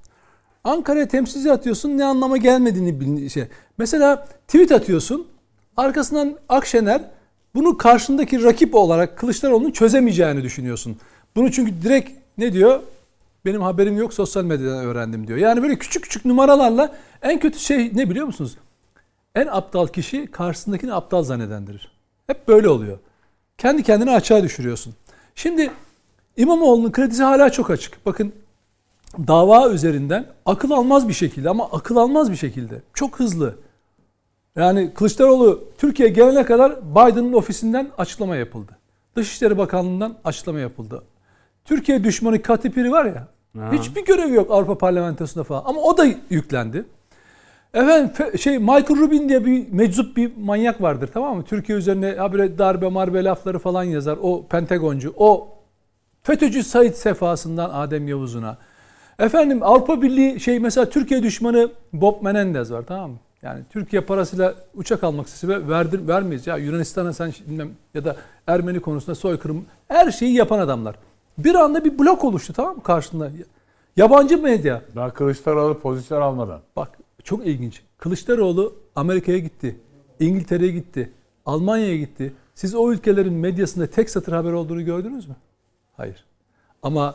[0.64, 3.44] Ankara'ya temsilci atıyorsun ne anlama gelmediğini bil- şey.
[3.78, 5.26] Mesela tweet atıyorsun.
[5.76, 7.02] Arkasından Akşener
[7.54, 10.96] bunu karşındaki rakip olarak Kılıçdaroğlu'nun çözemeyeceğini düşünüyorsun.
[11.36, 12.80] Bunu çünkü direkt ne diyor?
[13.44, 15.38] Benim haberim yok sosyal medyadan öğrendim diyor.
[15.38, 18.56] Yani böyle küçük küçük numaralarla en kötü şey ne biliyor musunuz?
[19.34, 21.92] En aptal kişi karşısındakini aptal zannedendir.
[22.26, 22.98] Hep böyle oluyor.
[23.58, 24.94] Kendi kendini açığa düşürüyorsun.
[25.34, 25.70] Şimdi
[26.36, 28.06] İmamoğlu'nun kredisi hala çok açık.
[28.06, 28.32] Bakın
[29.28, 33.54] dava üzerinden akıl almaz bir şekilde ama akıl almaz bir şekilde çok hızlı.
[34.56, 38.78] Yani Kılıçdaroğlu Türkiye gelene kadar Biden'ın ofisinden açıklama yapıldı.
[39.16, 41.02] Dışişleri Bakanlığı'ndan açıklama yapıldı.
[41.64, 43.28] Türkiye düşmanı Katipiri var ya
[43.72, 46.84] hiçbir görevi yok Avrupa Parlamentosu'nda falan ama o da yüklendi.
[47.74, 51.44] Efendim fe- şey Michael Rubin diye bir meczup bir manyak vardır tamam mı?
[51.44, 54.18] Türkiye üzerine ha böyle darbe marbe lafları falan yazar.
[54.22, 55.14] O Pentagoncu.
[55.16, 55.48] O
[56.22, 58.56] FETÖ'cü Said sefasından Adem Yavuz'una.
[59.18, 63.16] Efendim Avrupa Birliği şey mesela Türkiye düşmanı Bob Menendez var tamam mı?
[63.42, 66.46] Yani Türkiye parasıyla uçak almak istese verdir, vermeyiz.
[66.46, 68.16] Ya Yunanistan'a sen bilmem ya da
[68.46, 70.94] Ermeni konusunda soykırım her şeyi yapan adamlar.
[71.38, 73.30] Bir anda bir blok oluştu tamam mı karşında?
[73.96, 74.82] Yabancı medya.
[74.96, 76.60] Daha Kılıçdaroğlu pozisyon almadan.
[76.76, 76.88] Bak
[77.24, 77.82] çok ilginç.
[77.98, 79.76] Kılıçdaroğlu Amerika'ya gitti.
[80.20, 81.12] İngiltere'ye gitti.
[81.46, 82.32] Almanya'ya gitti.
[82.54, 85.36] Siz o ülkelerin medyasında tek satır haber olduğunu gördünüz mü?
[85.96, 86.24] Hayır.
[86.82, 87.14] Ama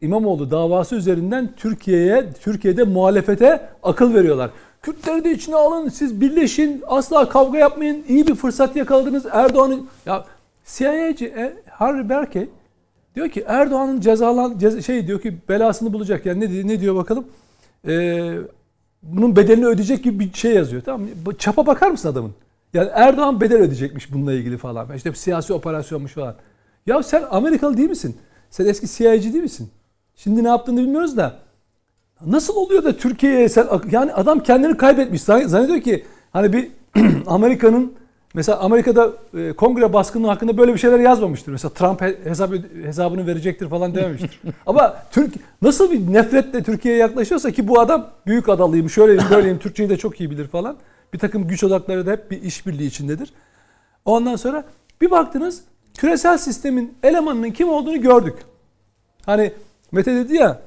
[0.00, 4.50] İmamoğlu davası üzerinden Türkiye'ye, Türkiye'de muhalefete akıl veriyorlar.
[4.82, 9.26] Kürtleri de içine alın, siz birleşin, asla kavga yapmayın, iyi bir fırsat yakaladınız.
[9.30, 9.88] Erdoğan'ın...
[10.06, 10.24] Ya
[10.66, 12.48] CIA'ci e, Harry Berkey
[13.14, 16.26] diyor ki Erdoğan'ın cezalan ceza, şey diyor ki belasını bulacak.
[16.26, 17.26] Yani ne, ne diyor bakalım?
[17.88, 18.38] Ee,
[19.12, 20.82] bunun bedelini ödeyecek gibi bir şey yazıyor.
[20.82, 21.08] Tamam mı?
[21.38, 22.32] Çapa bakar mısın adamın?
[22.74, 24.96] Yani Erdoğan bedel ödeyecekmiş bununla ilgili falan.
[24.96, 26.34] İşte bir siyasi operasyonmuş falan.
[26.86, 28.16] Ya sen Amerikalı değil misin?
[28.50, 29.70] Sen eski CIA'ci değil misin?
[30.16, 31.36] Şimdi ne yaptığını bilmiyoruz da.
[32.26, 35.22] Nasıl oluyor da Türkiye'ye sen yani adam kendini kaybetmiş.
[35.22, 36.70] Zann- Zannediyor ki hani bir
[37.26, 37.92] Amerika'nın
[38.34, 41.52] mesela Amerika'da e, kongre baskını hakkında böyle bir şeyler yazmamıştır.
[41.52, 42.52] Mesela Trump he- hesap
[42.84, 44.40] hesabını verecektir falan dememiştir.
[44.66, 49.88] Ama Türk nasıl bir nefretle Türkiye'ye yaklaşıyorsa ki bu adam büyük adalıyım, şöyleyim, böyleyim, Türkçeyi
[49.90, 50.76] de çok iyi bilir falan.
[51.12, 53.32] Bir takım güç odakları da hep bir işbirliği içindedir.
[54.04, 54.64] Ondan sonra
[55.00, 55.60] bir baktınız
[55.98, 58.34] küresel sistemin elemanının kim olduğunu gördük.
[59.26, 59.52] Hani
[59.92, 60.60] Mete dedi ya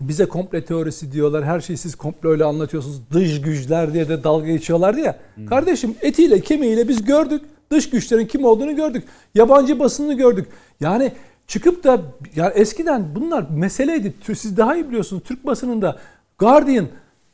[0.00, 1.44] bize komple teorisi diyorlar.
[1.44, 3.00] Her şeyi siz komple öyle anlatıyorsunuz.
[3.12, 5.18] Dış güçler diye de dalga geçiyorlar ya.
[5.48, 7.42] Kardeşim etiyle kemiğiyle biz gördük.
[7.70, 9.04] Dış güçlerin kim olduğunu gördük.
[9.34, 10.46] Yabancı basını gördük.
[10.80, 11.12] Yani
[11.46, 12.00] çıkıp da
[12.36, 14.14] yani eskiden bunlar meseleydi.
[14.36, 15.22] Siz daha iyi biliyorsunuz.
[15.26, 15.98] Türk basınında
[16.38, 16.86] Guardian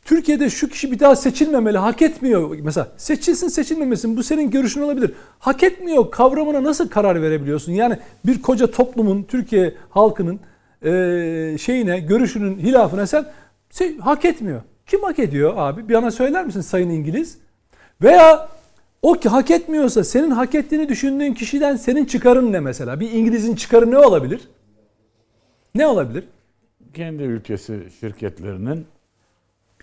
[0.07, 2.57] Türkiye'de şu kişi bir daha seçilmemeli, hak etmiyor.
[2.63, 5.13] Mesela seçilsin seçilmemesin bu senin görüşün olabilir.
[5.39, 7.73] Hak etmiyor kavramına nasıl karar verebiliyorsun?
[7.73, 10.41] Yani bir koca toplumun, Türkiye halkının
[10.87, 13.27] e, şeyine, görüşünün hilafına sen
[13.71, 14.61] şey, hak etmiyor.
[14.87, 15.89] Kim hak ediyor abi?
[15.89, 17.39] Bir ana söyler misin Sayın İngiliz?
[18.03, 18.49] Veya
[19.03, 23.01] o ki hak etmiyorsa senin hak ettiğini düşündüğün kişiden senin çıkarın ne mesela?
[23.01, 24.49] Bir İngiliz'in çıkarı ne olabilir?
[25.75, 26.25] Ne olabilir?
[26.95, 28.87] Kendi ülkesi şirketlerinin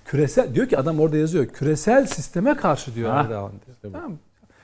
[0.06, 1.46] küresel diyor ki adam orada yazıyor.
[1.46, 3.76] Küresel sisteme karşı diyor Ha, Erdoğan diyor.
[3.76, 3.90] işte.
[3.92, 4.18] Tamam.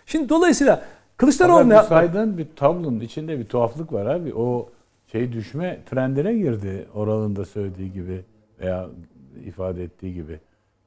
[0.05, 0.85] Şimdi dolayısıyla
[1.17, 4.33] Kılıçdaroğlu bu saydığın bir tablonun içinde bir tuhaflık var abi.
[4.33, 4.69] O
[5.11, 6.87] şey düşme trendine girdi.
[6.93, 8.21] Oral'ın da söylediği gibi
[8.59, 8.89] veya
[9.45, 10.39] ifade ettiği gibi.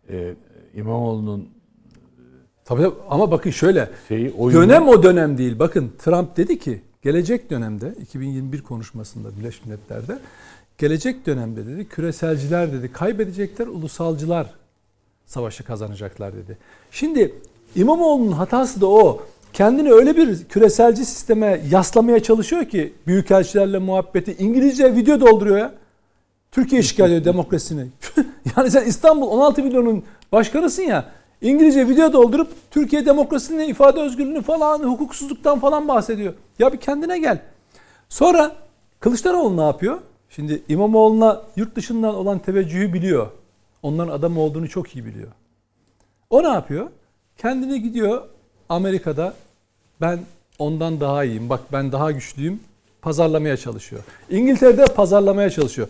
[0.08, 0.34] Ee,
[0.74, 1.48] İmamoğlu'nun
[2.64, 3.90] Tabii ama bakın şöyle.
[4.08, 5.58] şeyi oyunu Dönem o dönem değil.
[5.58, 10.18] Bakın Trump dedi ki gelecek dönemde 2021 konuşmasında Birleşmiş Milletler'de
[10.78, 14.46] gelecek dönemde dedi küreselciler dedi kaybedecekler ulusalcılar
[15.26, 16.58] savaşı kazanacaklar dedi.
[16.90, 17.34] Şimdi
[17.74, 19.22] İmamoğlu'nun hatası da o.
[19.52, 25.74] Kendini öyle bir küreselci sisteme yaslamaya çalışıyor ki büyükelçilerle muhabbeti İngilizce video dolduruyor ya.
[26.50, 27.86] Türkiye işgal ediyor demokrasini.
[28.56, 31.04] yani sen İstanbul 16 milyonun başkanısın ya.
[31.40, 36.34] İngilizce video doldurup Türkiye demokrasinin ifade özgürlüğünü falan hukuksuzluktan falan bahsediyor.
[36.58, 37.42] Ya bir kendine gel.
[38.08, 38.52] Sonra
[39.00, 40.00] Kılıçdaroğlu ne yapıyor?
[40.30, 43.26] Şimdi İmamoğlu'na yurt dışından olan teveccühü biliyor.
[43.82, 45.28] Onların adam olduğunu çok iyi biliyor.
[46.30, 46.90] O ne yapıyor?
[47.36, 48.22] Kendini gidiyor
[48.68, 49.34] Amerika'da
[50.02, 50.20] ben
[50.58, 51.48] ondan daha iyiyim.
[51.48, 52.60] Bak ben daha güçlüyüm.
[53.02, 54.02] Pazarlamaya çalışıyor.
[54.30, 55.88] İngiltere'de pazarlamaya çalışıyor.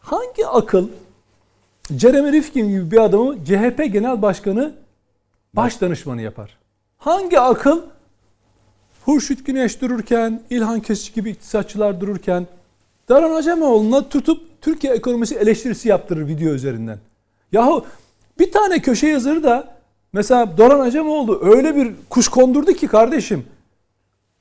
[0.00, 0.88] Hangi akıl
[1.90, 4.72] Jeremy Rifkin gibi bir adamı CHP Genel Başkanı
[5.54, 6.58] baş danışmanı yapar?
[6.98, 7.82] Hangi akıl
[9.04, 12.46] Hurşit Güneş dururken, İlhan Kesici gibi iktisatçılar dururken
[13.08, 16.98] Daran Acemoğlu'na tutup Türkiye ekonomisi eleştirisi yaptırır video üzerinden.
[17.52, 17.86] Yahu
[18.38, 19.81] bir tane köşe yazarı da
[20.12, 23.44] mesela Doran Acemoğlu öyle bir kuş kondurdu ki kardeşim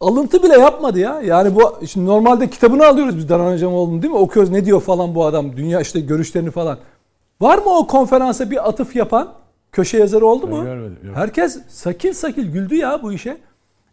[0.02, 1.22] alıntı bile yapmadı ya.
[1.22, 4.20] Yani bu şimdi normalde kitabını alıyoruz biz Daran Acemoğlu'nun değil mi?
[4.20, 5.58] Okuyoruz ne diyor falan bu adam.
[5.58, 6.78] Dünya işte görüşlerini falan.
[7.42, 9.34] Var mı o konferansa bir atıf yapan
[9.72, 10.58] köşe yazarı oldu mu?
[10.58, 11.18] Ben görmedim, yok.
[11.18, 13.38] Herkes sakil sakil güldü ya bu işe.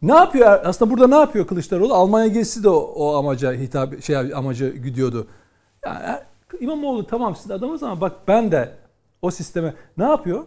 [0.03, 0.61] Ne yapıyor?
[0.65, 1.95] Aslında burada ne yapıyor Kılıçdaroğlu?
[1.95, 5.27] Almanya gezisi de o, o amaca hitap şey amaca gidiyordu.
[5.85, 6.19] Yani
[6.61, 8.71] İmamoğlu tamam siz adamız ama bak ben de
[9.23, 10.45] o sisteme ne yapıyor?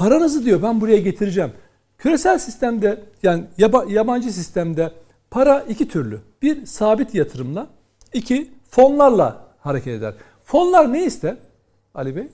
[0.00, 1.52] Paranızı diyor ben buraya getireceğim.
[1.98, 4.92] Küresel sistemde yani yaba- yabancı sistemde
[5.30, 6.20] para iki türlü.
[6.42, 7.66] Bir sabit yatırımla,
[8.12, 10.14] iki fonlarla hareket eder.
[10.44, 11.36] Fonlar ne ister
[11.94, 12.28] Ali Bey?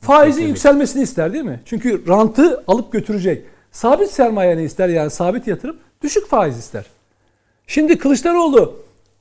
[0.00, 1.60] Faizin yükselmesini ister değil mi?
[1.64, 3.44] Çünkü rantı alıp götürecek.
[3.72, 4.88] Sabit sermaye ne ister?
[4.88, 6.84] Yani sabit yatırım düşük faiz ister.
[7.66, 8.76] Şimdi Kılıçdaroğlu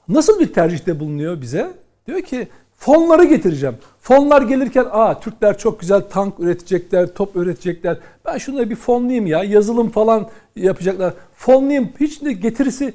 [0.07, 1.71] nasıl bir tercihte bulunuyor bize?
[2.07, 2.47] Diyor ki
[2.79, 3.75] fonları getireceğim.
[4.01, 7.97] Fonlar gelirken aa Türkler çok güzel tank üretecekler, top üretecekler.
[8.25, 9.43] Ben şunları bir fonlayayım ya.
[9.43, 11.13] Yazılım falan yapacaklar.
[11.35, 11.89] Fonlayayım.
[11.99, 12.93] Hiç de getirisi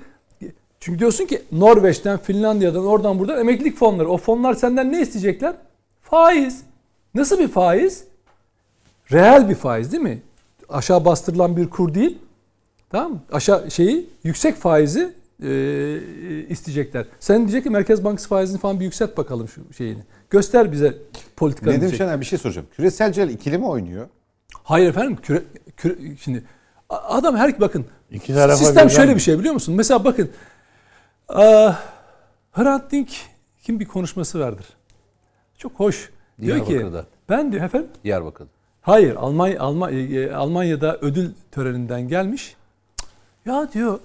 [0.81, 4.09] çünkü diyorsun ki Norveç'ten, Finlandiya'dan, oradan buradan emeklilik fonları.
[4.09, 5.55] O fonlar senden ne isteyecekler?
[6.03, 6.63] Faiz.
[7.15, 8.05] Nasıl bir faiz?
[9.13, 10.23] Reel bir faiz değil mi?
[10.69, 12.19] Aşağı bastırılan bir kur değil.
[12.91, 13.21] Tamam?
[13.33, 15.49] Aşağı şeyi yüksek faizi e,
[16.49, 17.07] isteyecekler.
[17.21, 20.03] Sen diyecek ki Merkez Bankası faizini falan bir yükselt bakalım şu şeyini.
[20.31, 20.95] Göster bize
[21.37, 21.71] politikanı.
[21.71, 21.99] Nedim diyecek.
[21.99, 22.67] Şener bir şey soracağım.
[22.77, 24.09] Küreselciler ikili mi oynuyor?
[24.63, 25.19] Hayır efendim.
[25.23, 25.43] Küre,
[25.79, 26.45] küre- şimdi
[26.91, 29.17] adam her bakın İki sistem şöyle mi?
[29.17, 29.75] bir şey biliyor musun?
[29.75, 30.31] Mesela bakın
[31.29, 31.83] ah,
[32.53, 33.09] Hrant Dink
[33.63, 34.67] kim bir konuşması vardır.
[35.59, 36.11] Çok hoş.
[36.43, 37.07] Diyor ki Diyarbakır'da.
[37.29, 38.47] ben diyor efendim Diyarbakır.
[38.81, 42.57] Hayır, Almanya, Almanya Almanya'da ödül töreninden gelmiş.
[43.47, 43.99] Ya diyor,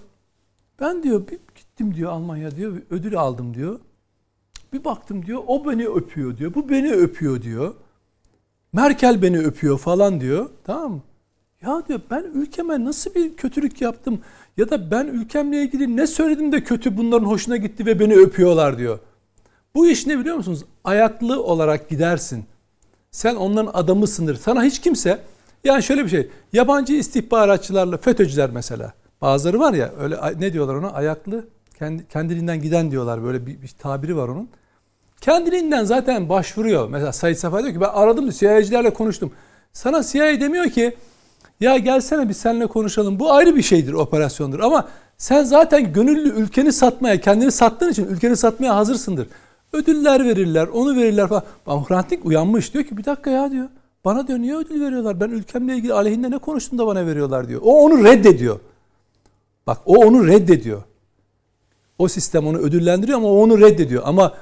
[0.81, 3.79] ben diyor bir gittim diyor Almanya diyor, ödül aldım diyor.
[4.73, 7.73] Bir baktım diyor, o beni öpüyor diyor, bu beni öpüyor diyor.
[8.73, 10.49] Merkel beni öpüyor falan diyor.
[10.65, 11.01] Tamam mı?
[11.61, 14.21] Ya diyor ben ülkeme nasıl bir kötülük yaptım
[14.57, 18.77] ya da ben ülkemle ilgili ne söyledim de kötü bunların hoşuna gitti ve beni öpüyorlar
[18.77, 18.99] diyor.
[19.75, 20.65] Bu iş ne biliyor musunuz?
[20.83, 22.45] Ayaklı olarak gidersin.
[23.11, 24.35] Sen onların adamısındır.
[24.35, 25.21] Sana hiç kimse
[25.63, 26.29] yani şöyle bir şey.
[26.53, 28.93] Yabancı istihbaratçılarla FETÖ'cüler mesela.
[29.21, 30.91] Bazıları var ya öyle ne diyorlar ona?
[30.91, 31.47] Ayaklı
[31.79, 33.23] kendi, kendiliğinden giden diyorlar.
[33.23, 34.49] Böyle bir, bir tabiri var onun.
[35.21, 36.89] Kendiliğinden zaten başvuruyor.
[36.89, 39.31] Mesela Said Safa diyor ki ben aradım CIA'cilerle konuştum.
[39.73, 40.95] Sana CIA demiyor ki
[41.59, 43.19] ya gelsene biz seninle konuşalım.
[43.19, 44.59] Bu ayrı bir şeydir, operasyondur.
[44.59, 44.87] Ama
[45.17, 49.27] sen zaten gönüllü ülkeni satmaya, kendini sattığın için ülkeni satmaya hazırsındır.
[49.73, 51.43] Ödüller verirler, onu verirler falan.
[51.65, 53.67] Ama Hrant Dink uyanmış diyor ki bir dakika ya diyor.
[54.05, 55.19] Bana diyor niye ödül veriyorlar?
[55.19, 57.61] Ben ülkemle ilgili aleyhinde ne konuştum da bana veriyorlar diyor.
[57.63, 58.59] O onu reddediyor.
[59.69, 60.83] Bak o onu reddediyor.
[61.97, 64.03] O sistem onu ödüllendiriyor ama o onu reddediyor.
[64.05, 64.33] Ama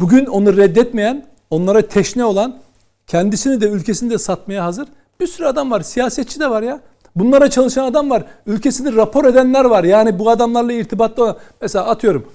[0.00, 2.58] bugün onu reddetmeyen, onlara teşne olan,
[3.06, 4.88] kendisini de ülkesini de satmaya hazır
[5.20, 5.80] bir sürü adam var.
[5.80, 6.80] Siyasetçi de var ya.
[7.16, 8.24] Bunlara çalışan adam var.
[8.46, 9.84] Ülkesini rapor edenler var.
[9.84, 11.36] Yani bu adamlarla irtibatlı olan.
[11.60, 12.32] Mesela atıyorum.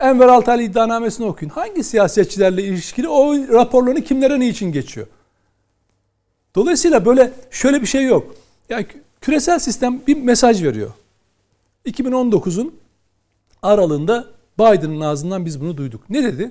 [0.00, 1.50] Enver Altaylı iddianamesini okuyun.
[1.50, 5.06] Hangi siyasetçilerle ilişkili o raporlarını kimlere niçin geçiyor?
[6.54, 8.34] Dolayısıyla böyle şöyle bir şey yok.
[8.68, 8.86] Yani
[9.20, 10.90] küresel sistem bir mesaj veriyor.
[11.90, 12.74] 2019'un
[13.62, 14.26] aralığında
[14.58, 16.10] Biden'ın ağzından biz bunu duyduk.
[16.10, 16.50] Ne dedi?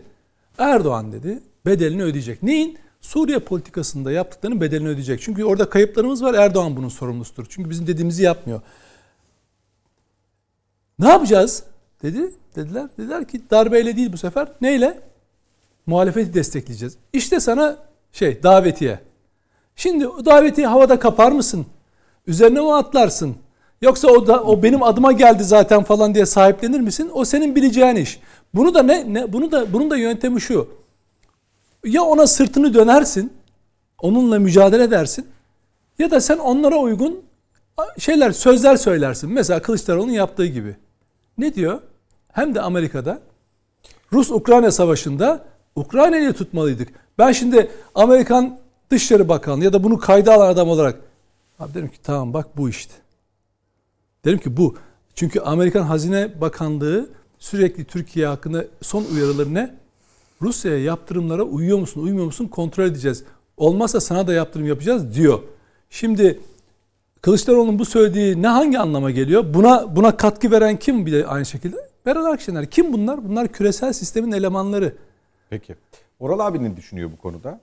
[0.57, 2.43] Erdoğan dedi bedelini ödeyecek.
[2.43, 2.77] Neyin?
[3.01, 5.21] Suriye politikasında yaptıklarının bedelini ödeyecek.
[5.21, 6.33] Çünkü orada kayıplarımız var.
[6.33, 7.45] Erdoğan bunun sorumlusudur.
[7.49, 8.61] Çünkü bizim dediğimizi yapmıyor.
[10.99, 11.63] Ne yapacağız?
[12.03, 12.31] Dedi.
[12.55, 12.89] Dediler.
[12.97, 14.47] Dediler ki darbeyle değil bu sefer.
[14.61, 14.99] Neyle?
[15.85, 16.97] Muhalefeti destekleyeceğiz.
[17.13, 17.77] İşte sana
[18.11, 18.99] şey davetiye.
[19.75, 21.65] Şimdi o davetiyi havada kapar mısın?
[22.27, 23.35] Üzerine mi atlarsın?
[23.81, 27.11] Yoksa o da o benim adıma geldi zaten falan diye sahiplenir misin?
[27.13, 28.19] O senin bileceğin iş.
[28.53, 30.67] Bunu da ne, ne bunu da bunun da yöntemi şu.
[31.85, 33.33] Ya ona sırtını dönersin,
[34.01, 35.27] onunla mücadele edersin
[35.99, 37.21] ya da sen onlara uygun
[37.97, 39.31] şeyler, sözler söylersin.
[39.33, 40.75] Mesela Kılıçdaroğlu'nun yaptığı gibi.
[41.37, 41.81] Ne diyor?
[42.31, 43.19] Hem de Amerika'da
[44.13, 45.45] Rus-Ukrayna savaşında
[45.75, 46.89] Ukrayna'yı tutmalıydık.
[47.17, 48.57] Ben şimdi Amerikan
[48.91, 50.99] Dışişleri Bakanı ya da bunu kayda alan adam olarak
[51.59, 52.93] abi derim ki tamam bak bu işte.
[54.25, 54.75] Derim ki bu.
[55.15, 57.09] Çünkü Amerikan Hazine Bakanlığı
[57.39, 59.75] sürekli Türkiye hakkında son uyarıları ne?
[60.41, 63.23] Rusya'ya yaptırımlara uyuyor musun, uymuyor musun kontrol edeceğiz.
[63.57, 65.39] Olmazsa sana da yaptırım yapacağız diyor.
[65.89, 66.39] Şimdi
[67.21, 69.53] Kılıçdaroğlu'nun bu söylediği ne hangi anlama geliyor?
[69.53, 71.77] Buna buna katkı veren kim bir de aynı şekilde?
[72.05, 72.65] Meral Akşener.
[72.65, 73.29] Kim bunlar?
[73.29, 74.95] Bunlar küresel sistemin elemanları.
[75.49, 75.75] Peki.
[76.19, 77.59] Oral abi ne düşünüyor bu konuda?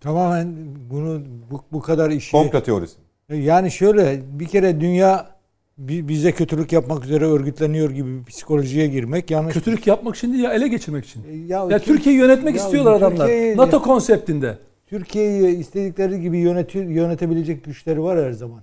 [0.00, 0.56] Tamamen
[0.90, 2.32] bunu bu, bu kadar işi...
[2.32, 2.96] Komplo teorisi.
[3.28, 5.33] Yani şöyle bir kere dünya
[5.78, 9.54] bize kötülük yapmak üzere örgütleniyor gibi bir psikolojiye girmek yanlış.
[9.54, 11.22] Kötülük yapmak için değil ya ele geçirmek için.
[11.28, 13.30] E, Ya, ya Türkiye'yi yönetmek ya istiyorlar adamlar.
[13.56, 14.58] NATO konseptinde.
[14.86, 18.60] Türkiye'yi istedikleri gibi yönetir, yönetebilecek güçleri var her zaman.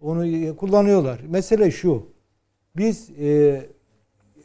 [0.00, 1.20] Onu kullanıyorlar.
[1.28, 2.06] Mesele şu.
[2.76, 3.60] Biz e,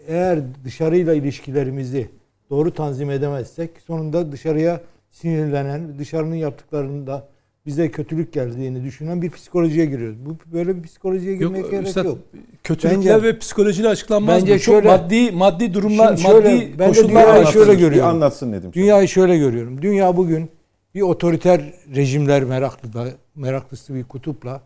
[0.08, 2.10] eğer dışarıyla ilişkilerimizi
[2.50, 4.82] doğru tanzim edemezsek sonunda dışarıya
[5.12, 7.28] sinirlenen, dışarının yaptıklarında
[7.70, 10.18] bize kötülük geldiğini düşünen bir psikolojiye giriyoruz.
[10.26, 12.18] Bu böyle bir psikolojiye girmeye Yok, gerek üstad, yok.
[12.64, 14.60] kötülükler Bence- ve psikolojiyle açıklanmaz Bence bu.
[14.60, 18.10] Çok şöyle- maddi maddi durumlar, şöyle, maddi ben koşullar dünyayı şöyle Bir görüyorum.
[18.10, 18.74] anlatsın dedim.
[18.74, 19.82] Dünyayı şöyle görüyorum.
[19.82, 20.50] Dünya bugün
[20.96, 24.62] bir otoriter rejimler meraklı da, meraklısı bir kutupla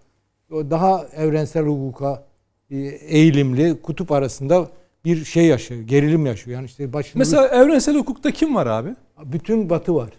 [0.51, 2.23] o daha evrensel hukuka
[2.71, 2.77] e,
[3.07, 4.67] eğilimli kutup arasında
[5.05, 5.81] bir şey yaşıyor.
[5.81, 6.55] Gerilim yaşıyor.
[6.57, 8.89] Yani işte başında Mesela evrensel hukukta kim var abi?
[9.25, 10.09] bütün batı var.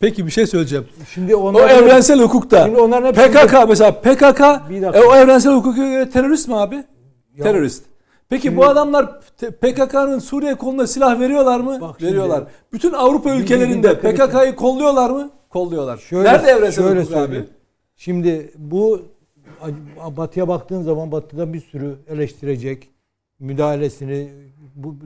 [0.00, 0.86] Peki bir şey söyleyeceğim.
[1.14, 4.40] Şimdi O onlar evrensel hukukta Şimdi onların hepsinde- PKK mesela PKK
[4.94, 6.74] e, o evrensel hukuka göre terörist mi abi?
[7.36, 7.84] Ya- terörist.
[8.28, 9.20] Peki Şimdi- bu adamlar
[9.60, 11.78] PKK'nın Suriye koluna silah veriyorlar mı?
[11.80, 12.44] Bak şimdi- veriyorlar.
[12.72, 15.30] Bütün Avrupa ülkelerinde PKK'yı kolluyorlar mı?
[15.50, 15.96] Kolluyorlar.
[15.98, 17.44] Şöyle, Nerede evrensel şöyle hukuk abi?
[17.96, 19.02] Şimdi bu
[20.16, 22.88] batıya baktığın zaman batıda bir sürü eleştirecek
[23.40, 24.28] müdahalesini
[24.74, 24.96] bu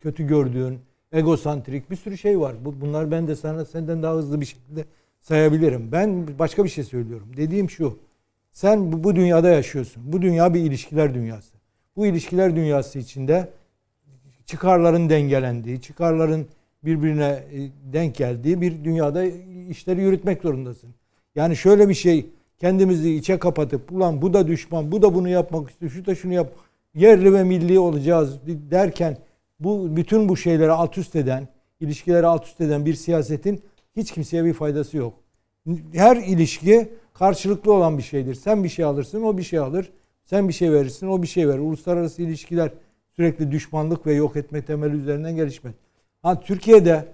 [0.00, 0.78] kötü gördüğün
[1.12, 2.54] egosantrik bir sürü şey var.
[2.64, 4.84] Bu, bunlar ben de sana senden daha hızlı bir şekilde
[5.20, 5.92] sayabilirim.
[5.92, 7.28] Ben başka bir şey söylüyorum.
[7.36, 7.98] Dediğim şu.
[8.52, 10.02] Sen bu, bu dünyada yaşıyorsun.
[10.12, 11.56] Bu dünya bir ilişkiler dünyası.
[11.96, 13.48] Bu ilişkiler dünyası içinde
[14.46, 16.46] çıkarların dengelendiği, çıkarların
[16.84, 17.58] birbirine e,
[17.92, 19.24] denk geldiği bir dünyada
[19.68, 20.90] işleri yürütmek zorundasın.
[21.34, 22.26] Yani şöyle bir şey
[22.58, 26.32] kendimizi içe kapatıp ulan bu da düşman, bu da bunu yapmak istiyor, şu da şunu
[26.32, 26.52] yap.
[26.94, 29.16] Yerli ve milli olacağız derken
[29.64, 31.48] bu bütün bu şeyleri alt üst eden,
[31.80, 33.62] ilişkileri alt üst eden bir siyasetin
[33.96, 35.14] hiç kimseye bir faydası yok.
[35.92, 38.34] Her ilişki karşılıklı olan bir şeydir.
[38.34, 39.92] Sen bir şey alırsın, o bir şey alır.
[40.24, 41.58] Sen bir şey verirsin, o bir şey verir.
[41.58, 42.70] Uluslararası ilişkiler
[43.16, 45.74] sürekli düşmanlık ve yok etme temeli üzerinden gelişmez.
[46.22, 47.08] Ha Türkiye'de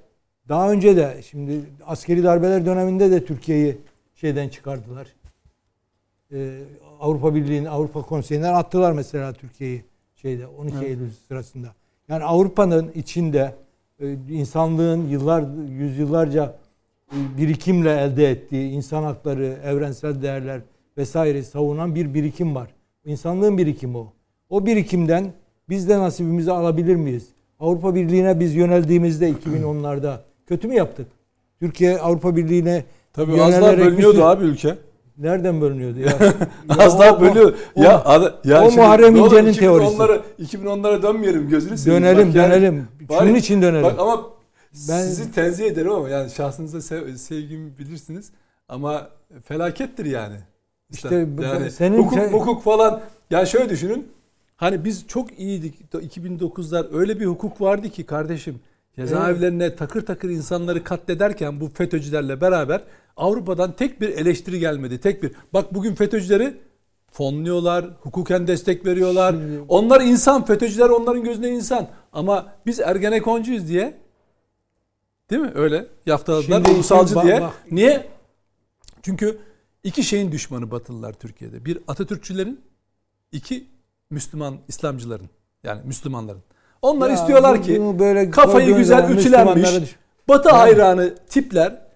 [0.49, 3.77] daha önce de şimdi askeri darbeler döneminde de Türkiye'yi
[4.15, 5.07] şeyden çıkardılar.
[6.33, 6.61] Ee,
[7.01, 9.85] Avrupa Birliği'nin Avrupa Konseyi'nden attılar mesela Türkiye'yi
[10.17, 11.75] şeyde 12 Eylül sırasında.
[12.09, 13.55] Yani Avrupa'nın içinde
[14.01, 16.55] e, insanlığın yıllar yüzyıllarca
[17.13, 20.61] e, birikimle elde ettiği insan hakları, evrensel değerler
[20.97, 22.69] vesaire savunan bir birikim var.
[23.05, 24.13] İnsanlığın birikimi o.
[24.51, 25.33] O birikimden
[25.69, 27.29] biz de nasibimizi alabilir miyiz?
[27.61, 30.17] Avrupa Birliği'ne biz yöneldiğimizde 2010'larda
[30.47, 31.07] kötü mü yaptık?
[31.61, 34.75] Türkiye Avrupa Birliği'ne Tabii az daha bir bölünüyordu sürü- abi ülke.
[35.19, 36.09] Nereden bölünüyordu ya?
[36.79, 37.55] Az Ya daha o- bölüyor.
[37.75, 38.03] o- ya
[38.45, 39.97] ya o şimdi Muharrem İnce'nin teorisi.
[39.97, 42.03] 2010'lara 2010'lara dönmeyelim gözünü seveyim.
[42.05, 42.89] Dönelim Bak yani- dönelim.
[43.09, 43.83] Bari- Şunun için dönelim.
[43.85, 44.27] Bak ama
[44.89, 48.31] Ben Sizi tenzih ederim ama yani şahsınıza sev- sevgimi bilirsiniz
[48.69, 49.09] ama
[49.45, 50.37] felakettir yani.
[50.93, 53.01] İşte bu- yani senin hukuk, te- hukuk falan
[53.31, 54.09] yani şöyle düşünün.
[54.57, 58.61] Hani biz çok iyiydik 2009'lar öyle bir hukuk vardı ki kardeşim
[58.97, 62.81] cezaevlerine takır takır insanları katlederken bu FETÖ'cülerle beraber
[63.19, 65.01] Avrupa'dan tek bir eleştiri gelmedi.
[65.01, 65.33] Tek bir.
[65.53, 66.55] Bak bugün FETÖ'cüleri
[67.13, 69.37] fonluyorlar, hukuken destek veriyorlar.
[69.69, 71.89] Onlar insan, FETÖ'cüler onların gözünde insan.
[72.13, 73.95] Ama biz Ergenekoncuyuz diye
[75.31, 75.53] değil mi?
[75.55, 77.41] Öyle yaftaladılar Şimdi- ulusalcı şimdi bak- diye.
[77.41, 77.53] bak.
[77.71, 78.07] Niye?
[79.03, 79.39] Çünkü
[79.85, 81.65] iki şeyin düşmanı Batılılar Türkiye'de.
[81.65, 82.61] Bir Atatürkçülerin,
[83.33, 83.67] iki
[84.11, 85.29] Müslüman İslamcıların.
[85.65, 86.43] Yani Müslümanların.
[86.83, 89.97] Onlar Ya istiyorlar ki böyle kafayı güzel ütülenmiş
[90.29, 91.88] Batı hayranı tipler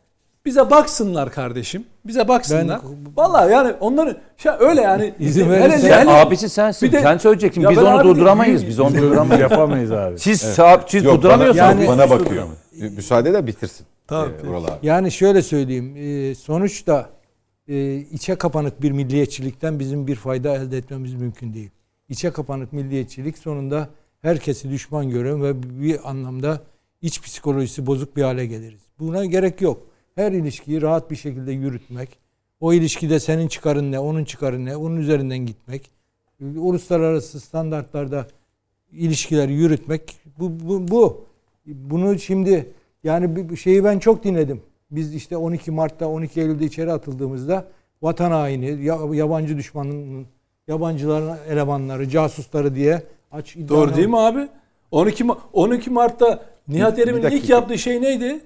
[0.44, 1.85] bize baksınlar kardeşim.
[2.06, 2.81] Bize baksınlar.
[3.16, 6.89] Vallahi yani onların şey öyle yani İzin verirsen- hele- Abisi sensin.
[6.89, 7.64] Bir de- Sen söyleyeceksin.
[7.70, 8.66] Biz ben onu abi durduramayız.
[8.66, 9.40] Biz onu Biz durduramayız.
[9.40, 10.19] yapamayız abi.
[10.19, 11.56] Siz, sağ- siz Yok, bana, durduramıyorsunuz.
[11.66, 12.47] Yani- bana bakıyor.
[12.81, 13.86] Müsaade de bitirsin.
[14.06, 14.86] Tamam, Ee, abi.
[14.86, 15.94] Yani şöyle söyleyeyim.
[15.97, 17.09] e, Sonuçta
[17.69, 21.70] e, içe kapanık bir milliyetçilikten bizim bir fayda elde etmemiz mümkün değil.
[22.09, 23.89] İçe kapanık milliyetçilik sonunda
[24.23, 26.60] herkesi düşman gören ve bir anlamda
[27.02, 28.81] iç psikolojisi bozuk bir hale geliriz.
[28.98, 29.81] Buna gerek yok.
[30.15, 32.09] Her ilişkiyi rahat bir şekilde yürütmek,
[32.61, 35.91] o ilişkide senin çıkarın ne, onun çıkarı ne, onun üzerinden gitmek,
[36.57, 38.27] uluslararası standartlarda
[38.93, 41.25] ilişkileri yürütmek bu, bu, bu.
[41.67, 42.71] Bunu şimdi
[43.05, 44.61] yani bir- şeyi ben çok dinledim.
[44.91, 47.65] Biz işte 12 Mart'ta 12 Eylül'de içeri atıldığımızda
[48.03, 50.27] vatan haini, ya- yabancı düşmanın,
[50.69, 53.03] yabancıların elemanları, casusları diye
[53.33, 54.49] aç iddia Doğru değil mi abi?
[54.91, 58.41] 12 Ma- 12 Mart'ta Nihat Erim'in ilk yaptığı şey neydi?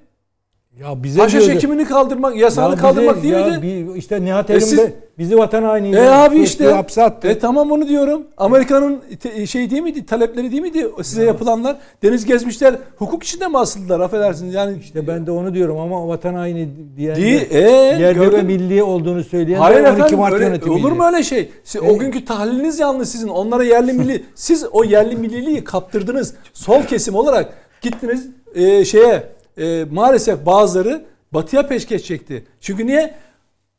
[0.81, 3.63] Ya bize Haşhaş diyordu- ekimini kaldırmak, Ya yasağını bize- kaldırmak değil ya miydi?
[3.63, 6.65] bir- işte Nihat E Erim siz- de bizi vatan haini E abi işte.
[6.73, 7.29] hapse attı.
[7.29, 8.23] E tamam onu diyorum.
[8.37, 9.01] Amerika'nın
[9.47, 10.07] şey değil miydi?
[10.07, 11.77] Talepleri değil miydi size yapılanlar?
[12.03, 14.01] Deniz gezmişler hukuk içinde mi asıldılar?
[14.01, 14.55] Affedersiniz.
[14.55, 17.61] Yani İşte ben de onu diyorum ama vatan haini diyen Değil, de- e,
[18.01, 20.87] yerli ve milli olduğunu söyleyen Hayır de 12 efendim Mart öyle- yönetimiydi.
[20.87, 21.51] olur mu öyle şey?
[21.65, 23.29] Siz, o günkü tahliliniz yanlış sizin.
[23.29, 26.35] Onlara yerli milli siz o yerli milliliği kaptırdınız.
[26.53, 29.23] Sol kesim olarak gittiniz e, şeye
[29.59, 32.45] e, maalesef bazıları batıya peşkeş çekti.
[32.61, 33.15] Çünkü niye?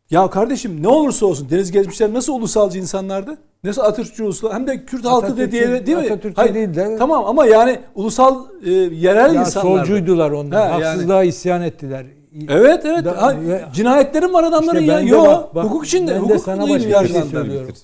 [0.09, 3.37] Ya kardeşim ne olursa olsun Deniz Gezmişler nasıl ulusalcı insanlardı?
[3.63, 6.03] Nasıl Atatürkçü ulusal hem de Kürt halkı da diye değil mi?
[6.03, 9.79] Atatürkçü değil de- Tamam ama yani ulusal e, yerel Ya insanlardı.
[9.79, 10.59] solcuydular onlar.
[10.61, 10.83] Ha, yani.
[10.83, 12.05] Haksızlığa isyan ettiler.
[12.49, 13.05] Evet evet.
[13.05, 13.35] Da- Ha,
[13.73, 14.99] cinayetlerin var adamların İşte ya.
[14.99, 15.27] Yok.
[15.27, 16.11] bak- bak, hukuk içinde.
[16.11, 17.75] ben de hukuk sana değil başka bir şey söylüyorum.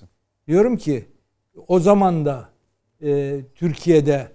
[0.48, 1.06] Diyorum ki
[1.68, 2.50] o zaman da
[3.04, 4.28] e, Türkiye'de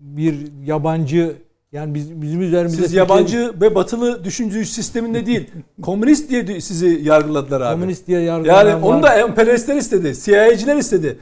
[0.00, 0.36] bir
[0.66, 1.36] yabancı
[1.72, 5.50] yani biz, bizim üzerimize Siz Türkiye- yabancı ve batılı düşünce sisteminde değil,
[5.82, 7.74] komünist diye sizi yargıladılar abi.
[7.74, 11.18] komünist diye yargılanan yani onu da emperyalistler istedi, CIA'ciler istedi.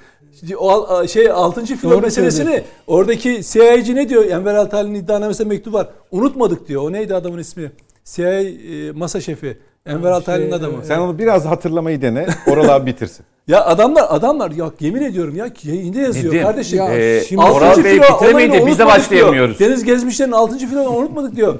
[0.59, 1.65] O şey 6.
[1.65, 4.25] filo Doğru meselesini oradaki CIA'ci ne diyor?
[4.25, 5.89] Enver Altal'in iddianamesinde mektup var.
[6.11, 6.83] Unutmadık diyor.
[6.83, 7.71] O neydi adamın ismi?
[8.05, 9.59] CIA e, masa şefi.
[9.87, 10.85] Enver Altal'in şey, adamı.
[10.85, 12.27] Sen onu biraz hatırlamayı dene.
[12.49, 13.25] Oral abi bitirsin.
[13.49, 16.79] Ya adamlar adamlar ya yemin ediyorum ya yayında yazıyor Nedim, kardeşim.
[16.79, 19.59] Ya Ee, şimdi- Oral Bey bitiremeyince biz de başlayamıyoruz.
[19.59, 19.71] Diyor.
[19.71, 20.59] Deniz Gezmişler'in 6.
[20.69, 21.59] filonu unutmadık diyor.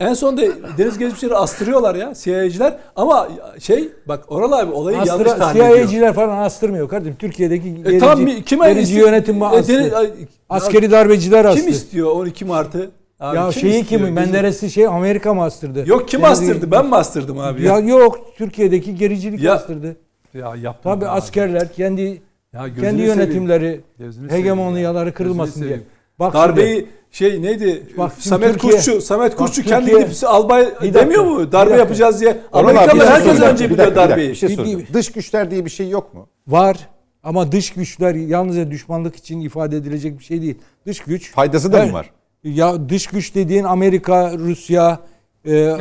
[0.00, 0.42] En son da
[0.78, 2.76] Deniz Gezmişler'i astırıyorlar ya CIA'ciler.
[2.96, 3.28] Ama
[3.58, 5.76] şey bak Oral abi olayı yanlış Astra, tahmin ediyor.
[5.76, 7.16] CIA'ciler falan astırmıyor kardeşim.
[7.18, 9.06] Türkiye'deki E, gerici, tam bir- kime gerici istiyor?
[9.08, 9.72] yönetim E, astı.
[9.72, 10.10] Deniz- ay,
[10.48, 11.60] Askeri darbeciler astı.
[11.62, 12.90] Kim istiyor 12 Mart'ı?
[13.20, 14.02] Abi, ya kim şeyi istiyor?
[14.02, 14.12] kim?
[14.14, 15.84] Menderes'i şey Amerika mı astırdı?
[15.86, 16.70] Yok kim Deniz- astırdı?
[16.70, 17.64] Ben mi astırdım abi?
[17.64, 19.96] Ya yok Türkiye'deki gericilik Ya- astırdı.
[20.34, 20.94] Ya yapma.
[20.94, 21.10] Tabii abi.
[21.10, 25.14] askerler kendi Ya kendi yönetimleri seveyim hegemonyaları ya.
[25.14, 25.86] kırılmasın Gözünü diye.
[26.18, 27.82] Bak Darbeyi şimdi- şey neydi?
[27.98, 31.52] Bak Samet Türkiye- Kurtçu, Samet Bak Kurtçu kendi gidip albay Bir demiyor dakika, mu?
[31.52, 31.76] Darbe dakika.
[31.76, 32.30] yapacağız diye.
[32.30, 34.30] Abi, Amerikalılar herkes önce Bir biliyor dakika, bir dakika, darbeyi.
[34.30, 34.80] Bir şey Bir- soracağım.
[34.88, 36.28] bir- Dış güçler diye bir şey yok mu?
[36.48, 36.76] var
[37.22, 40.58] ama dış güçler yalnızca düşmanlık için ifade edilecek bir şey değil.
[40.86, 41.88] Dış güç Faydası da Evet.
[41.88, 42.10] mı var?
[42.44, 44.98] Ya dış güç dediğin Amerika, Rusya,
[45.44, 45.74] e, e,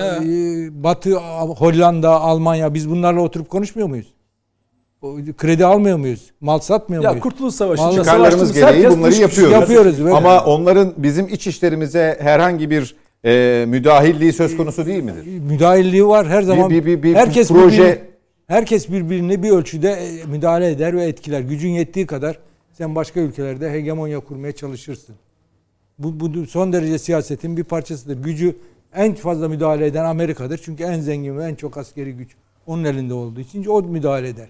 [0.83, 1.15] Batı,
[1.57, 4.13] Hollanda, Almanya biz bunlarla oturup konuşmuyor muyuz?
[5.01, 6.31] O, Kredi almıyor muyuz?
[6.41, 7.23] Mal satmıyor Ya muyuz?
[7.23, 9.53] Kurtuluş Savaşı'nda Vallahi Çıkarlarımız gereği bunları yapıyoruz.
[9.53, 10.13] Yapıyoruz, evet.
[10.13, 12.95] Ama onların bizim iç işlerimize herhangi bir
[13.25, 15.39] e, müdahilliği söz konusu değil midir?
[15.39, 16.69] müdahilliği var her zaman.
[16.69, 17.99] bir- bir- bir herkes proje- birbirini-
[18.47, 21.41] herkes birbirine bir ölçüde e, müdahale eder ve etkiler.
[21.41, 22.39] Gücün yettiği kadar
[22.73, 25.15] sen başka ülkelerde hegemonya kurmaya çalışırsın.
[25.99, 28.23] Bu, bu son derece siyasetin bir parçasıdır.
[28.23, 28.55] Gücü
[28.95, 30.59] en fazla müdahale eden Amerika'dır.
[30.63, 32.29] Çünkü en zengin ve en çok askeri güç
[32.67, 34.47] onun elinde olduğu için o müdahale eder.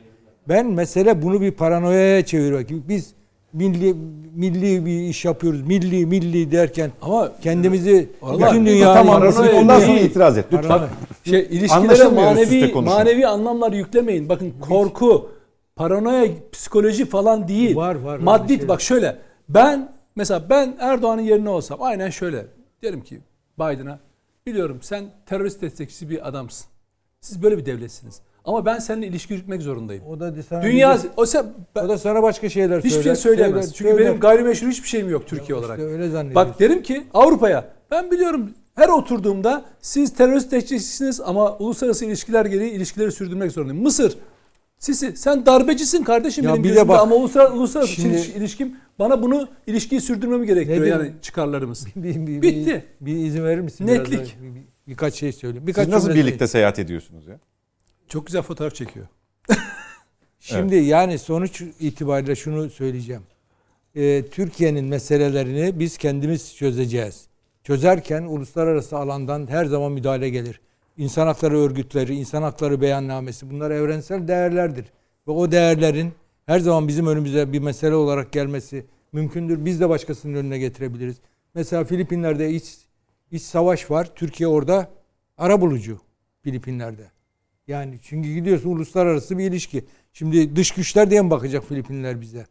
[0.48, 2.70] Ben mesele bunu bir paranoyaya çevirmek.
[2.70, 3.14] Biz
[3.54, 3.96] milli
[4.36, 5.62] milli bir iş yapıyoruz.
[5.62, 10.46] Milli milli derken Ama kendimizi Vallahi bütün bu dünya Tamam paranoya ondan sonra itiraz et
[10.54, 10.68] lütfen.
[10.68, 10.90] Paranoya.
[11.24, 14.30] şey ilişkilere manevi manevi anlamlar yüklemeyin.
[14.30, 15.30] Bakın korku,
[15.76, 17.76] paranoya, psikoloji falan değil.
[17.76, 18.68] Var, var, Maddi şeyler.
[18.68, 19.18] bak şöyle.
[19.50, 22.46] Ben mesela ben Erdoğan'ın yerine olsam aynen şöyle.
[22.84, 23.20] Derim ki
[23.60, 24.00] Biden'a
[24.50, 26.68] Biliyorum sen terörist destekçisi bir adamsın.
[27.22, 28.22] Siz böyle bir devletsiniz.
[28.46, 30.04] Ama ben seninle ilişki yürütmek zorundayım.
[30.10, 31.46] O da sana Dünya o sen
[31.76, 33.04] o da sana başka şeyler hiçbir söyler.
[33.04, 33.54] şey söyleyemez.
[33.66, 34.10] Söyler, Çünkü söyler.
[34.10, 35.80] benim gayrimeşru hiçbir şeyim yok Türkiye işte olarak.
[35.80, 36.50] öyle zannediyorsun.
[36.52, 42.72] Bak derim ki Avrupa'ya ben biliyorum her oturduğumda siz terörist destekçisiniz ama uluslararası ilişkiler gereği
[42.72, 43.84] ilişkileri sürdürmek zorundayım.
[43.84, 44.18] Mısır
[44.80, 48.38] Sisi sen darbecisin kardeşim Ya benim bir de gözümde bak, ama uluslararası, uluslararası şimdi- iliş-
[48.38, 51.86] ilişkim bana bunu ilişkiyi sürdürmemi gerektiriyor yani çıkarlarımız.
[51.96, 52.84] bir, bir, Bitti.
[53.02, 53.88] Bir, bir izin verir misin?
[53.88, 54.12] Netlik.
[54.12, 54.44] Biraz daha?
[54.44, 55.68] Bir- bir- birkaç şey söyleyeyim.
[55.68, 57.40] Birkaç Siz nasıl birlikte seyahat ediyorsunuz ya?
[58.10, 59.08] Çok güzel fotoğraf çekiyor.
[60.40, 63.22] Şimdi yani sonuç itibariyle şunu söyleyeceğim.
[63.96, 67.28] Ee, Türkiye'nin meselelerini biz kendimiz çözeceğiz.
[67.64, 70.62] Çözerken uluslararası alandan her zaman müdahale gelir.
[70.98, 74.86] İnsan hakları örgütleri, insan hakları beyannamesi bunlar evrensel değerlerdir.
[75.28, 76.14] Ve o değerlerin
[76.46, 79.66] her zaman bizim önümüze bir mesele olarak gelmesi mümkündür.
[79.66, 81.18] Biz de başkasının önüne getirebiliriz.
[81.54, 82.78] Mesela Filipinler'de iç,
[83.32, 84.16] iç savaş var.
[84.16, 84.90] Türkiye orada
[85.38, 86.00] ara bulucu
[86.44, 87.19] Filipinler'de.
[87.70, 89.86] Yani çünkü gidiyorsun uluslararası bir ilişki.
[90.14, 92.46] Şimdi dış güçler diye mi bakacak Filipinler bize?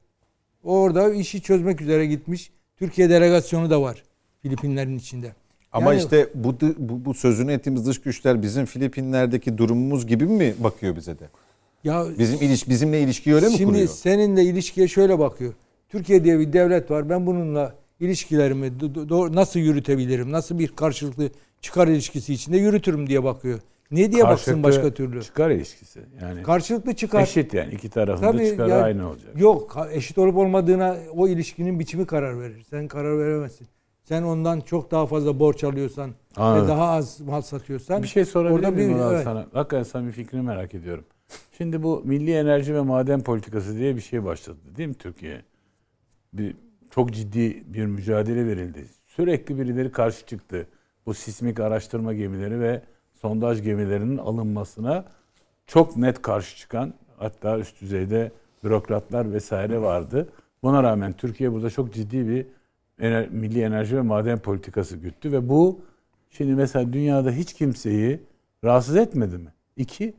[0.64, 2.50] Orada işi çözmek üzere gitmiş.
[2.76, 4.02] Türkiye delegasyonu da var
[4.42, 5.32] Filipinlerin içinde.
[5.72, 10.54] Ama Yani- işte bu, bu bu sözünü ettiğimiz dış güçler bizim Filipinler'deki durumumuz gibi mi
[10.58, 11.28] bakıyor bize de?
[11.84, 13.88] Ya Bizim iliş bizimle ilişkiyi öyle mi Şimdi kuruyor?
[13.88, 15.52] seninle ilişkiye şöyle bakıyor.
[15.88, 17.08] Türkiye diye bir devlet var.
[17.10, 18.72] Ben bununla ilişkilerimi
[19.34, 20.32] nasıl yürütebilirim?
[20.32, 21.30] Nasıl bir karşılıklı
[21.60, 23.60] çıkar ilişkisi içinde yürütürüm diye bakıyor.
[23.90, 25.22] Ne diye baksın başka türlü?
[25.22, 26.00] Çıkar ilişkisi.
[26.22, 27.22] Yani Karşılıklı çıkar.
[27.22, 29.40] eşit yani iki tarafın da Tabii çıkarı yani- aynı olacak.
[29.40, 32.62] Yok eşit olup olmadığına o ilişkinin biçimi karar verir.
[32.70, 33.68] Sen karar veremezsin.
[34.04, 36.64] Sen ondan çok daha fazla borç alıyorsan Anladım.
[36.64, 39.24] ve daha az mal satıyorsan Bir şey sorabilir miyim bir- evet.
[39.24, 39.46] sana?
[39.52, 41.04] Hakikaten bir fikrini merak ediyorum.
[41.56, 45.42] Şimdi bu milli enerji ve maden politikası diye bir şey başladı değil mi Türkiye?
[46.32, 46.56] Bir,
[46.90, 48.86] çok ciddi bir mücadele verildi.
[49.06, 50.66] Sürekli birileri karşı çıktı.
[51.06, 52.82] Bu sismik araştırma gemileri ve
[53.20, 55.04] sondaj gemilerinin alınmasına
[55.66, 58.32] çok net karşı çıkan hatta üst düzeyde
[58.64, 60.28] bürokratlar vesaire vardı.
[60.62, 62.46] Buna rağmen Türkiye burada çok ciddi bir
[63.00, 65.80] ener- milli enerji ve maden politikası güttü ve bu
[66.30, 68.20] şimdi mesela dünyada hiç kimseyi
[68.64, 69.52] rahatsız etmedi mi?
[69.76, 70.14] İki,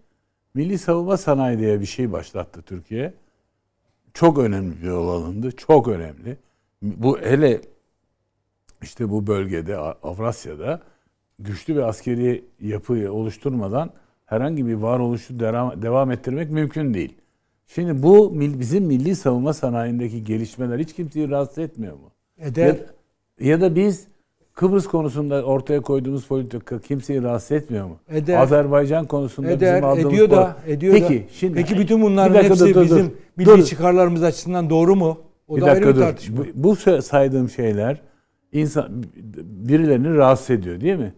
[0.53, 3.13] milli savunma sanayi diye bir şey başlattı Türkiye.
[4.13, 5.51] Çok önemli bir yol alındı.
[5.51, 6.37] Çok önemli.
[6.81, 7.61] Bu hele
[8.81, 10.81] işte bu bölgede Avrasya'da
[11.39, 13.89] güçlü bir askeri yapıyı oluşturmadan
[14.25, 17.15] herhangi bir varoluşu devam, ettirmek mümkün değil.
[17.67, 22.11] Şimdi bu bizim milli savunma sanayindeki gelişmeler hiç kimseyi rahatsız etmiyor mu?
[22.39, 22.65] eder.
[22.65, 22.75] Ya,
[23.39, 24.07] ya da biz
[24.53, 27.97] Kıbrıs konusunda ortaya koyduğumuz politika kimseyi rahatsız etmiyor mu?
[28.09, 28.37] Eder.
[28.37, 31.33] Azerbaycan konusunda Eder, bizim aldığımız ediyor da, ediyor Peki, da.
[31.33, 33.11] şimdi Peki bütün bunların Bir dakika, hepsi dur, bizim dur.
[33.37, 33.63] milli Dur.
[33.63, 35.17] çıkarlarımız açısından doğru mu?
[35.47, 36.01] O bir da ayrı dakika bir dur.
[36.01, 36.37] tartışma.
[36.37, 38.01] Bu, bu saydığım şeyler
[38.51, 39.03] insan
[39.43, 41.13] birilerini rahatsız ediyor değil mi?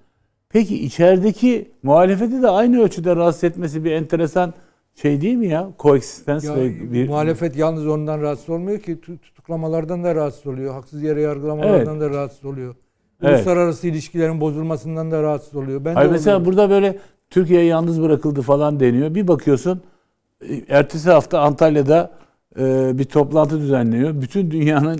[0.53, 4.53] Peki içerideki muhalefeti de aynı ölçüde rahatsız etmesi bir enteresan
[4.95, 5.69] şey değil mi ya?
[5.77, 10.73] Koeksistens Ya, ve bir muhalefet yalnız ondan rahatsız olmuyor ki tu- tutuklamalardan da rahatsız oluyor.
[10.73, 12.75] Haksız yere yargılamalardan da rahatsız oluyor.
[13.23, 13.35] Evet.
[13.35, 15.85] Uluslararası ilişkilerin bozulmasından da rahatsız oluyor.
[15.85, 16.45] Ben de Hayır mesela oluyorum.
[16.57, 16.97] burada böyle
[17.29, 19.15] Türkiye yalnız bırakıldı falan deniyor.
[19.15, 19.81] Bir bakıyorsun
[20.49, 22.11] e, ertesi hafta Antalya'da
[22.59, 24.21] e, bir toplantı düzenliyor.
[24.21, 24.99] Bütün dünyanın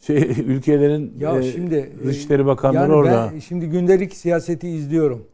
[0.00, 0.16] şey
[0.46, 3.30] ülkelerin ya e, şimdi Dışişleri Bakanları yani orada.
[3.34, 5.26] Ben şimdi gündelik siyaseti izliyorum.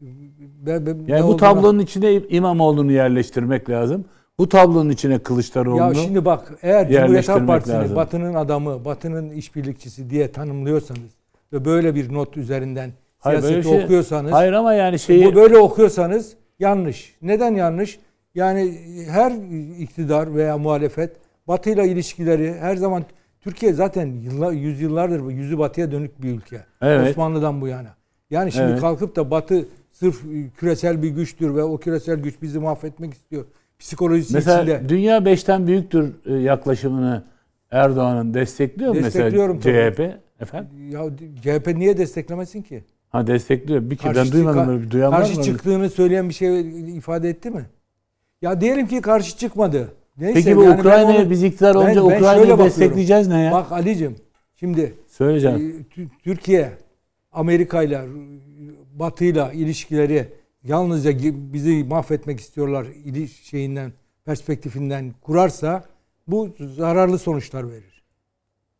[0.00, 4.04] Ben, ben- yani bu tablonun içine İmamoğlu'nu yerleştirmek lazım.
[4.38, 7.96] Bu tablonun içine Kılıçdaroğlu'nu Ya şimdi bak eğer Cumhuriyet Halk Partisi'ni lazım.
[7.96, 11.10] Batı'nın adamı, Batı'nın işbirlikçisi diye tanımlıyorsanız
[11.52, 15.58] ve böyle bir not üzerinden Hayır, siyaseti şey- okuyorsanız Hayır ama yani şeyi bu böyle
[15.58, 17.16] okuyorsanız yanlış.
[17.22, 17.98] Neden yanlış?
[18.34, 18.78] Yani
[19.10, 19.32] her
[19.78, 21.16] iktidar veya muhalefet
[21.48, 23.04] Batı'yla ilişkileri her zaman
[23.46, 26.60] Türkiye zaten yıllar, yüzyıllardır bu yüzü batıya dönük bir ülke.
[26.82, 27.10] Evet.
[27.10, 27.88] Osmanlı'dan bu yana.
[28.30, 28.80] Yani şimdi Evet.
[28.80, 30.22] kalkıp da Batı sırf
[30.56, 33.44] küresel bir güçtür ve o küresel güç bizi mahvetmek istiyor.
[33.78, 34.88] Psikolojisi mesela içinde.
[34.88, 37.22] dünya beşten büyüktür e, yaklaşımını
[37.70, 39.92] Erdoğan'ın destekliyor mu mesela Destekliyorum tabii.
[39.94, 40.00] CHP?
[40.40, 40.70] Efendim?
[40.90, 41.02] Ya
[41.42, 42.84] CHP niye desteklemesin ki?
[43.10, 43.90] Ha destekliyor.
[43.90, 45.44] Bir kere ben Karşı duymadım çıka- böyle bir duyan Karşı mı?
[45.44, 46.60] çıktığını söyleyen bir şey
[46.96, 47.66] ifade etti mi?
[48.42, 49.88] Ya diyelim ki karşı çıkmadı.
[50.18, 53.52] Neyse, Peki bu yani Ukrayna'ya onu- biz iktidar olunca Ukrayna'yı destekleyeceğiz ne ya?
[53.52, 54.16] Bak Ali'cim
[54.56, 55.58] şimdi Söyle e,
[56.24, 56.70] Türkiye
[57.32, 58.04] Amerika'yla
[58.94, 60.28] Batı'yla ilişkileri
[60.64, 61.10] yalnızca
[61.52, 63.92] bizi mahvetmek istiyorlar ili şeyinden
[64.24, 65.84] perspektifinden kurarsa
[66.26, 68.02] bu zararlı sonuçlar verir.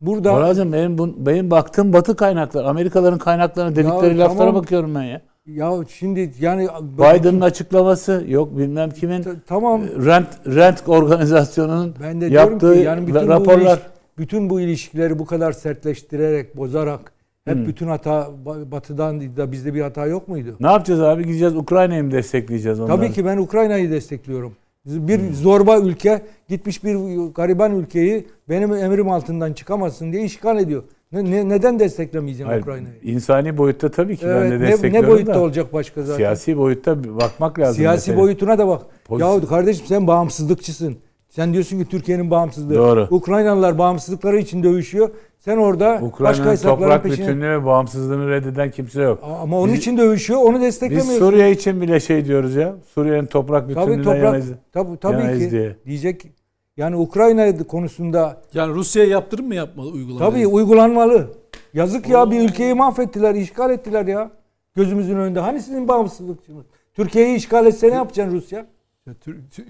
[0.01, 4.55] Burada Oracığım benim, bu, benim baktığım batı kaynaklar, Amerikalıların kaynaklarına dedikleri laflara tamam.
[4.55, 5.21] bakıyorum ben ya.
[5.47, 12.25] Ya şimdi yani Biden'ın açıklaması yok bilmem kimin T- tamam rent rent organizasyonunun Ben de
[12.25, 13.77] yaptığı ki yani bütün bu, raporlar.
[13.77, 13.81] iliş-
[14.17, 17.11] bütün bu ilişkileri bu kadar sertleştirerek, bozarak
[17.45, 20.55] Hep bütün hata Ba- Batı'dan da bizde bir hata yok muydu?
[20.59, 21.23] Ne yapacağız abi?
[21.25, 22.95] Gideceğiz Ukrayna'yı mı destekleyeceğiz onları?
[22.97, 24.53] Tabii ki ben Ukrayna'yı destekliyorum.
[24.85, 26.95] Bir zorba ülke gitmiş bir
[27.35, 30.83] gariban ülkeyi benim emrim altından çıkamazsın diye işgal ediyor.
[31.11, 32.95] Ne, ne- neden desteklemeyeceğim Hayır, Ukrayna'yı?
[33.03, 35.39] insani boyutta tabii ki ben Evet, de ne, destekliyorum ne boyutta da.
[35.41, 36.17] olacak başka zaten?
[36.17, 37.75] Siyasi boyutta bakmak lazım.
[37.75, 38.23] Siyasi mesele.
[38.23, 38.81] boyutuna da bak.
[39.05, 40.97] Pozisyon- Ya kardeşim sen bağımsızlıkçısın.
[41.29, 42.75] Sen diyorsun ki Türkiye'nin bağımsızlığı.
[42.75, 43.07] Doğru.
[43.11, 45.09] Ukraynalılar bağımsızlıkları için dövüşüyor.
[45.39, 47.27] Sen orada başka Ukrayna'nın hesapların toprak peşine...
[47.27, 49.19] bütünlüğü ve bağımsızlığını reddeden kimse yok.
[49.41, 50.39] Ama onun Biz- için dövüşüyor.
[50.41, 51.19] Onu Biz desteklemiyorsun.
[51.19, 52.75] Suriye için bile şey diyoruz ya.
[52.95, 54.51] Suriye'nin toprak bütünlüğüne Tabii toprak yeneyiz.
[54.73, 55.75] tabii, tabii yeneyiz ki diye.
[55.85, 56.36] diyecek.
[56.77, 60.31] Yani Ukrayna konusunda Yani Rusya'ya yaptırım mı yapmalı uygulamayı?
[60.31, 61.27] tabii uygulanmalı.
[61.73, 64.31] Yazık ya bir ülkeyi mahvettiler, işgal ettiler ya.
[64.75, 65.39] Gözümüzün önünde.
[65.39, 66.65] Hani sizin bağımsızlıkçınız?
[66.93, 68.65] Türkiye'yi işgal etse ne yapacaksın Rusya?
[69.07, 69.63] Ya tür- tü-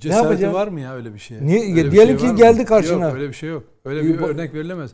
[0.00, 0.54] cesareti yapacağız?
[0.54, 1.46] var mı ya öyle bir şeye?
[1.46, 2.36] Niye- Öyle şey diyelim ki var mı?
[2.38, 3.04] geldi karşına.
[3.04, 3.62] Yok öyle bir şey yok.
[3.84, 4.90] Öyle bir örnek verilemez.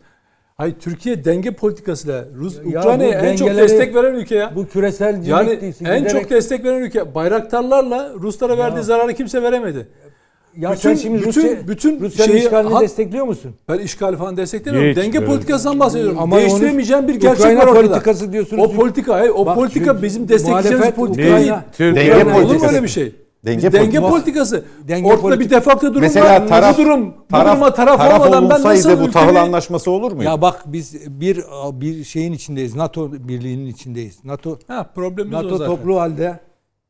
[0.57, 4.53] Hayır Türkiye denge politikasıyla Rus Ya Ukrayna'ya en çok destek veren ülke ya.
[4.57, 5.73] Bu küresel yani en
[6.05, 7.15] Giderek- çok destek veren ülke.
[7.15, 9.89] Bayraktarlarla Ruslara verdiği zararı kimse veremedi.
[10.59, 13.55] Ya bütün- sen şimdi bütün- Rusya, bütün Rusya'nın şeyi- işgalini ha- destekliyor musun?
[13.69, 14.91] Ben işgali falan desteklemiyorum.
[14.91, 16.19] Hiç Denge politikasından bahsediyorum.
[16.21, 17.81] Ama Değiştiremeyeceğim bir gerçek Ukrayna var ortada.
[17.83, 18.65] politikası diyorsunuz.
[18.65, 21.95] O politika, hayır, o Bak, politika şu- bizim destekleyeceğimiz politika Ukrayna- değil.
[21.95, 22.75] Denge Yani olur mu politikası.
[22.75, 23.15] öyle bir şey?
[23.45, 24.11] Denge denge politikası.
[24.11, 24.65] politikası.
[24.89, 26.49] Denge Ortada politik- bir defakto durum Mesela var.
[26.49, 29.91] taraf, bu durum, bu taraf, duruma taraf, taraf olmadan ben nasıl bu tahıl ülkemi- anlaşması
[29.91, 30.25] olur muydu?
[30.25, 31.41] Ya bak biz bir
[31.73, 32.75] bir şeyin içindeyiz.
[32.77, 34.19] NATO birliğinin içindeyiz.
[34.25, 35.77] NATO Ha, problemimiz o NATO zaten.
[35.77, 36.39] toplu halde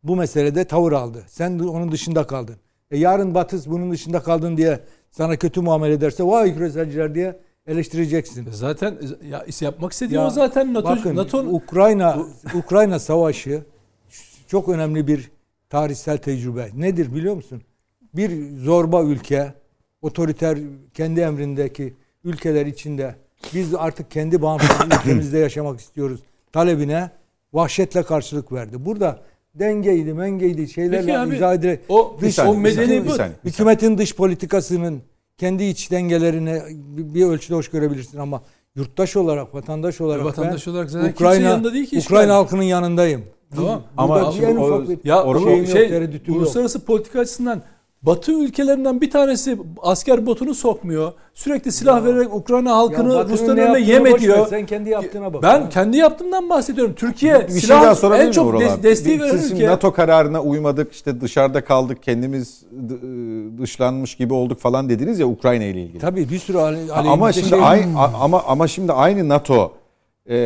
[0.03, 1.23] bu meselede tavır aldı.
[1.27, 2.55] Sen de onun dışında kaldın.
[2.90, 4.81] E yarın Batı bunun dışında kaldın diye
[5.11, 8.48] sana kötü muamele ederse vay küreselciler diye eleştireceksin.
[8.51, 8.98] Zaten
[9.31, 12.19] ya yapmak istediği Ya o zaten NATO bakın NATO'nun Ukrayna
[12.55, 13.62] Ukrayna savaşı
[14.47, 15.31] çok önemli bir
[15.70, 16.70] tarihsel tecrübe.
[16.74, 17.62] Nedir biliyor musun?
[18.15, 19.55] Bir zorba ülke,
[20.02, 20.59] otoriter
[20.94, 21.94] kendi emrindeki
[22.24, 23.15] ülkeler içinde
[23.55, 26.20] biz artık kendi bağımsız ülkemizde yaşamak istiyoruz
[26.52, 27.11] talebine
[27.52, 28.85] vahşetle karşılık verdi.
[28.85, 29.23] Burada
[29.59, 33.15] dengeydi, mengeydi şeylerle Peki abi, izah edilerek o- dış, saniye, o medeni bir bu.
[33.45, 35.03] hükümetin dış politikasının
[35.39, 38.43] kendi iç dengelerine bir bir ölçüde hoş görebilirsin ama
[38.77, 42.35] yurttaş olarak, vatandaş olarak vatandaş ben olarak zaten Ukrayna, yanında değil ki Ukrayna işgal.
[42.35, 43.23] halkının yanındayım.
[43.57, 43.83] Tamam.
[43.97, 46.43] Ama Burada şimdi en o- ufak bir Ya o yok, şey tereddütüm yok.
[46.43, 47.63] uluslararası politika açısından
[48.07, 51.13] Batı ülkelerinden bir tanesi asker botunu sokmuyor.
[51.35, 54.47] Sürekli silah vererek Ukrayna Ya halkını Rusların ne önüne yem ediyor.
[54.51, 55.43] Sen kendi yaptığına bak.
[55.43, 55.69] Ben Ya.
[55.69, 56.95] kendi yaptığımdan bahsediyorum.
[56.97, 58.83] Türkiye Bir şey silah daha sorabilir en çok abi?
[58.83, 59.67] desteği veren ülke.
[59.67, 65.27] NATO kararına uymadık işte dışarıda kaldık kendimiz d- ıı, dışlanmış gibi olduk falan dediniz ya
[65.27, 65.99] Ukrayna ile ilgili.
[65.99, 69.73] Tabii bir sürü ale- ama şimdi şey- aynı ama ama şimdi aynı NATO
[70.31, 70.37] e,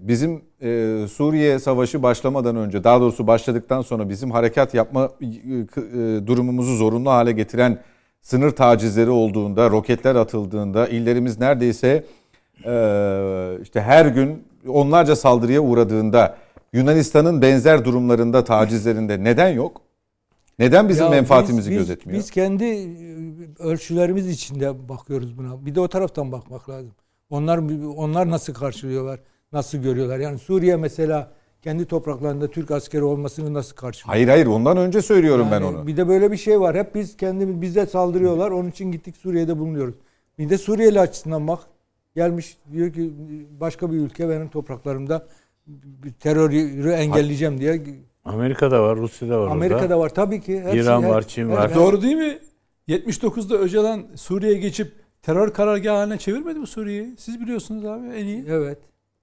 [0.00, 6.26] bizim e, Suriye savaşı başlamadan önce daha doğrusu başladıktan sonra bizim harekat yapma e, e,
[6.26, 7.78] durumumuzu zorunlu hale getiren
[8.22, 12.04] sınır tacizleri olduğunda roketler atıldığında illerimiz neredeyse
[12.64, 12.72] e,
[13.62, 16.36] işte her gün onlarca saldırıya uğradığında
[16.72, 19.80] Yunanistan'ın benzer durumlarında tacizlerinde neden yok?
[20.58, 22.18] Neden bizim Ya menfaatimizi biz- biz- gözetmiyor?
[22.18, 22.88] Biz kendi e,
[23.58, 25.66] ölçülerimiz içinde bakıyoruz buna.
[25.66, 26.92] Bir de o taraftan bakmak lazım.
[27.30, 27.58] Onlar
[27.96, 29.20] onlar nasıl karşılıyorlar?
[29.52, 30.18] Nasıl görüyorlar?
[30.18, 31.32] Yani Suriye mesela
[31.62, 34.14] kendi topraklarında Türk askeri olmasını nasıl karşılıyor?
[34.14, 35.86] Hayır hayır ondan önce söylüyorum ben Yani onu.
[35.86, 36.76] Bir de böyle bir şey var.
[36.76, 38.50] Hep biz kendimiz bize saldırıyorlar.
[38.50, 39.94] Onun için gittik Suriye'de bulunuyoruz.
[40.38, 41.58] Bir de Suriyeli açısından bak.
[42.16, 43.12] Gelmiş diyor ki
[43.60, 45.26] başka bir ülke benim topraklarımda
[45.66, 47.82] bir terörü engelleyeceğim diye.
[48.24, 49.98] Amerika'da var, Rusya'da var Amerika'da orada.
[49.98, 50.60] var tabii ki.
[50.60, 51.74] Hepsi- İran her- var, Çin her- var.
[51.74, 52.38] Doğru değil mi?
[52.88, 54.92] 79'da Öcalan Suriye'ye geçip
[55.22, 57.14] terör karargahı haline çevirmedi mi Suriye'yi?
[57.18, 58.44] Siz biliyorsunuz abi en iyi.
[58.48, 58.78] Evet.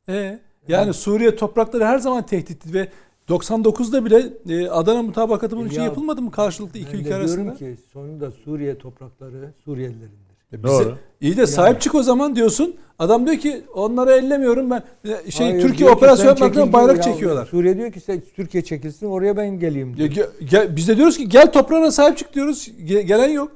[0.10, 2.88] E, yani Suriye toprakları her zaman tehditti ve
[3.30, 7.38] 99'da bile e, Adana mutabakatı bunun için Ya, yapılmadı mı karşılıklı iki Ben ülke arasında?
[7.38, 10.24] diyorum ki sonunda Suriye toprakları Suriyelilerindir.
[10.54, 10.98] E bize- Doğru.
[11.22, 12.76] İyi de sahip çık o zaman diyorsun.
[13.00, 14.84] Adam diyor ki onları ellemiyorum ben.
[15.28, 17.04] E, Şey Hayır, Türkiye operasyon yapmaktan bayrak ya.
[17.04, 17.46] çekiyorlar.
[17.46, 20.10] Suriye diyor ki sen Türkiye çekilsin oraya ben geleyim Ya, diyor.
[20.10, 22.68] ge- ge- biz de diyoruz ki gel toprağına sahip çık diyoruz.
[22.68, 23.52] Ge- gelen yok.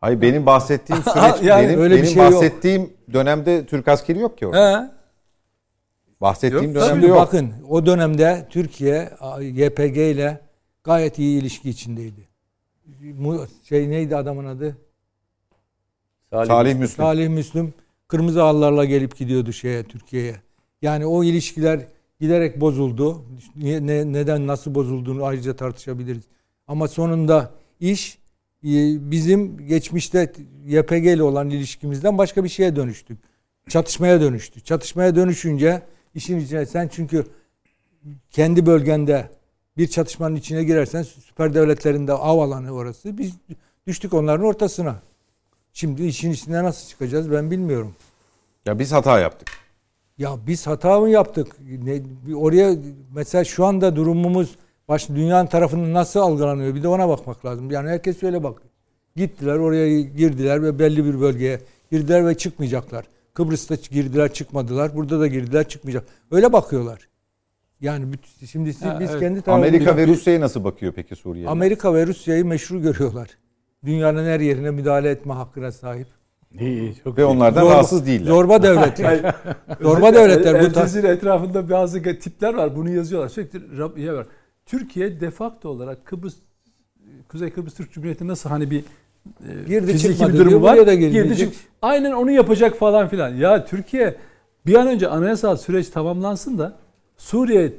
[0.00, 2.32] Hayır benim bahsettiğim süreç Yani benim, öyle bir benim şey yok.
[2.32, 4.82] bahsettiğim dönemde Türk askeri yok ki orada.
[4.82, 4.97] He.
[6.20, 7.16] Bahsettiğim Yok, dönemde yok.
[7.16, 10.40] bakın o dönemde Türkiye YPG ile
[10.84, 12.28] gayet iyi ilişki içindeydi.
[13.64, 14.76] Şey neydi adamın adı?
[16.30, 16.96] Salih Müslüm.
[17.04, 17.74] Salih Müslüm
[18.08, 20.36] kırmızı halılarla gelip gidiyordu şeye Türkiye'ye.
[20.82, 21.80] Yani o ilişkiler
[22.20, 23.22] giderek bozuldu.
[23.56, 26.22] Niye- Ne, neden nasıl bozulduğunu ayrıca tartışabiliriz.
[26.68, 27.50] Ama sonunda
[27.80, 28.18] iş
[28.64, 28.68] e,
[29.10, 30.32] bizim geçmişte
[30.66, 33.18] YPG ile olan ilişkimizden başka bir şeye dönüştük.
[33.68, 34.60] Çatışmaya dönüştü.
[34.60, 35.82] Çatışmaya dönüşünce
[36.18, 37.26] işin içine sen çünkü
[38.30, 39.30] kendi bölgende
[39.76, 43.18] bir çatışmanın içine girersen süper devletlerinde av alanı orası.
[43.18, 43.32] Biz
[43.86, 45.02] düştük onların ortasına.
[45.72, 47.94] Şimdi işin içinden nasıl çıkacağız ben bilmiyorum.
[48.66, 49.48] Ya biz hata yaptık.
[50.18, 51.56] Ya biz hata mı yaptık?
[51.84, 52.02] Ne,
[52.34, 52.76] oraya
[53.14, 54.56] mesela şu anda durumumuz
[54.88, 56.74] baş dünyanın tarafından nasıl algılanıyor?
[56.74, 57.70] Bir de ona bakmak lazım.
[57.70, 58.62] Yani herkes öyle bak.
[59.16, 63.04] Gittiler oraya girdiler ve belli bir bölgeye girdiler ve çıkmayacaklar.
[63.38, 64.94] Kıbrıs'ta girdiler çıkmadılar.
[64.96, 66.04] Burada da girdiler çıkmayacak.
[66.30, 67.08] Öyle bakıyorlar.
[67.80, 68.04] Yani
[68.50, 69.20] şimdi siz- Ha, biz evet.
[69.20, 71.48] kendi Amerika ve Rusya'ya nasıl bakıyor peki Suriye'ye?
[71.50, 73.28] Amerika ve Rusya'yı meşru görüyorlar.
[73.84, 76.06] Dünyanın her yerine müdahale etme hakkına sahip.
[76.60, 77.24] İyi, çok Ve iyi.
[77.24, 78.26] onlardan Zorba- rahatsız değiller.
[78.26, 79.34] Zorba devletler.
[79.80, 80.54] Zorba devletler.
[80.54, 82.76] El Bu Cezire etrafında bazı tipler var.
[82.76, 83.28] Bunu yazıyorlar.
[83.28, 84.26] Sürekli var.
[84.66, 86.34] Türkiye defakto olarak Kıbrıs
[87.28, 88.84] Kuzey Kıbrıs Türk Cumhuriyeti nasıl hani bir
[89.68, 90.86] Girdi, fiziki bir durumu var.
[90.86, 91.52] da girmeyecek.
[91.52, 93.34] çık- Aynen onu yapacak falan filan.
[93.34, 94.14] Ya Türkiye
[94.66, 96.72] bir an önce anayasal süreç tamamlansın da
[97.16, 97.72] Suriye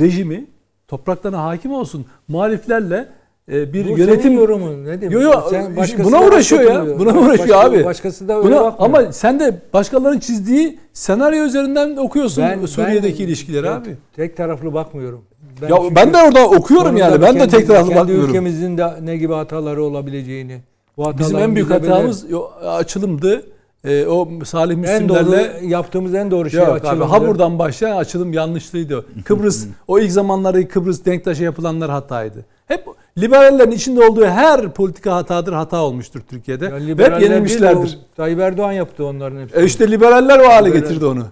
[0.00, 0.44] rejimi
[0.88, 2.06] topraklarına hakim olsun.
[2.28, 3.08] Muhaliflerle
[3.52, 5.20] e, bir Bu yönetim senin yorumun ne diyeyim?
[5.20, 6.98] Yo yo Sen buna uğraşıyor ya.
[6.98, 7.84] Buna uğraşıyor Başka- abi.
[7.84, 9.02] Başkası da öyle Buna, bakmıyor.
[9.02, 13.96] ama sen de başkalarının çizdiği senaryo üzerinden okuyorsun Suriye'deki ilişkileri tek, abi.
[14.16, 15.24] Tek taraflı bakmıyorum.
[15.62, 17.22] ya çünkü ben de orada okuyorum yani.
[17.22, 18.28] Ben de kendi- tek taraflı kendi bakmıyorum.
[18.28, 20.60] ülkemizin de ne gibi hataları olabileceğini.
[20.96, 22.26] Bu Bizim en büyük böyle- hatamız
[22.66, 23.42] açılımdı.
[23.84, 27.04] E, o Salih en doğru Müslimlerle yaptığımız en doğru şey Yok abi, açılımdı.
[27.04, 29.06] ha buradan başlayan açılım yanlışlıydı.
[29.24, 32.44] Kıbrıs o ilk zamanları Kıbrıs Denktaş'a yapılanlar hataydı.
[32.66, 32.84] Hep
[33.18, 36.64] liberallerin içinde olduğu her politika hatadır, hata olmuştur Türkiye'de.
[36.64, 37.98] Ya Ve hep liberaller değil, yenilmişlerdir.
[38.12, 39.62] o Tayyip Erdoğan yaptı onların hepsini.
[39.62, 41.24] E işte liberaller o hale Liberal- getirdi onu.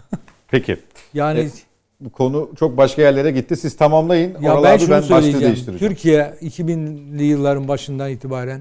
[0.48, 0.76] Peki.
[1.14, 1.48] yani
[2.00, 3.56] Bu konu çok başka yerlere gitti.
[3.56, 4.36] Siz tamamlayın.
[4.40, 5.78] Ya Oral ben abi şunu ben başlığı söyleyeceğim.
[5.78, 8.60] Türkiye 2000'li yılların başından itibaren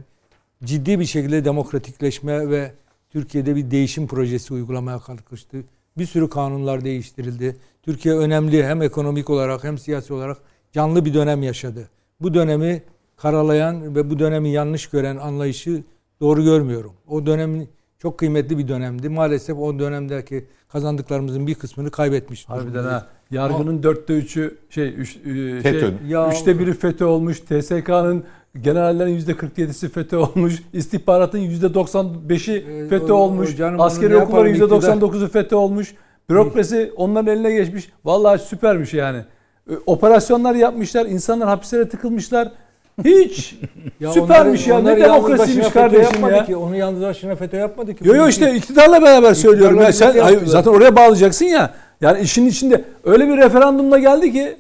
[0.64, 2.72] ciddi bir şekilde demokratikleşme ve
[3.10, 5.58] Türkiye'de bir değişim projesi uygulamaya kalkıştı.
[5.98, 7.56] Bir sürü kanunlar değiştirildi.
[7.84, 10.38] Türkiye önemli hem ekonomik olarak hem siyasi olarak
[10.72, 11.90] canlı bir dönem yaşadı.
[12.22, 12.82] Bu dönemi
[13.18, 15.84] karalayan ve bu dönemi yanlış gören anlayışı
[16.22, 16.92] doğru görmüyorum.
[17.08, 17.68] O dönem
[18.00, 19.10] çok kıymetli bir dönemdi.
[19.10, 22.50] Maalesef o dönemdeki kazandıklarımızın bir kısmını kaybetmiş.
[22.50, 23.02] Harbiden durumdayız.
[23.02, 23.08] ha.
[23.32, 25.94] Yargının dörtte üçü şey, üç, e, şey FETÖ.
[26.08, 27.40] Ya- üçte biri FETÖ olmuş.
[27.40, 28.24] TSK'nın
[28.62, 30.64] generallerin yüzde 47'si FETÖ olmuş.
[30.74, 32.56] İstihbaratın yüzde 95'i
[32.86, 33.50] E, FETÖ o- olmuş.
[33.60, 35.96] o Askeri okulların yapalım, yüzde iktidar- 99'u FETÖ olmuş.
[36.30, 37.90] Bürokrasi onların eline geçmiş.
[38.06, 39.18] Vallahi süpermiş yani.
[39.70, 41.06] E, Operasyonlar yapmışlar.
[41.06, 42.52] insanlar hapislere tıkılmışlar.
[43.06, 43.56] Hiç
[44.00, 45.08] Ya süpermiş onları- ya.
[45.08, 46.46] Ne demokrasiymiş kardeşim ya.
[46.46, 46.56] Ki.
[46.56, 48.08] Onu yalnız başına FETÖ yapmadı ki.
[48.08, 49.82] Yo yo Bu işte iktidarla beraber söylüyorum.
[49.82, 50.46] İktidarla Ya sen yaptılar.
[50.52, 51.74] zaten oraya bağlayacaksın ya.
[52.02, 54.56] Yani işin içinde öyle bir referandumla geldi ki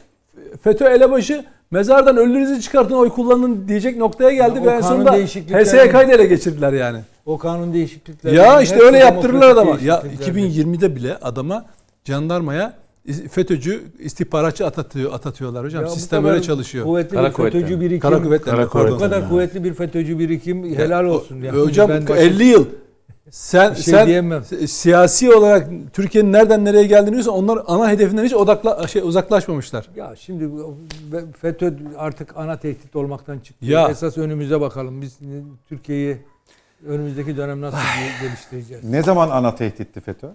[0.63, 6.15] FETÖ elebaşı mezardan ölünüzü çıkartın oy kullanın diyecek noktaya geldi Ya ve en sonunda HSYK'yı
[6.15, 6.99] ele geçirdiler yani.
[7.25, 8.35] O kanun değişiklikleri.
[8.35, 9.77] Ya işte öyle yaptırırlar adama.
[9.83, 10.39] Ya değişikliklerdi.
[10.39, 11.65] 2020'de bile adama
[12.05, 12.73] jandarmaya
[13.31, 15.81] FETÖ'cü istihbaratçı atatıyor, atatıyorlar hocam.
[15.83, 16.85] Ya bu Sistem öyle çalışıyor.
[16.85, 17.79] Kuvvetli Kara bir FETÖ'cü kuvvetler.
[17.81, 17.99] birikim.
[17.99, 18.55] Kara kuvvetler.
[18.55, 18.99] Kara Bu kuvvetler.
[18.99, 21.41] kadar kuvvetli bir FETÖ'cü birikim helal olsun.
[21.41, 21.59] E, Yani.
[21.59, 22.65] Hocam Ben başka- 50 yıl
[23.31, 24.43] sen şey sen diyemem.
[24.45, 29.89] si- siyasi olarak Türkiye'nin nereden nereye geldiğini biliyorsan onlar ana hedefinden hiç odakla şey uzaklaşmamışlar.
[29.95, 30.49] Ya şimdi
[31.41, 33.65] FETÖ artık ana tehdit olmaktan çıktı.
[33.65, 33.89] Ya.
[33.89, 35.01] Esas önümüze bakalım.
[35.01, 35.17] Biz
[35.69, 36.17] Türkiye'yi
[36.87, 37.77] önümüzdeki dönem nasıl
[38.21, 38.83] geliştireceğiz?
[38.83, 40.27] Ne zaman ana tehditti FETÖ?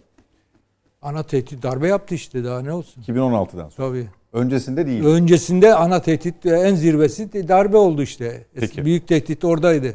[1.02, 3.02] Ana tehdit darbe yaptı işte daha ne olsun.
[3.02, 3.89] 2016'dan sonra.
[3.89, 4.06] Tabii.
[4.32, 5.05] Öncesinde değil.
[5.05, 8.44] Öncesinde ana tehdit en zirvesi de darbe oldu işte.
[8.55, 8.85] Peki.
[8.85, 9.94] Büyük tehdit oradaydı.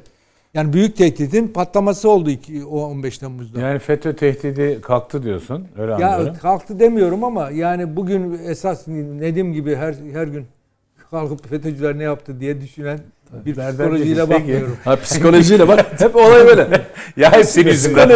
[0.54, 3.62] Yani büyük tehditin patlaması oldu iki, o 15 Temmuz'da.
[3.62, 5.68] Yani FETÖ tehdidi kalktı diyorsun.
[5.78, 6.38] Öyle ya anlıyorum.
[6.42, 10.46] kalktı demiyorum ama yani bugün esas Nedim gibi her her gün
[11.12, 13.00] kalkıp FETÖ'cüler ne yaptı diye düşünen
[13.46, 14.78] bir Berber psikolojiyle bakmıyorum.
[14.84, 16.82] Ha psikolojiyle bak hep olay böyle.
[17.18, 18.10] Ya hep senin yüzünden.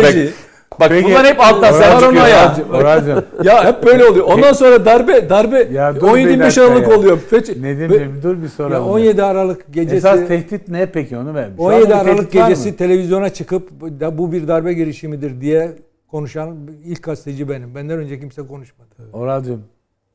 [0.80, 2.56] Bak, bak bunlar hep alttan sen çıkıyor ya.
[2.74, 3.26] Oracım.
[3.44, 4.26] Ya hep böyle oluyor.
[4.26, 6.98] Ondan sonra darbe darbe Ya dur bir 17-25 dakika Aralık ya.
[6.98, 7.18] oluyor.
[7.20, 8.74] FETÖ- Nedim'ciğim dur bir sonra.
[8.76, 11.50] Ya 17 Aralık gecesi Esas tehdit ne peki onu ver.
[11.58, 15.72] Şu 17 anda bir Aralık gecesi televizyona çıkıp da bu bir darbe girişimidir diye
[16.12, 17.76] konuşan ilk gazeteci benim.
[17.76, 18.90] Benden önce kimse konuşmadı.
[19.14, 19.64] Oracım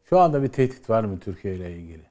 [0.09, 2.03] şu anda bir tehdit var mı Türkiye ile ilgili?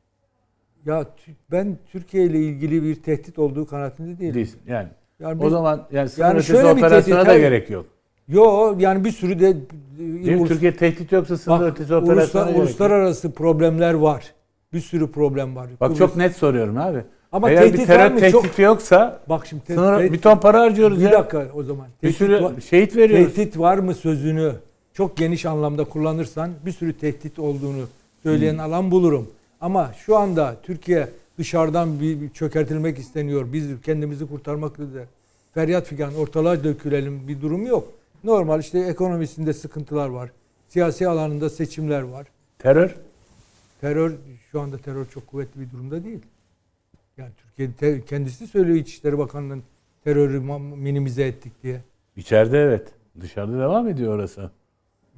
[0.85, 1.05] Ya
[1.51, 4.33] ben Türkiye ile ilgili bir tehdit olduğu kanaatinde değilim.
[4.33, 4.59] Değilsin.
[4.67, 4.87] Yani
[5.19, 7.85] Yani o biz- zaman yani Yani şöyle bir operasyona tehdit- da gerek yok.
[8.29, 9.57] Yo yani bir sürü de
[9.99, 12.03] Değil ulus- Türkiye tehdit yoksa sınır bak, ötesi yok.
[12.55, 14.33] uluslararası problemler var.
[14.73, 15.67] Bir sürü problem var.
[15.81, 17.03] Bak Kıbrıs- çok net soruyorum abi.
[17.31, 18.19] Ama Eğer bir tehdit var terör mı?
[18.19, 21.11] tehdidi Çok- yoksa bak şimdi te- sınır te- bir ton para harcıyoruz bir ya.
[21.11, 21.87] dakika o zaman.
[21.87, 23.33] Bir Tehdit sürü var- şehit veriyoruz.
[23.35, 24.51] Tehdit var mı sözünü
[24.93, 27.83] çok geniş anlamda kullanırsan bir sürü tehdit olduğunu
[28.23, 28.59] söyleyen Hmm.
[28.59, 29.27] alan bulurum.
[29.61, 31.07] Ama şu anda Türkiye
[31.37, 33.45] dışarıdan bir, bir çökertilmek isteniyor.
[33.53, 35.05] Biz kendimizi kurtarmak üzere.
[35.53, 37.87] Feryat figan ortalığa dökülelim bir durum yok.
[38.23, 40.31] Normal işte ekonomisinde sıkıntılar var.
[40.67, 42.27] Siyasi alanında seçimler var.
[42.59, 42.95] Terör
[43.81, 44.15] Terör
[44.51, 46.19] şu anda terör çok kuvvetli bir durumda değil.
[47.17, 49.63] Yani Türkiye kendisi söylüyor İçişleri Bakanlığı'nın
[50.03, 51.81] terörü minimize ettik diye.
[52.15, 52.93] içeride evet.
[53.21, 54.51] Dışarıda devam ediyor orası.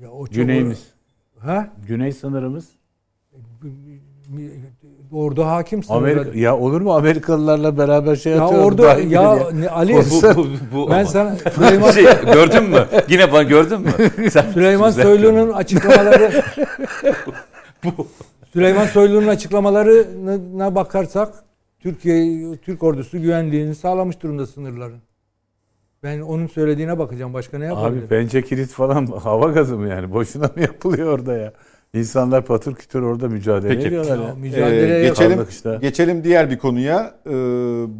[0.01, 0.93] Ya o çok Güneyimiz.
[1.39, 1.73] Ha?
[1.87, 2.69] Güney sınırımız.
[5.11, 5.81] Orada hakim.
[5.89, 8.63] Amerika, ya olur mu Amerikalılarla beraber şey Ya atıyor?
[8.63, 9.21] orada ya
[9.71, 12.85] Ali Olsa- Bu, bu, ben sana Süleyman Şey, gördün mü?
[13.09, 13.91] Yine bana gördün mü?
[14.31, 16.43] Sen, Süleyman Soylu'nun açıklamaları
[18.53, 21.33] Süleyman Soylu'nun açıklamalarına bakarsak
[21.79, 24.99] Türkiye Türk ordusu güvenliğini sağlamış durumda sınırların.
[26.03, 27.33] Ben onun söylediğine bakacağım.
[27.33, 27.99] Başka ne yapabilirim?
[27.99, 30.11] Abi pençe kilit falan hava gazı mı yani?
[30.13, 31.53] Boşuna mı yapılıyor orada ya?
[32.01, 33.87] İnsanlar patır kütür orada mücadele Peki.
[33.87, 35.77] ediyorlar Ya, mücadeleye Ee, geçelim işte.
[35.81, 37.15] geçelim diğer bir konuya.
[37.25, 37.31] Ee,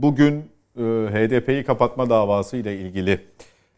[0.01, 0.35] bugün
[0.77, 3.19] e, HDP'yi kapatma davası ile ilgili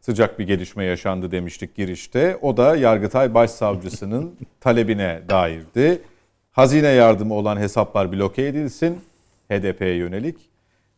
[0.02, 2.38] sıcak bir gelişme yaşandı demiştik girişte.
[2.41, 6.02] O da Yargıtay Başsavcısının talebine dairdi.
[6.52, 9.02] Hazine yardımı olan hesaplar bloke edilsin
[9.52, 10.49] HDP'ye yönelik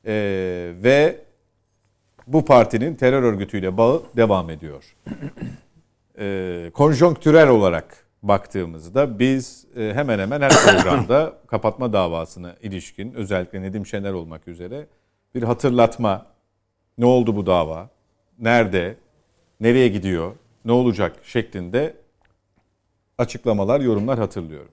[0.08, 1.16] Ee, ve
[2.28, 4.84] bu partinin terör örgütüyle bağı devam ediyor.
[6.20, 13.86] Ee, konjonktürel olarak baktığımızda biz e, hemen hemen her programda kapatma davasına ilişkin özellikle Nedim
[13.86, 14.88] Şener olmak üzere
[15.36, 16.26] bir hatırlatma.
[16.98, 17.90] Ne oldu bu dava?
[18.40, 18.96] Nerede?
[19.60, 20.32] Nereye gidiyor?
[20.66, 21.96] Ne olacak şeklinde
[23.18, 24.72] açıklamalar, yorumlar hatırlıyorum.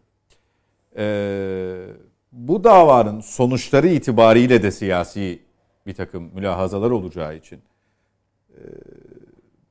[0.97, 1.87] Ee,
[2.33, 5.43] bu davanın sonuçları itibariyle de siyasi
[5.87, 7.61] bir takım mülahazalar olacağı için
[8.51, 8.61] e,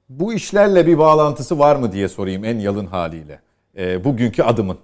[0.10, 3.40] bu işlerle bir bağlantısı var mı diye sorayım en yalın haliyle.
[3.78, 4.78] Ee, bugünkü adımın.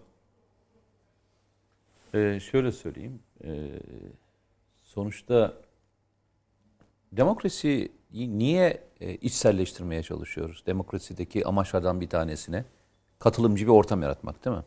[2.14, 3.20] Ee, şöyle söyleyeyim.
[3.44, 3.70] Ee,
[4.84, 5.54] sonuçta
[7.12, 10.64] demokrasiyi niye e, içselleştirmeye çalışıyoruz?
[10.68, 12.66] Demokrasideki amaçlardan bir tanesine
[13.20, 14.64] katılımcı bir ortam yaratmak değil mi?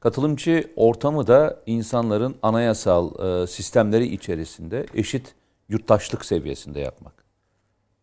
[0.00, 5.34] Katılımcı ortamı da insanların anayasal e, sistemleri içerisinde eşit
[5.68, 7.24] yurttaşlık seviyesinde yapmak.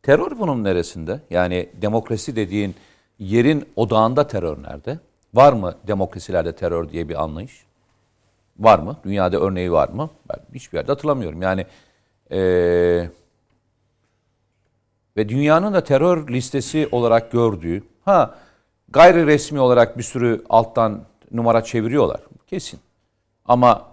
[0.04, 1.20] Terör bunun neresinde?
[1.30, 2.76] Yani demokrasi dediğin
[3.20, 5.00] yerin odağında terör nerede?
[5.34, 7.66] Var mı demokrasilerde terör diye bir anlayış?
[8.60, 8.98] Var mı?
[9.04, 10.10] Dünyada örneği var mı?
[10.30, 11.42] Ben hiçbir yerde hatırlamıyorum.
[11.42, 11.66] Yani
[12.32, 13.10] eee,
[15.18, 18.36] ve dünyanın da terör listesi olarak gördüğü, ha
[18.90, 21.02] gayri resmi olarak bir sürü alttan
[21.32, 22.20] numara çeviriyorlar.
[22.48, 22.80] Kesin.
[23.46, 23.88] Ama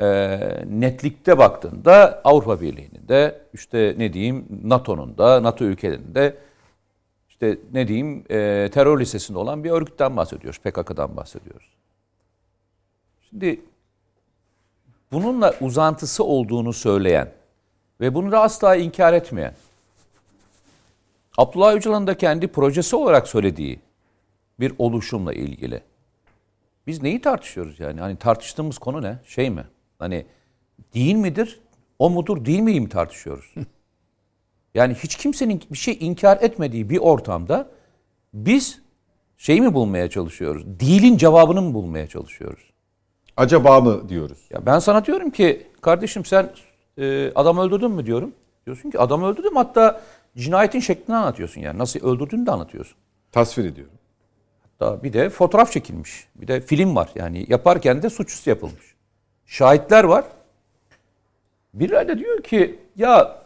[0.00, 6.36] eee, netlikte baktığında Avrupa Birliği'nin de işte ne diyeyim NATO'nun da NATO ülkelerinde
[7.42, 10.58] işte ne diyeyim eee, terör listesinde olan bir örgütten bahsediyoruz.
[10.60, 11.66] PKK'dan bahsediyoruz.
[13.30, 13.60] Şimdi
[15.12, 17.32] bununla uzantısı olduğunu söyleyen
[18.00, 19.54] ve bunu da asla inkar etmeyen
[21.38, 23.80] Abdullah Öcalan'ın da kendi projesi olarak söylediği
[24.60, 25.80] bir oluşumla ilgili.
[26.86, 28.00] Biz neyi tartışıyoruz yani?
[28.00, 29.18] Hani tartıştığımız konu ne?
[29.26, 29.64] Şey mi?
[29.98, 30.26] Hani
[30.94, 31.60] değil midir?
[31.98, 33.54] O mudur değil mi mi tartışıyoruz?
[34.74, 37.68] Yani hiç kimsenin bir şey inkar etmediği bir ortamda
[38.34, 38.82] biz
[39.36, 40.80] şey mi bulmaya çalışıyoruz?
[40.80, 42.72] Değilin cevabını mı bulmaya çalışıyoruz?
[43.36, 44.38] Acaba mı diyoruz?
[44.50, 46.50] Ya ben sana diyorum ki kardeşim sen
[46.98, 48.32] e, adam öldürdün mü diyorum.
[48.66, 50.00] Diyorsun ki adam öldürdüm hatta
[50.36, 51.78] cinayetin şeklini anlatıyorsun yani.
[51.78, 52.96] Nasıl öldürdüğünü de anlatıyorsun.
[53.32, 53.94] Tasvir ediyorum.
[54.62, 56.28] Hatta bir de fotoğraf çekilmiş.
[56.34, 58.94] Bir de film var yani yaparken de suçüstü yapılmış.
[59.46, 60.24] Şahitler var.
[61.74, 63.41] Birileri de diyor ki ya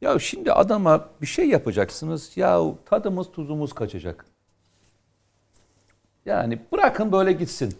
[0.00, 4.24] ya şimdi adama bir şey yapacaksınız ya tadımız tuzumuz kaçacak.
[6.26, 7.78] Yani bırakın böyle gitsin.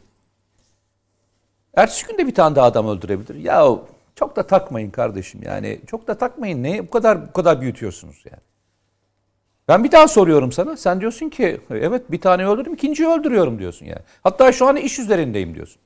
[1.75, 3.35] Ertesi gün de bir tane daha adam öldürebilir.
[3.35, 3.67] Ya
[4.15, 5.81] çok da takmayın kardeşim yani.
[5.87, 6.63] Çok da takmayın.
[6.63, 8.43] Neye bu kadar bu kadar büyütüyorsunuz yani?
[9.69, 10.77] Ben bir daha soruyorum sana.
[10.77, 14.03] Sen diyorsun ki evet bir tane öldürdüm, ikinciyi öldürüyorum diyorsun yani.
[14.23, 15.83] Hatta şu an iş üzerindeyim diyorsun.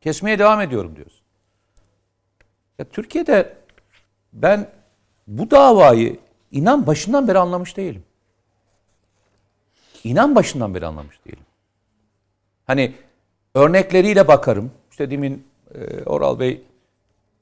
[0.00, 1.20] Kesmeye devam ediyorum diyorsun.
[2.78, 3.56] Ya Türkiye'de
[4.32, 4.70] ben
[5.26, 6.18] bu davayı
[6.52, 8.04] inan başından beri anlamış değilim.
[10.04, 11.44] İnan başından beri anlamış değilim.
[12.66, 12.94] Hani
[13.54, 14.72] örnekleriyle bakarım.
[14.90, 16.62] İşte demin e, Oral Bey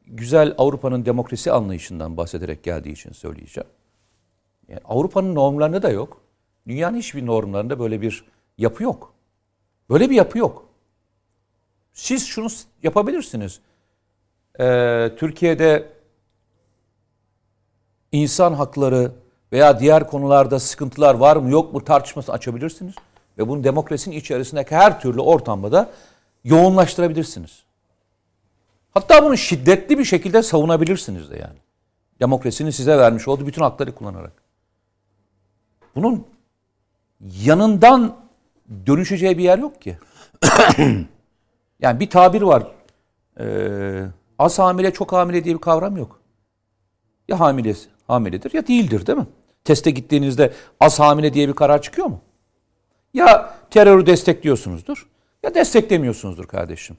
[0.06, 3.68] güzel Avrupa'nın demokrasi anlayışından bahsederek geldiği için söyleyeceğim.
[4.68, 6.20] Yani Avrupa'nın normlarında da yok.
[6.66, 8.24] Dünyanın hiçbir normlarında böyle bir
[8.58, 9.12] yapı yok.
[9.90, 10.68] Böyle bir yapı yok.
[11.92, 12.48] Siz şunu
[12.82, 13.60] yapabilirsiniz.
[14.60, 15.88] Ee, Türkiye'de
[18.12, 19.12] insan hakları
[19.52, 22.94] veya diğer konularda sıkıntılar var mı yok mu tartışmasını açabilirsiniz.
[23.38, 25.90] Ve bunu demokrasinin içerisindeki her türlü ortamda da
[26.44, 27.62] yoğunlaştırabilirsiniz.
[28.94, 31.58] Hatta bunu şiddetli bir şekilde savunabilirsiniz de yani.
[32.20, 34.32] Demokrasinin size vermiş olduğu bütün hakları kullanarak.
[35.94, 36.26] Bunun
[37.44, 38.16] yanından
[38.86, 39.98] dönüşeceği bir yer yok ki.
[41.80, 42.66] yani bir tabir var.
[43.40, 44.04] Ee,
[44.38, 46.21] az hamile çok hamile diye bir kavram yok.
[47.28, 47.74] Ya hamile
[48.06, 49.26] hamiledir ya değildir değil mi?
[49.64, 52.20] Teste gittiğinizde az hamile diye bir karar çıkıyor mu?
[53.14, 55.08] Ya terörü destekliyorsunuzdur
[55.42, 56.96] ya desteklemiyorsunuzdur kardeşim.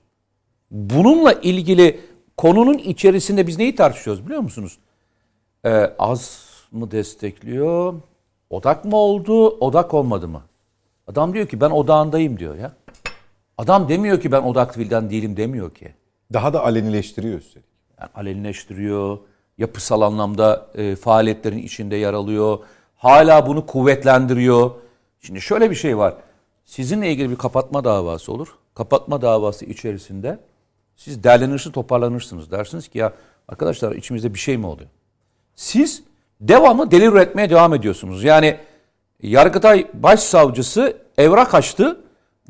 [0.72, 2.00] Bununla ilgili
[2.38, 4.78] konunun içerisinde biz neyi tartışıyoruz biliyor musunuz?
[5.66, 5.70] Ee,
[6.00, 7.94] az mı destekliyor?
[8.50, 9.50] Odak mı oldu?
[9.50, 10.42] Odak olmadı mı?
[11.08, 12.72] Adam diyor ki ben odağındayım diyor ya.
[13.58, 15.94] Adam demiyor ki ben odak değilim demiyor ki.
[16.34, 17.66] Daha da alenileştiriyor üstelik.
[18.00, 19.18] Yani alenileştiriyor,
[19.64, 22.60] yapısal anlamda e, faaliyetlerin içinde yer alıyor.
[22.96, 24.72] Hala bunu kuvvetlendiriyor.
[25.22, 26.14] Şimdi şöyle bir şey var.
[26.66, 28.48] Sizinle ilgili bir kapatma davası olur.
[28.76, 30.40] Kapatma davası içerisinde
[30.96, 32.52] siz derlenirsiniz, toparlanırsınız.
[32.52, 33.14] Dersiniz ki ya
[33.48, 34.90] arkadaşlar içimizde bir şey mi oluyor?
[35.56, 36.04] Siz
[36.42, 38.24] devamlı delil üretmeye devam ediyorsunuz.
[38.24, 38.58] Yani
[39.22, 42.00] Yargıtay Başsavcısı evrak açtı.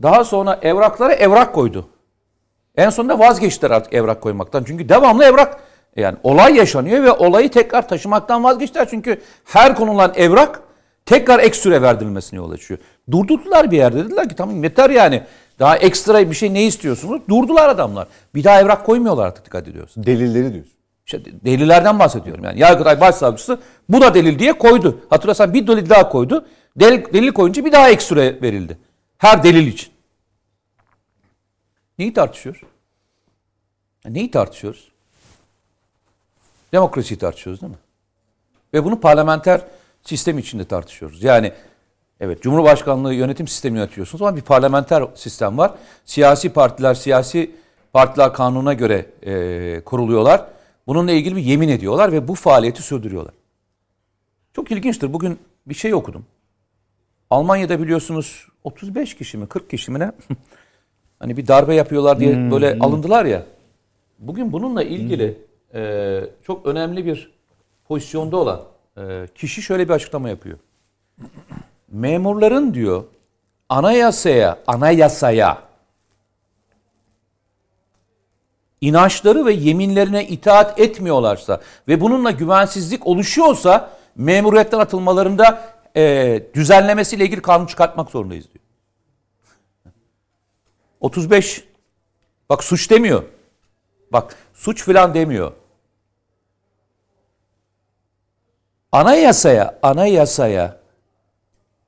[0.01, 1.87] Daha sonra evraklara evrak koydu.
[2.75, 4.63] En sonunda vazgeçtiler artık evrak koymaktan.
[4.63, 5.62] Çünkü devamlı evrak
[5.95, 8.87] yani olay yaşanıyor ve olayı tekrar taşımaktan vazgeçtiler.
[8.89, 10.61] Çünkü her konulan evrak
[11.05, 12.79] tekrar ek süre verdirilmesine yol açıyor.
[13.11, 15.23] Durdurdular bir yerde dediler ki tamam yeter yani.
[15.59, 17.21] Daha ekstra bir şey ne istiyorsunuz?
[17.29, 18.07] Durdular adamlar.
[18.35, 20.03] Bir daha evrak koymuyorlar artık dikkat ediyorsun.
[20.03, 20.73] Delilleri diyorsun.
[21.05, 22.59] İşte delillerden bahsediyorum yani.
[22.59, 23.59] Yargıtay Başsavcısı
[23.89, 24.99] bu da delil diye koydu.
[25.09, 26.45] Hatırlarsan bir delil daha koydu.
[26.75, 28.77] Delil, delil koyunca bir daha ek süre verildi.
[29.17, 29.93] Her delil için.
[31.99, 32.61] Neyi tartışıyoruz?
[34.05, 34.92] Neyi tartışıyoruz?
[36.73, 37.77] Demokrasiyi tartışıyoruz değil mi?
[38.73, 39.61] Ve bunu parlamenter
[40.03, 41.23] sistem içinde tartışıyoruz.
[41.23, 41.51] Yani
[42.19, 45.73] evet Cumhurbaşkanlığı yönetim sistemini yönetiyorsunuz ama bir parlamenter sistem var.
[46.05, 47.51] Siyasi partiler siyasi
[47.93, 50.45] partiler kanununa göre e, kuruluyorlar.
[50.87, 53.33] Bununla ilgili bir yemin ediyorlar ve bu faaliyeti sürdürüyorlar.
[54.53, 55.13] Çok ilginçtir.
[55.13, 56.25] Bugün bir şey okudum.
[57.29, 60.11] Almanya'da biliyorsunuz 35 kişi mi 40 kişi mi ne?
[61.19, 63.43] hani bir darbe yapıyorlar diye böyle alındılar ya.
[64.19, 65.37] Bugün bununla ilgili
[65.73, 67.31] e, çok önemli bir
[67.87, 68.61] pozisyonda olan
[68.97, 70.57] e, kişi şöyle bir açıklama yapıyor.
[71.91, 73.03] Memurların diyor
[73.69, 75.57] anayasaya, anayasaya
[78.81, 87.65] inançları ve yeminlerine itaat etmiyorlarsa ve bununla güvensizlik oluşuyorsa memuriyetten atılmalarında e, düzenlemesiyle ilgili kanun
[87.65, 88.63] çıkartmak zorundayız diyor.
[91.01, 91.63] 35
[92.49, 93.23] bak suç demiyor.
[94.11, 95.51] Bak suç filan demiyor.
[98.93, 100.77] Anayasaya, anayasaya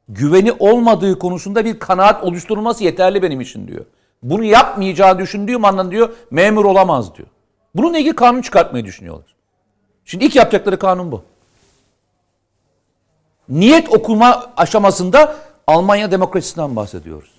[0.09, 3.85] güveni olmadığı konusunda bir kanaat oluşturulması yeterli benim için diyor.
[4.23, 7.27] Bunu yapmayacağı düşündüğüm andan diyor memur olamaz diyor.
[7.75, 9.35] Bununla ilgili kanun çıkartmayı düşünüyorlar.
[10.05, 11.23] Şimdi ilk yapacakları kanun bu.
[13.49, 15.35] Niyet okuma aşamasında
[15.67, 17.31] Almanya demokrasisinden bahsediyoruz.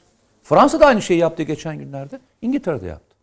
[0.42, 2.20] Fransa da aynı şeyi yaptı geçen günlerde.
[2.42, 3.16] İngiltere'de yaptı.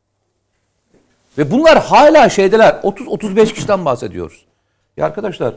[1.38, 2.74] Ve bunlar hala şeydeler.
[2.74, 4.46] 30-35 kişiden bahsediyoruz.
[4.98, 5.56] Ya arkadaşlar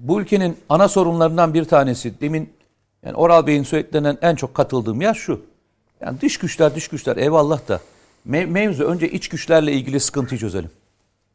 [0.00, 2.50] bu ülkenin ana sorunlarından bir tanesi demin
[3.04, 5.40] yani Oral Bey'in söylediklerinden en çok katıldığım yer şu.
[6.00, 7.80] Yani dış güçler dış güçler eyvallah da
[8.28, 10.70] me- mevzu önce iç güçlerle ilgili sıkıntıyı çözelim.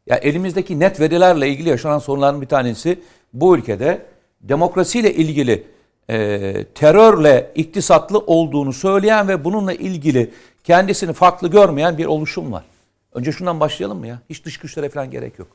[0.06, 3.00] Ya elimizdeki net verilerle ilgili yaşanan sorunların bir tanesi
[3.32, 4.06] bu ülkede
[4.40, 5.66] demokrasiyle ilgili
[6.10, 10.30] e, terörle iktisatlı olduğunu söyleyen ve bununla ilgili
[10.64, 12.64] kendisini farklı görmeyen bir oluşum var.
[13.12, 14.18] Önce şundan başlayalım mı ya?
[14.30, 15.48] Hiç dış güçlere falan gerek yok.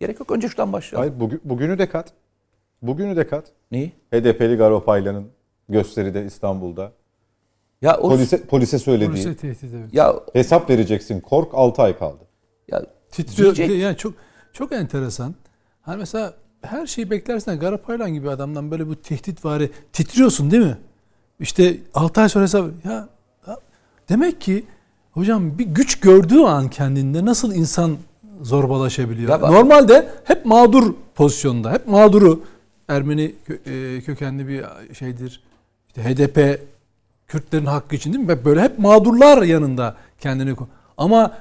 [0.00, 0.30] Gerek yok.
[0.30, 1.08] Önce şundan başlayalım.
[1.08, 2.12] Hayır bugün, bugünü de kat.
[2.82, 3.44] Bugünü de kat.
[3.70, 3.92] Neyi?
[4.12, 5.26] HDP'li Garopaylan'ın
[5.68, 6.92] gösteride İstanbul'da.
[7.82, 9.10] Ya o Polise, polise söylediği.
[9.10, 9.94] Polise tehdit evet.
[9.94, 11.20] ya Hesap vereceksin.
[11.20, 12.24] Kork 6 ay kaldı.
[12.68, 13.54] ya Titriyor.
[13.56, 14.14] Diyecek- Yani çok
[14.52, 15.34] çok enteresan.
[15.82, 20.78] Hani mesela her şeyi beklersen Garapaylan gibi adamdan böyle bu tehdit vari titriyorsun değil mi?
[21.40, 23.08] İşte 6 ay sonra hesap ya,
[23.46, 23.58] ya
[24.08, 24.64] demek ki
[25.10, 27.96] hocam bir güç gördüğü an kendinde nasıl insan
[28.42, 29.30] zorbalaşabiliyor?
[29.30, 31.72] Ya bak- Normalde hep mağdur pozisyonda.
[31.72, 32.42] Hep mağduru
[32.92, 33.34] Ermeni
[33.66, 34.64] e, kökenli bir
[34.94, 35.42] şeydir.
[35.88, 36.60] İşte HDP
[37.28, 38.44] Kürtlerin hakkı için değil mi?
[38.44, 40.54] Böyle hep mağdurlar yanında kendini
[40.96, 41.38] ama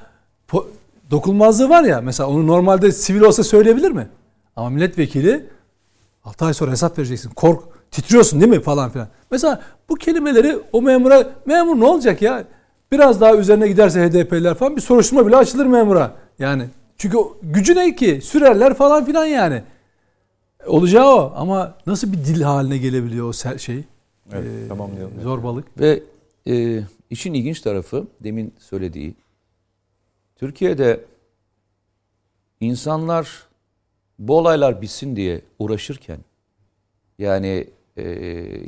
[1.11, 4.07] dokunulmazlığı var ya mesela onu normalde sivil olsa söyleyebilir mi?
[4.55, 5.45] Ama milletvekili
[6.23, 7.29] 6 ay sonra hesap vereceksin.
[7.29, 9.07] Kork, titriyorsun değil mi falan filan.
[9.31, 12.43] Mesela bu kelimeleri o memura memur ne olacak ya?
[12.91, 16.11] Biraz daha üzerine giderse HDP'liler falan bir soruşturma bile açılır memura.
[16.39, 16.65] Yani
[16.97, 18.19] çünkü gücü ne ki?
[18.23, 19.63] Sürerler falan filan yani.
[20.67, 23.83] Olacağı o ama nasıl bir dil haline gelebiliyor o şey?
[24.31, 25.21] Evet, Ee, tamamlayalım.
[25.21, 25.79] Zorbalık.
[25.79, 26.03] Ve
[26.47, 29.15] e, işin ilginç tarafı demin söylediği
[30.35, 31.05] Türkiye'de
[32.59, 33.47] insanlar
[34.19, 36.19] bu olaylar bitsin diye uğraşırken
[37.19, 37.67] yani
[37.97, 38.03] e,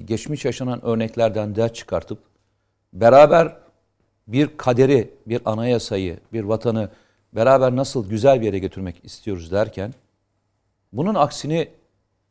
[0.05, 2.19] geçmiş yaşanan örneklerden ders çıkartıp
[2.93, 3.57] beraber
[4.27, 6.89] bir kaderi, bir anayasayı, bir vatanı
[7.35, 9.93] beraber nasıl güzel bir yere götürmek istiyoruz derken
[10.93, 11.67] bunun aksini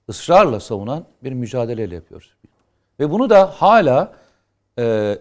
[0.09, 2.35] ısrarla savunan bir mücadeleyle yapıyoruz.
[3.01, 4.13] Ve bunu da hala
[4.79, 5.19] e,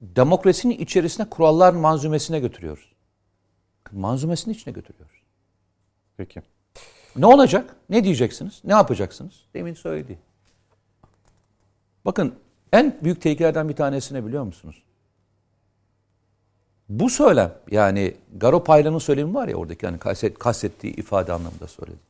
[0.00, 2.92] demokrasinin içerisine kurallar manzumesine götürüyoruz.
[3.92, 5.22] Manzumesinin içine götürüyoruz.
[6.16, 6.42] Peki.
[7.16, 7.76] Ne olacak?
[7.88, 8.60] Ne diyeceksiniz?
[8.64, 9.34] Ne yapacaksınız?
[9.54, 10.18] Demin söyledi.
[12.04, 12.34] Bakın
[12.72, 14.82] en büyük tehlikelerden bir tanesini biliyor musunuz?
[16.88, 22.09] Bu söylem yani Garo Paylan'ın söylemi var ya oradaki hani kastet, kastettiği ifade anlamında söyledi.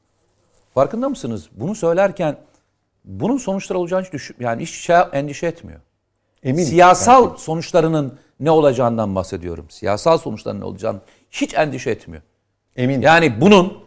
[0.75, 1.49] Farkında mısınız?
[1.53, 2.37] Bunu söylerken
[3.05, 5.81] bunun sonuçları olacağını hiç düşün, yani hiç şey, endişe etmiyor.
[6.43, 6.69] Eminim.
[6.69, 9.67] Siyasal sonuçlarının ne olacağından bahsediyorum.
[9.71, 12.23] Siyasal sonuçlarının ne olacağını hiç endişe etmiyor.
[12.77, 13.01] Emin.
[13.01, 13.79] Yani bunun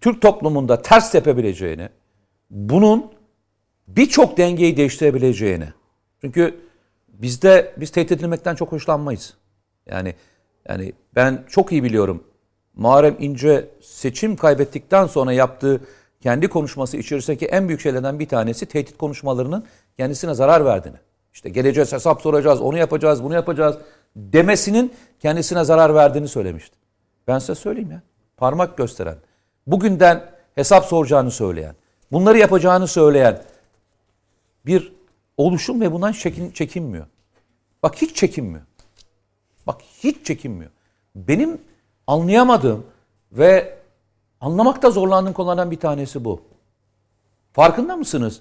[0.00, 1.88] Türk toplumunda ters tepebileceğini,
[2.50, 3.12] bunun
[3.88, 5.68] birçok dengeyi değiştirebileceğini.
[6.20, 6.60] Çünkü
[7.08, 9.34] bizde biz tehdit edilmekten çok hoşlanmayız.
[9.86, 10.14] Yani
[10.68, 12.24] yani ben çok iyi biliyorum.
[12.74, 15.80] Muharrem İnce seçim kaybettikten sonra yaptığı
[16.26, 19.64] kendi konuşması içerisindeki en büyük şeylerden bir tanesi tehdit konuşmalarının
[19.96, 20.96] kendisine zarar verdiğini.
[21.34, 23.76] İşte geleceğiz hesap soracağız, onu yapacağız, bunu yapacağız
[24.16, 26.76] demesinin kendisine zarar verdiğini söylemişti.
[27.28, 28.02] Ben size söyleyeyim ya.
[28.36, 29.16] Parmak gösteren,
[29.66, 30.24] bugünden
[30.54, 31.74] hesap soracağını söyleyen,
[32.12, 33.42] bunları yapacağını söyleyen
[34.66, 34.92] bir
[35.36, 37.06] oluşum ve bundan çekin, çekinmiyor.
[37.82, 38.64] Bak hiç çekinmiyor.
[39.66, 40.70] Bak hiç çekinmiyor.
[41.14, 41.58] Benim
[42.06, 42.86] anlayamadığım
[43.32, 43.76] ve
[44.40, 46.40] anlamakta zorlandığım konulardan bir tanesi bu.
[47.52, 48.40] Farkında mısınız?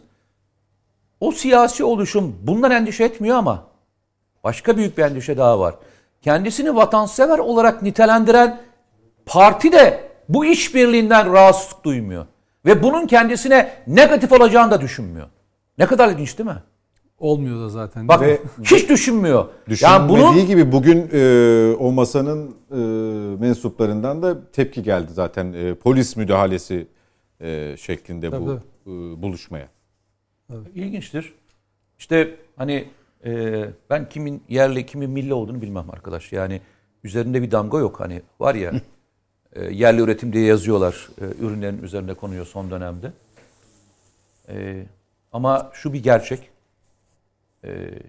[1.20, 3.64] O siyasi oluşum bundan endişe etmiyor ama
[4.44, 5.76] başka büyük bir endişe daha var.
[6.22, 8.62] Kendisini vatansever olarak nitelendiren
[9.26, 12.26] parti de bu işbirliğinden rahatsızlık duymuyor.
[12.66, 15.28] Ve bunun kendisine negatif olacağını da düşünmüyor.
[15.78, 16.64] Ne kadar ilginç değil mi?
[17.20, 18.08] Olmuyor da zaten.
[18.08, 19.46] Bak Ve- hiç düşünmüyor.
[19.70, 22.76] Düşünmediği yani bunun gibi bugün e, o masanın e,
[23.40, 26.88] mensuplarından da tepki geldi zaten e, polis müdahalesi
[27.42, 29.68] e, şeklinde bu e, buluşmaya.
[30.76, 31.34] ilginçtir.
[32.00, 32.88] İşte hani
[33.26, 36.32] e, ben kimin yerli kimin milli olduğunu bilmem arkadaş.
[36.32, 36.62] Yani
[37.04, 38.00] üzerinde bir damga yok.
[38.00, 38.72] Hani var ya
[39.54, 43.12] e, yerli üretim diye yazıyorlar e, ürünlerin üzerinde konuyor son dönemde.
[44.50, 44.86] E,
[45.32, 46.55] ama şu bir gerçek.
[47.66, 48.00] E,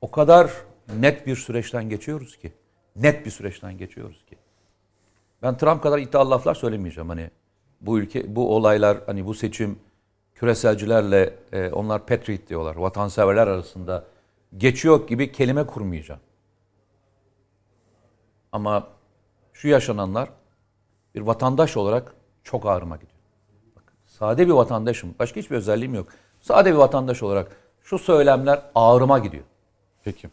[0.00, 0.50] o kadar
[0.98, 2.52] net bir süreçten geçiyoruz ki.
[2.96, 4.36] Net bir süreçten geçiyoruz ki.
[5.42, 7.08] Ben Trump kadar iddialı laflar söylemeyeceğim.
[7.08, 7.30] Hani
[7.80, 9.78] bu ülke, bu olaylar, hani bu seçim
[10.34, 12.76] küreselcilerle e, onlar patriot diyorlar.
[12.76, 14.04] Vatanseverler arasında
[14.56, 16.20] geçiyor gibi kelime kurmayacağım.
[18.52, 18.88] Ama
[19.52, 20.28] şu yaşananlar
[21.14, 22.14] bir vatandaş olarak
[22.44, 23.18] çok ağrıma gidiyor.
[23.76, 25.14] Bak, sade bir vatandaşım.
[25.18, 26.08] Başka hiçbir özelliğim yok.
[26.40, 29.42] Sade bir vatandaş olarak şu söylemler ağrıma gidiyor.
[30.04, 30.28] Peki.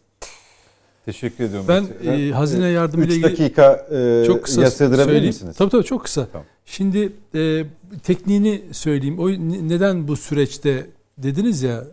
[1.05, 1.65] Teşekkür ediyorum.
[1.67, 2.17] Ben Mesela.
[2.17, 5.25] e, hazine yardımı ile 3 ilgili dakika e, çok kısa yasladırabilir söyleyeyim.
[5.27, 5.55] misiniz?
[5.57, 6.27] Tabii tabii çok kısa.
[6.31, 6.45] Tamam.
[6.65, 7.65] Şimdi e,
[8.03, 9.19] tekniğini söyleyeyim.
[9.19, 10.87] O ne- neden bu süreçte
[11.17, 11.83] dediniz ya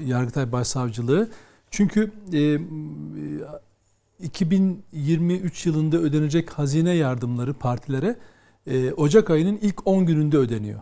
[0.00, 1.28] e, Yargıtay Başsavcılığı.
[1.70, 2.58] Çünkü e, e,
[4.22, 8.16] 2023 yılında ödenecek hazine yardımları partilere
[8.66, 10.80] e, Ocak ayının ilk 10 gününde ödeniyor.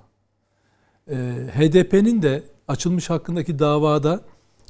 [1.11, 1.15] E,
[1.55, 4.21] HDP'nin de açılmış hakkındaki davada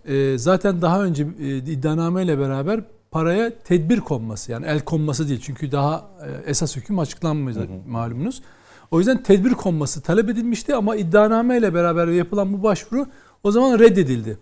[0.04, 5.72] e, zaten daha önce e, iddianameyle beraber paraya tedbir konması yani el konması değil çünkü
[5.72, 8.42] daha e, esas hüküm açıklanmayacak malumunuz.
[8.90, 13.06] O yüzden tedbir konması talep edilmişti ama iddianameyle beraber yapılan bu başvuru
[13.42, 14.38] o zaman reddedildi.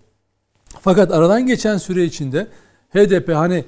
[0.80, 2.48] Fakat aradan geçen süre içinde
[2.90, 3.64] HDP hani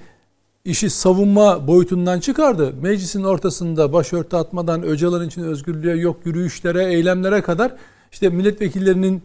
[0.64, 2.74] işi savunma boyutundan çıkardı.
[2.82, 7.76] Meclisin ortasında başörtü atmadan Öcalan için özgürlüğe yok yürüyüşlere, eylemlere kadar
[8.12, 9.22] işte milletvekillerinin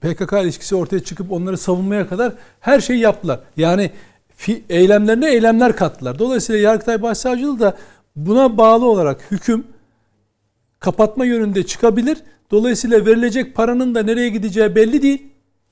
[0.00, 3.40] PKK ilişkisi ortaya çıkıp onları savunmaya kadar her şeyi yaptılar.
[3.56, 3.90] Yani
[4.68, 6.18] eylemlerine eylemler kattılar.
[6.18, 7.76] Dolayısıyla Yargıtay Başsavcılığı da
[8.16, 9.64] buna bağlı olarak hüküm
[10.80, 12.18] kapatma yönünde çıkabilir.
[12.50, 15.22] Dolayısıyla verilecek paranın da nereye gideceği belli değil.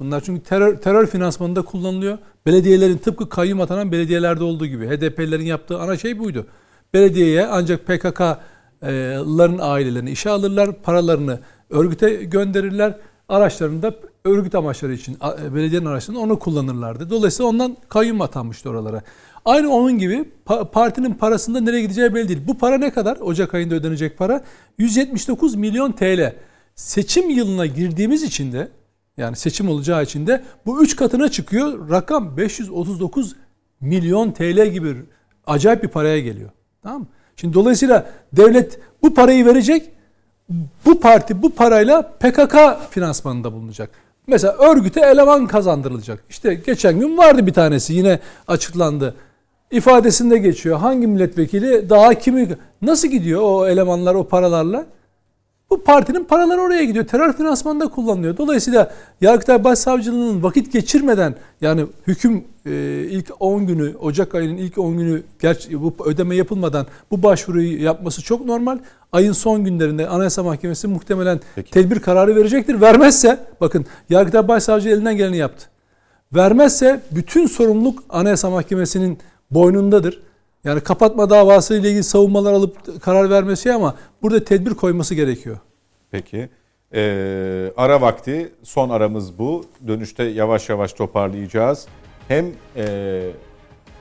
[0.01, 2.19] Bunlar çünkü terör, terör finansmanında kullanılıyor.
[2.47, 4.89] Belediyelerin tıpkı kayyum atanan belediyelerde olduğu gibi.
[4.89, 6.47] HDP'lerin yaptığı ana şey buydu.
[6.95, 12.97] Belediyeye ancak PKK'ların ailelerini işe alırlar, paralarını örgüte gönderirler.
[13.29, 17.11] Araçlarını da örgüt amaçları için a- belediyenin araçlarını onu kullanırlardı.
[17.11, 19.03] Dolayısıyla ondan kayyum atanmıştı oralara.
[19.45, 22.41] Aynı onun gibi pa- partinin parasında nereye gideceği belli değil.
[22.47, 23.17] Bu para ne kadar?
[23.21, 24.45] Ocak ayında ödenecek para
[24.79, 26.35] 179 milyon TL.
[26.75, 28.69] Seçim yılına girdiğimiz için de
[29.17, 31.91] yani seçim olacağı için de bu 3 katına çıkıyor.
[31.91, 33.37] Rakam 539
[33.81, 34.97] milyon TL gibi
[35.47, 36.51] acayip bir paraya geliyor.
[36.83, 37.07] Tamam mı?
[37.37, 39.91] Şimdi dolayısıyla devlet bu parayı verecek.
[40.87, 42.57] Bu parti bu parayla PKK
[42.91, 43.91] finansmanında bulunacak.
[44.27, 46.25] Mesela örgüte eleman kazandırılacak.
[46.31, 48.19] İşte geçen gün vardı bir tanesi yine
[48.49, 49.15] açıklandı.
[49.71, 50.79] İfadesinde geçiyor.
[50.79, 52.49] Hangi milletvekili daha kimi
[52.83, 54.87] nasıl gidiyor o elemanlar o paralarla?
[55.71, 57.07] Bu partinin paraları oraya gidiyor.
[57.07, 58.37] Terör finansmanında kullanılıyor.
[58.37, 62.71] Dolayısıyla Yargıtay Başsavcılığı'nın vakit geçirmeden yani hüküm e,
[63.11, 68.23] ilk 10 günü Ocak ayının ilk 10 günü gerçi bu ödeme yapılmadan bu başvuruyu yapması
[68.23, 68.79] çok normal.
[69.13, 71.41] Ayın son günlerinde Anayasa Mahkemesi muhtemelen
[71.71, 72.81] tedbir kararı verecektir.
[72.81, 75.67] Vermezse bakın Yargıtay Başsavcılığı elinden geleni yaptı.
[76.35, 79.19] Vermezse bütün sorumluluk Anayasa Mahkemesi'nin
[79.51, 80.23] boynundadır.
[80.65, 85.59] Yani kapatma davası ile ilgili savunmalar alıp karar vermesi ama burada tedbir koyması gerekiyor.
[86.11, 86.49] Peki.
[86.95, 89.65] Ee, ara vakti son aramız bu.
[89.89, 91.87] Dönüşte yavaş yavaş toparlayacağız.
[92.29, 93.31] Hem e,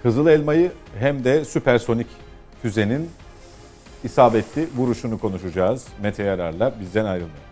[0.04, 2.08] Kızıl Elma'yı hem de süpersonik
[2.62, 3.10] füzenin
[4.03, 5.88] isabetli vuruşunu konuşacağız.
[6.02, 7.48] Mete Yarar'la bizden ayrılmayın.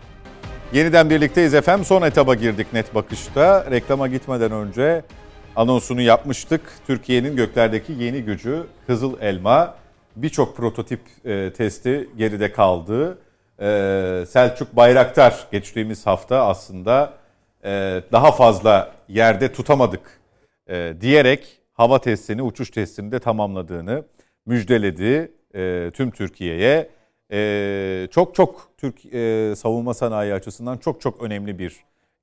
[0.72, 1.84] Yeniden birlikteyiz efendim.
[1.84, 3.70] Son etaba girdik net bakışta.
[3.70, 5.02] Reklama gitmeden önce
[5.56, 6.60] anonsunu yapmıştık.
[6.86, 9.74] Türkiye'nin göklerdeki yeni gücü Kızıl Elma.
[10.16, 13.18] Birçok prototip e, testi geride kaldı.
[13.60, 17.12] E, Selçuk Bayraktar geçtiğimiz hafta aslında
[17.64, 20.20] e, daha fazla yerde tutamadık
[20.68, 24.04] e, diyerek hava testini, uçuş testini de tamamladığını
[24.46, 26.90] müjdeledi e, tüm Türkiye'ye.
[27.32, 31.76] E, çok çok Türk e, savunma sanayi açısından çok çok önemli bir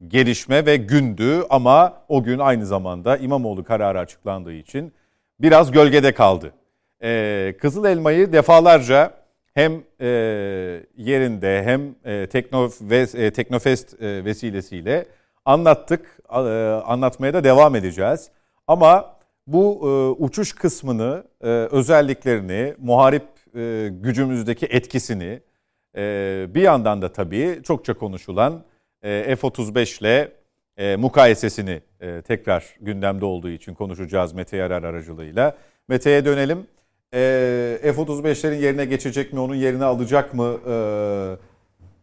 [0.08, 4.94] gelişme ve gündü ama o gün aynı zamanda İmamoğlu kararı açıklandığı için
[5.40, 6.54] biraz gölgede kaldı.
[7.04, 9.12] Ee, Kızıl Elma'yı defalarca
[9.54, 10.08] hem e,
[10.98, 15.06] yerinde hem e, Tekno ve e, Teknofest e, vesilesiyle
[15.46, 16.38] anlattık, e,
[16.86, 18.32] anlatmaya da devam edeceğiz.
[18.68, 19.16] Ama
[19.48, 23.24] bu e, uçuş kısmını, e, özelliklerini, muharip
[23.56, 25.40] e, gücümüzdeki etkisini,
[25.98, 28.64] e, bir yandan da tabii çokça konuşulan
[29.04, 30.32] e, F-35 ile
[30.78, 35.58] e, mukayesesini e, tekrar gündemde olduğu için konuşacağız Mete Yarar aracılığıyla.
[35.88, 36.68] Mete'ye dönelim.
[37.14, 40.74] E, F-35'lerin yerine geçecek mi, onun yerine alacak mı e,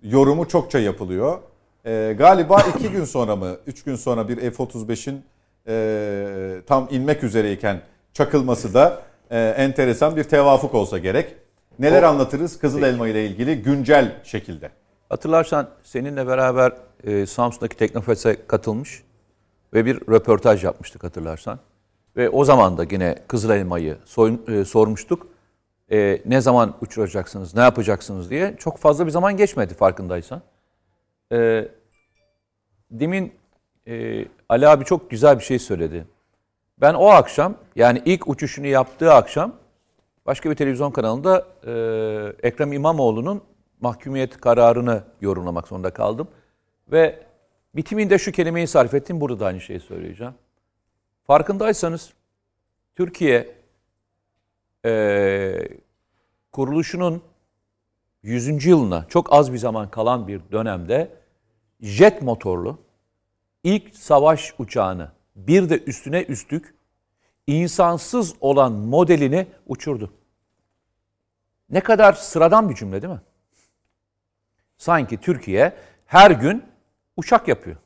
[0.02, 1.38] yorumu çokça yapılıyor.
[1.86, 5.22] E, galiba iki gün sonra mı, üç gün sonra bir F-35'in
[5.70, 7.80] e, tam inmek üzereyken
[8.12, 11.36] çakılması da e, enteresan bir tevafuk olsa gerek.
[11.78, 14.70] Neler anlatırız Kızıl Elma ile ilgili güncel şekilde?
[15.08, 16.72] Hatırlarsan seninle beraber
[17.04, 19.02] e, Samsun'daki Teknofest'e katılmış
[19.74, 21.58] ve bir röportaj yapmıştık hatırlarsan.
[22.16, 23.96] Ve o zaman da yine Kızıl Elma'yı
[24.48, 25.26] e, sormuştuk.
[25.92, 28.56] E, ne zaman uçuracaksınız, ne yapacaksınız diye.
[28.58, 30.42] Çok fazla bir zaman geçmedi farkındaysan.
[31.32, 31.68] E,
[32.90, 33.32] demin
[33.88, 36.06] e, Ali abi çok güzel bir şey söyledi.
[36.80, 39.54] Ben o akşam yani ilk uçuşunu yaptığı akşam
[40.26, 41.72] başka bir televizyon kanalında e,
[42.48, 43.42] Ekrem İmamoğlu'nun
[43.80, 46.28] mahkumiyet kararını yorumlamak zorunda kaldım.
[46.92, 47.22] Ve
[47.74, 49.20] bitiminde şu kelimeyi sarf ettim.
[49.20, 50.34] Burada da aynı şeyi söyleyeceğim.
[51.26, 52.12] Farkındaysanız
[52.96, 53.54] Türkiye
[54.84, 55.68] e,
[56.52, 57.22] kuruluşunun
[58.22, 58.66] 100.
[58.66, 61.10] yılına çok az bir zaman kalan bir dönemde
[61.80, 62.78] jet motorlu
[63.64, 66.74] ilk savaş uçağını bir de üstüne üstlük
[67.46, 70.12] insansız olan modelini uçurdu.
[71.70, 73.20] Ne kadar sıradan bir cümle değil mi?
[74.78, 75.76] Sanki Türkiye
[76.06, 76.64] her gün
[77.16, 77.76] uçak yapıyor.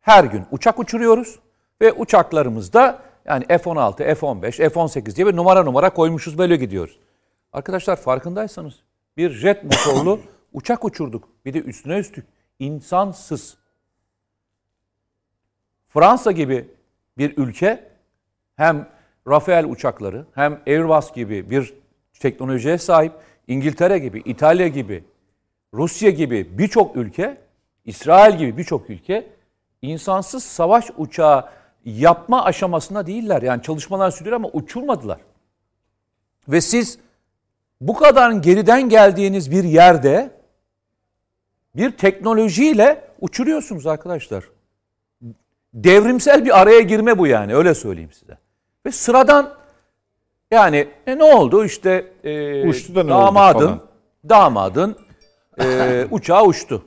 [0.00, 1.38] Her gün uçak uçuruyoruz
[1.80, 6.98] ve uçaklarımızda yani F-16, F-15, F-18 diye bir numara numara koymuşuz böyle gidiyoruz.
[7.52, 8.74] Arkadaşlar farkındaysanız
[9.16, 10.20] bir jet motorlu
[10.52, 11.28] uçak uçurduk.
[11.44, 12.26] Bir de üstüne üstlük
[12.58, 13.56] insansız.
[15.96, 16.68] Fransa gibi
[17.18, 17.84] bir ülke
[18.56, 18.88] hem
[19.28, 21.74] Rafael uçakları hem Airbus gibi bir
[22.20, 23.12] teknolojiye sahip
[23.46, 25.04] İngiltere gibi, İtalya gibi,
[25.74, 27.38] Rusya gibi birçok ülke,
[27.84, 29.26] İsrail gibi birçok ülke
[29.82, 31.48] insansız savaş uçağı
[31.84, 33.42] yapma aşamasında değiller.
[33.42, 35.18] Yani çalışmalar sürüyor ama uçurmadılar.
[36.48, 36.98] Ve siz
[37.80, 40.30] bu kadar geriden geldiğiniz bir yerde
[41.76, 44.55] bir teknolojiyle uçuruyorsunuz arkadaşlar.
[45.76, 48.38] Devrimsel bir araya girme bu yani öyle söyleyeyim size.
[48.86, 49.54] Ve sıradan
[50.50, 53.80] yani e, ne oldu işte e, Uçtu da ne damadın, oldu falan.
[54.28, 54.96] damadın
[55.60, 56.86] e, uçağı uçtu.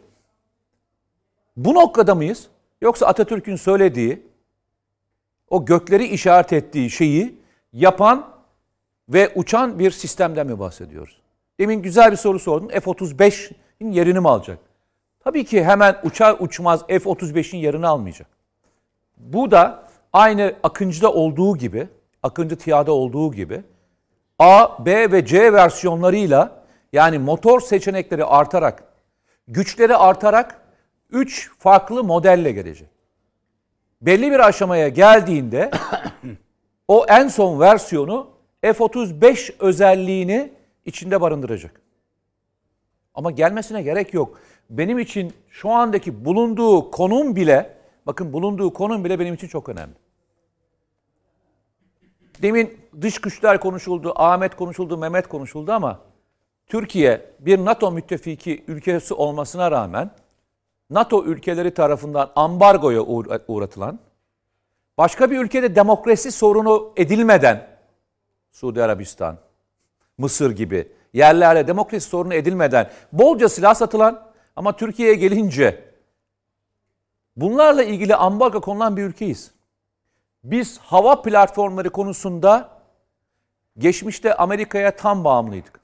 [1.57, 2.47] Bu noktada mıyız?
[2.81, 4.27] Yoksa Atatürk'ün söylediği,
[5.49, 7.39] o gökleri işaret ettiği şeyi
[7.73, 8.29] yapan
[9.09, 11.21] ve uçan bir sistemden mi bahsediyoruz?
[11.59, 12.67] Demin güzel bir soru sordum.
[12.67, 14.59] F-35'in yerini mi alacak?
[15.19, 18.38] Tabii ki hemen uçar uçmaz F-35'in yerini almayacak.
[19.19, 19.83] Bu da
[20.13, 21.87] aynı Akıncı'da olduğu gibi,
[22.23, 23.63] Akıncı TİA'da olduğu gibi
[24.39, 26.63] A, B ve C versiyonlarıyla
[26.93, 28.83] yani motor seçenekleri artarak,
[29.47, 30.61] güçleri artarak
[31.09, 32.89] 3 farklı modelle gelecek.
[34.01, 35.71] Belli bir aşamaya geldiğinde
[36.87, 38.29] o en son versiyonu
[38.61, 40.51] F-35 özelliğini
[40.85, 41.81] içinde barındıracak.
[43.13, 44.39] Ama gelmesine gerek yok.
[44.69, 47.78] Benim için şu andaki bulunduğu konum bile,
[48.09, 49.93] bakın bulunduğu konum bile benim için çok önemli.
[52.41, 55.99] Demin dış güçler konuşuldu, Ahmet konuşuldu, Mehmet konuşuldu ama
[56.67, 60.11] Türkiye bir NATO müttefiki ülkesi olmasına rağmen
[60.89, 63.99] NATO ülkeleri tarafından ambargoya uğra- uğratılan,
[64.97, 67.67] başka bir ülkede demokrasi sorunu edilmeden
[68.51, 69.37] Suudi Arabistan,
[70.17, 75.88] Mısır gibi yerlerle demokrasi sorunu edilmeden bolca silah satılan ama Türkiye'ye gelince
[77.41, 79.51] bunlarla ilgili ambargo konulan bir ülkeyiz.
[80.43, 82.69] Biz hava platformları konusunda
[83.77, 85.79] geçmişte Amerika'ya tam bağımlıydık.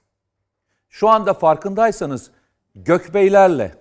[0.90, 2.32] Şu anda farkındaysanız
[2.76, 3.76] gökbeylerle,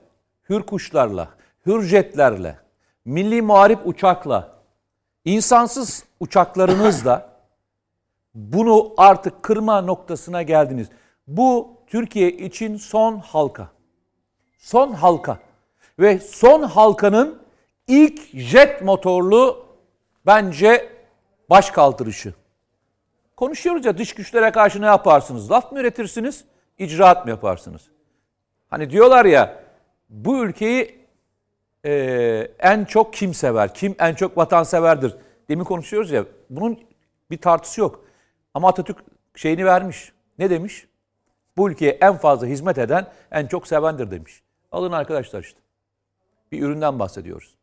[0.49, 1.29] hürkuşlarla,
[1.67, 2.59] hürjetlerle,
[3.05, 4.55] milli muharip uçakla,
[5.25, 7.35] insansız uçaklarınızla
[8.35, 10.89] bunu artık kırma noktasına geldiniz.
[11.27, 13.69] Bu Türkiye için son halka.
[14.59, 15.39] Son halka.
[15.99, 17.44] Ve son halkanın
[17.89, 19.67] ilk jet motorlu
[20.27, 20.93] bence
[21.51, 22.35] baş kaldırışı.
[23.37, 25.51] Konuşuyoruz ya dış güçlere karşı ne yaparsınız?
[25.51, 26.45] Laf mı üretirsiniz,
[26.79, 27.83] icraat mı yaparsınız?
[28.71, 29.65] Hani diyorlar ya
[30.09, 31.05] bu ülkeyi
[31.85, 31.93] e,
[32.59, 33.75] en çok kim sever?
[33.75, 35.17] Kim en çok vatanseverdir?
[35.49, 36.81] Demin konuşuyoruz ya bunun
[37.31, 38.05] bir tartısı yok.
[38.55, 38.99] Ama Atatürk
[39.35, 40.13] şeyini vermiş.
[40.39, 40.87] Ne demiş?
[41.57, 44.43] Bu ülkeye en fazla hizmet eden en çok sevendir demiş.
[44.73, 45.61] Alın arkadaşlar işte.
[46.53, 47.55] Bir üründen bahsediyoruz.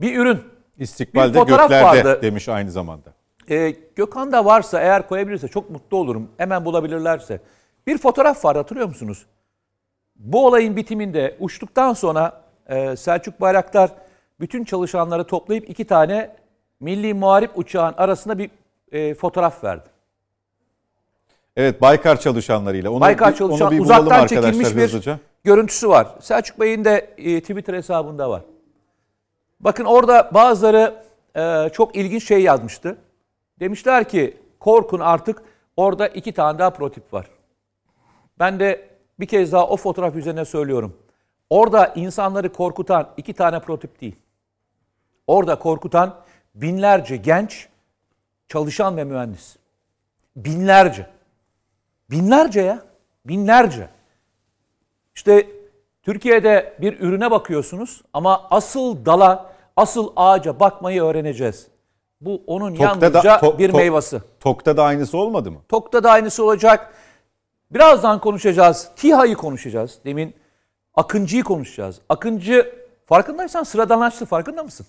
[0.00, 0.38] Bir ürün.
[0.78, 2.22] İstikbalde Bir fotoğraf göklerde vardı.
[2.22, 3.12] demiş aynı zamanda.
[3.50, 6.30] Ee, Gökhan'da varsa eğer koyabilirse çok mutlu olurum.
[6.36, 7.40] Hemen bulabilirlerse.
[7.86, 9.26] Bir fotoğraf var hatırlıyor musunuz?
[10.16, 13.90] Bu olayın bitiminde uçtuktan sonra e, Selçuk Bayraktar
[14.40, 16.36] bütün çalışanları toplayıp iki tane
[16.80, 18.50] milli muharip uçağın arasında bir
[18.92, 19.88] e, fotoğraf verdi.
[21.56, 22.90] Evet Baykar çalışanlarıyla.
[22.90, 25.14] Onu, Baykar çalışan onu bir uzaktan çekilmiş bir
[25.44, 26.06] görüntüsü var.
[26.20, 28.42] Selçuk Bey'in de e, Twitter hesabında var.
[29.66, 31.02] Bakın orada bazıları
[31.36, 32.98] e, çok ilginç şey yazmıştı.
[33.60, 35.42] Demişler ki korkun artık
[35.76, 37.26] orada iki tane daha prototip var.
[38.38, 38.88] Ben de
[39.20, 40.96] bir kez daha o fotoğraf üzerine söylüyorum.
[41.50, 44.16] Orada insanları korkutan iki tane prototip değil.
[45.26, 46.16] Orada korkutan
[46.54, 47.68] binlerce genç
[48.48, 49.56] çalışan ve mühendis.
[50.36, 51.06] Binlerce.
[52.10, 52.82] Binlerce ya.
[53.24, 53.88] Binlerce.
[55.14, 55.46] İşte
[56.02, 61.66] Türkiye'de bir ürüne bakıyorsunuz ama asıl dala, asıl ağaca bakmayı öğreneceğiz.
[62.20, 64.22] Bu onun yalnızca to- bir to- meyvası.
[64.40, 65.58] Tok'ta da aynısı olmadı mı?
[65.68, 66.94] TOK'ta da aynısı olacak.
[67.70, 68.88] Birazdan konuşacağız.
[68.96, 69.98] TİHA'yı konuşacağız.
[70.04, 70.34] Demin
[70.94, 72.00] Akıncı'yı konuşacağız.
[72.08, 72.74] Akıncı
[73.04, 74.86] farkındaysan sıradanlaştı farkında mısın?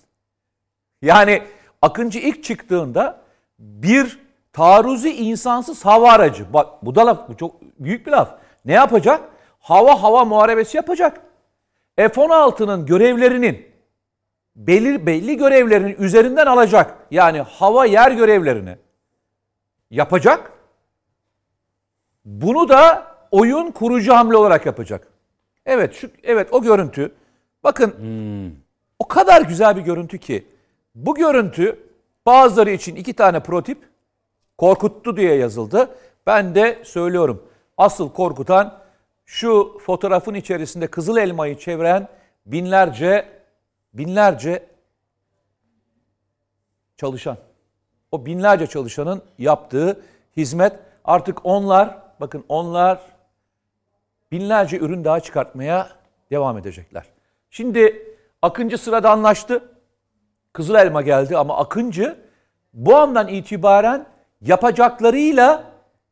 [1.02, 1.42] Yani
[1.82, 3.20] Akıncı ilk çıktığında
[3.58, 4.18] bir
[4.52, 6.52] taarruzi insansız hava aracı.
[6.52, 8.30] Bak bu da laf, bu çok büyük bir laf.
[8.64, 9.20] Ne yapacak?
[9.60, 11.20] Hava hava muharebesi yapacak.
[11.96, 13.66] F-16'nın görevlerinin
[14.58, 16.94] belli, belli görevlerinin üzerinden alacak.
[17.10, 18.76] Yani hava yer görevlerini
[19.90, 20.52] yapacak.
[22.24, 25.06] Bunu da oyun kurucu hamle olarak yapacak.
[25.66, 27.14] Evet şu evet o görüntü.
[27.64, 27.94] Bakın
[28.98, 30.46] o kadar güzel bir görüntü ki
[30.94, 31.78] bu görüntü
[32.26, 33.78] bazıları için iki tane prototip
[34.58, 35.90] korkuttu diye yazıldı.
[36.26, 37.42] Ben de söylüyorum.
[37.76, 38.78] Asıl korkutan
[39.26, 42.08] şu fotoğrafın içerisinde kızıl elmayı çeviren
[42.46, 43.37] binlerce
[43.94, 44.66] binlerce
[46.96, 47.36] çalışan.
[48.12, 50.00] O binlerce çalışanın yaptığı
[50.36, 50.72] hizmet
[51.04, 53.00] artık onlar bakın onlar
[54.32, 55.88] binlerce ürün daha çıkartmaya
[56.30, 57.04] devam edecekler.
[57.50, 58.08] Şimdi
[58.42, 59.72] Akıncı sırada anlaştı.
[60.52, 62.18] Kızıl elma geldi ama Akıncı
[62.72, 64.06] bu andan itibaren
[64.40, 65.64] yapacaklarıyla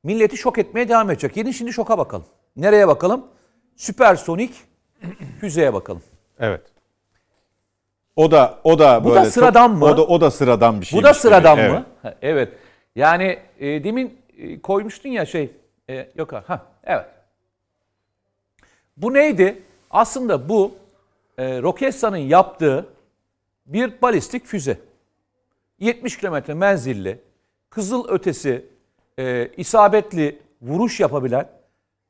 [0.02, 1.36] milleti şok etmeye devam edecek.
[1.36, 2.26] Yeni şimdi şoka bakalım.
[2.56, 3.26] Nereye bakalım?
[3.76, 4.54] Süpersonik
[5.40, 6.02] füzeye bakalım.
[6.38, 6.75] Evet.
[8.16, 9.84] O da o da Bu da böyle çok- sıradan mı?
[9.84, 10.98] O da o da sıradan bir şey.
[10.98, 11.86] Bu da sıradan mı?
[12.02, 12.52] Ha, Evet.
[12.96, 15.50] Yani e, demin e, koymuştun ya şey.
[15.90, 16.44] E, yok ha.
[16.46, 16.60] ha.
[16.84, 17.06] Evet.
[18.96, 19.62] Bu neydi?
[19.90, 20.74] Aslında bu
[21.38, 22.86] e, Roketsan'ın yaptığı
[23.66, 24.78] bir balistik füze.
[25.78, 27.18] 70 kilometre menzilli,
[27.70, 28.66] kızıl ötesi,
[29.18, 31.48] e, isabetli vuruş yapabilen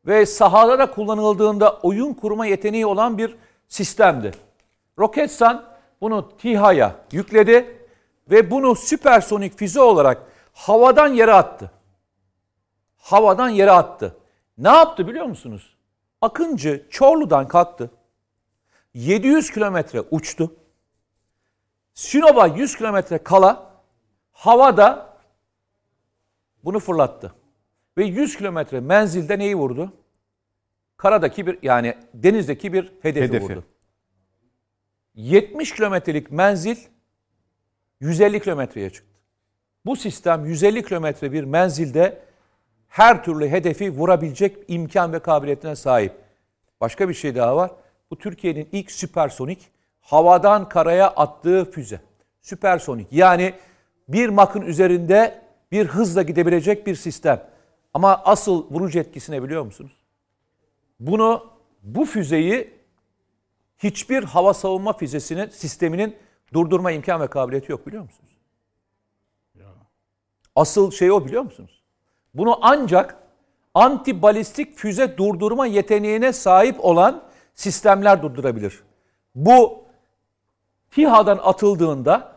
[0.06, 3.36] ve sahada da kullanıldığında oyun kurma yeteneği olan bir
[3.68, 4.32] sistemdi.
[4.98, 7.86] Roketsan bunu TİHA'ya yükledi
[8.31, 11.70] ve bunu süpersonik füze olarak havadan yere attı.
[12.97, 14.16] Havadan yere attı.
[14.59, 15.77] Ne yaptı biliyor musunuz?
[16.20, 17.90] Akıncı Çorlu'dan kalktı.
[18.94, 20.55] 700 kilometre uçtu.
[21.94, 23.70] Sinop'a 100 kilometre kala
[24.32, 25.16] havada
[26.64, 27.35] bunu fırlattı.
[27.98, 29.93] Ve 100 kilometre menzilde neyi vurdu?
[30.97, 33.44] karadaki bir yani denizdeki bir hedefi, Hedefi.
[33.44, 33.64] vurdu.
[35.16, 36.76] 70 kilometrelik menzil
[38.01, 39.20] 150 kilometreye çıktı.
[39.86, 42.22] Bu sistem 150 kilometre bir menzilde
[42.88, 46.12] her türlü hedefi vurabilecek imkan ve kabiliyetine sahip.
[46.80, 47.70] Başka bir şey daha var.
[48.10, 49.70] Bu Türkiye'nin ilk süpersonik
[50.01, 52.01] havadan karaya attığı füze.
[52.43, 53.55] Süpersonik yani
[54.09, 57.47] bir makın üzerinde bir hızla gidebilecek bir sistem.
[57.94, 59.93] Ama asıl vurucu etkisini biliyor musunuz?
[61.01, 61.47] Bunu
[61.82, 62.76] bu füzeyi
[63.78, 66.16] hiçbir hava savunma füzesinin sisteminin
[66.53, 68.36] durdurma imkan ve kabiliyeti yok biliyor musunuz?
[70.57, 71.82] Asıl şey o biliyor musunuz?
[72.35, 73.16] Bunu ancak
[73.74, 77.23] anti balistik füze durdurma yeteneğine sahip olan
[77.55, 78.82] sistemler durdurabilir.
[79.35, 79.85] Bu
[80.90, 82.36] TİHA'dan atıldığında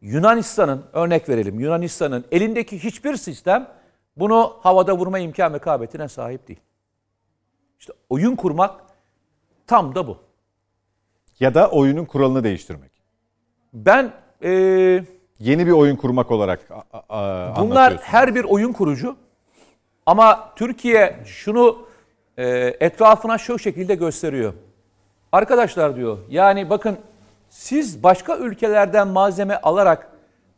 [0.00, 3.68] Yunanistan'ın örnek verelim Yunanistan'ın elindeki hiçbir sistem
[4.16, 6.60] bunu havada vurma imkan ve kabiliyetine sahip değil.
[7.78, 8.80] İşte oyun kurmak
[9.66, 10.18] tam da bu.
[11.40, 12.90] Ya da oyunun kuralını değiştirmek.
[13.72, 14.12] Ben
[14.42, 15.04] eee
[15.38, 19.16] Yeni bir oyun kurmak olarak a- a- Bunlar her bir oyun kurucu.
[20.06, 21.86] Ama Türkiye şunu
[22.36, 22.46] e,
[22.80, 24.52] etrafına şu şekilde gösteriyor.
[25.32, 26.98] Arkadaşlar diyor yani bakın
[27.50, 30.10] siz başka ülkelerden malzeme alarak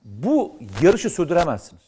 [0.05, 1.83] bu yarışı sürdüremezsiniz.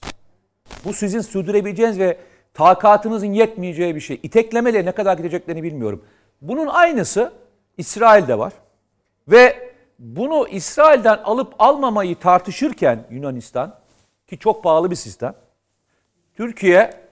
[0.85, 2.19] Bu sizin sürdürebileceğiniz ve
[2.55, 4.21] takatınızın yetmeyeceği bir şey.
[4.23, 6.05] İteklemeyle ne kadar gideceklerini bilmiyorum.
[6.41, 7.33] Bunun aynısı
[7.77, 8.53] İsrail'de var.
[9.29, 13.79] Ve bunu İsrail'den alıp almamayı tartışırken Yunanistan
[14.27, 15.35] ki çok pahalı bir sistem.
[16.35, 17.09] Türkiye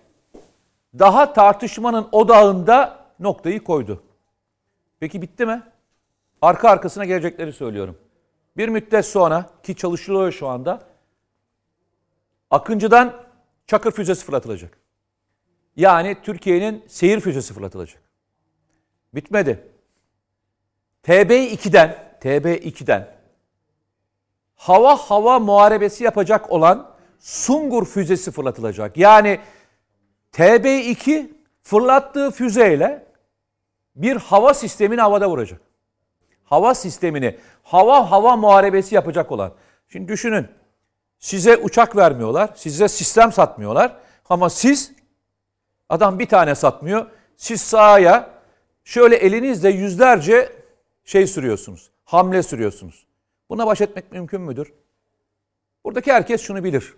[0.98, 4.02] daha tartışmanın odağında noktayı koydu.
[5.00, 5.62] Peki bitti mi?
[6.42, 7.98] Arka arkasına gelecekleri söylüyorum.
[8.56, 10.80] Bir müddet sonra ki çalışılıyor şu anda.
[12.50, 13.28] Akıncı'dan
[13.66, 14.78] Çakır füzesi fırlatılacak.
[15.76, 18.07] Yani Türkiye'nin seyir füzesi fırlatılacak.
[19.14, 19.68] Bitmedi.
[21.04, 23.18] TB2'den TB2'den
[24.58, 28.96] hava hava muharebesi yapacak olan Sungur füzesi fırlatılacak.
[28.96, 29.40] Yani
[30.32, 31.30] TB2
[31.62, 33.06] fırlattığı füzeyle
[33.96, 35.60] bir hava sistemini havada vuracak.
[36.44, 39.52] Hava sistemini hava hava muharebesi yapacak olan.
[39.88, 40.48] Şimdi düşünün.
[41.18, 43.96] Size uçak vermiyorlar, size sistem satmıyorlar
[44.28, 44.92] ama siz
[45.88, 47.06] adam bir tane satmıyor.
[47.36, 48.30] Siz sahaya
[48.88, 50.52] şöyle elinizle yüzlerce
[51.04, 51.90] şey sürüyorsunuz.
[52.04, 53.06] Hamle sürüyorsunuz.
[53.50, 54.72] Buna baş etmek mümkün müdür?
[55.84, 56.94] Buradaki herkes şunu bilir.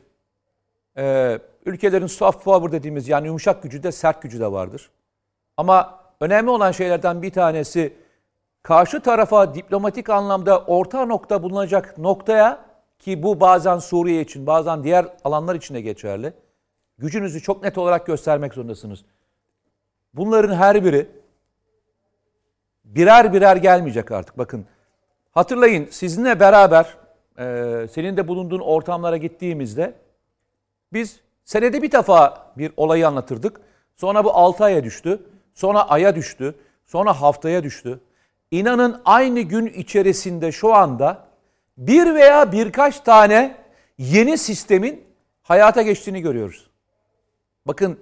[0.97, 4.91] Ee, ülkelerin soft power dediğimiz yani yumuşak gücü de sert gücü de vardır.
[5.57, 7.95] Ama önemli olan şeylerden bir tanesi
[8.63, 12.65] karşı tarafa diplomatik anlamda orta nokta bulunacak noktaya
[12.99, 16.33] ki bu bazen Suriye için bazen diğer alanlar için de geçerli.
[16.99, 19.05] Gücünüzü çok net olarak göstermek zorundasınız.
[20.15, 21.20] Bunların her biri
[22.95, 24.39] birer birer gelmeyecek artık.
[24.39, 24.67] Bakın
[25.33, 26.97] hatırlayın sizinle beraber
[27.39, 29.95] e, senin de bulunduğun ortamlara gittiğimizde
[30.93, 33.61] biz senede bir defa bir olayı anlatırdık.
[33.97, 35.23] Sonra bu 6 aya düştü.
[35.55, 36.55] Sonra aya düştü.
[36.87, 38.01] Sonra haftaya düştü.
[38.51, 41.27] İnanın aynı gün içerisinde şu anda
[41.79, 43.57] bir veya birkaç tane
[43.99, 45.05] yeni sistemin
[45.43, 46.71] hayata geçtiğini görüyoruz.
[47.67, 48.01] Bakın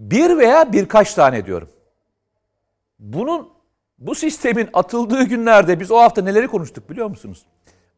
[0.00, 1.68] bir veya birkaç tane diyorum.
[2.98, 3.48] Bunun
[4.00, 7.46] bu sistemin atıldığı günlerde biz o hafta neleri konuştuk biliyor musunuz?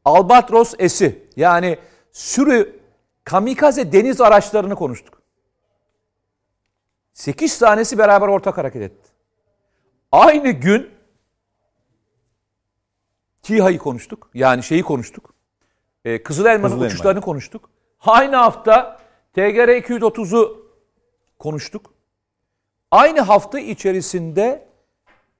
[0.04, 1.78] Albatros S'i yani
[2.12, 2.80] sürü
[3.24, 5.22] kamikaze deniz araçlarını konuştuk.
[7.12, 9.10] 8 tanesi beraber ortak hareket etti.
[10.12, 10.90] Aynı gün
[13.42, 14.30] TİHA'yı konuştuk.
[14.34, 15.34] Yani şeyi konuştuk.
[16.04, 16.86] Ee, Kızıl Elma'nın Kızıl Elma.
[16.86, 17.70] uçuşlarını konuştuk.
[18.00, 19.00] Aynı hafta
[19.32, 20.66] TGR 230'u
[21.38, 21.94] konuştuk.
[22.90, 24.71] Aynı hafta içerisinde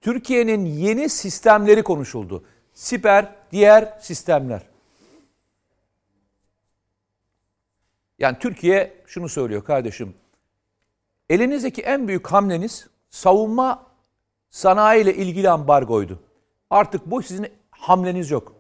[0.03, 2.45] Türkiye'nin yeni sistemleri konuşuldu.
[2.75, 4.63] Siper, diğer sistemler.
[8.19, 10.15] Yani Türkiye şunu söylüyor kardeşim.
[11.31, 13.87] Elinizdeki en büyük hamleniz savunma
[14.51, 16.19] sanayi ile ilgili ambargoydu.
[16.71, 18.55] Artık bu sizin hamleniz yok.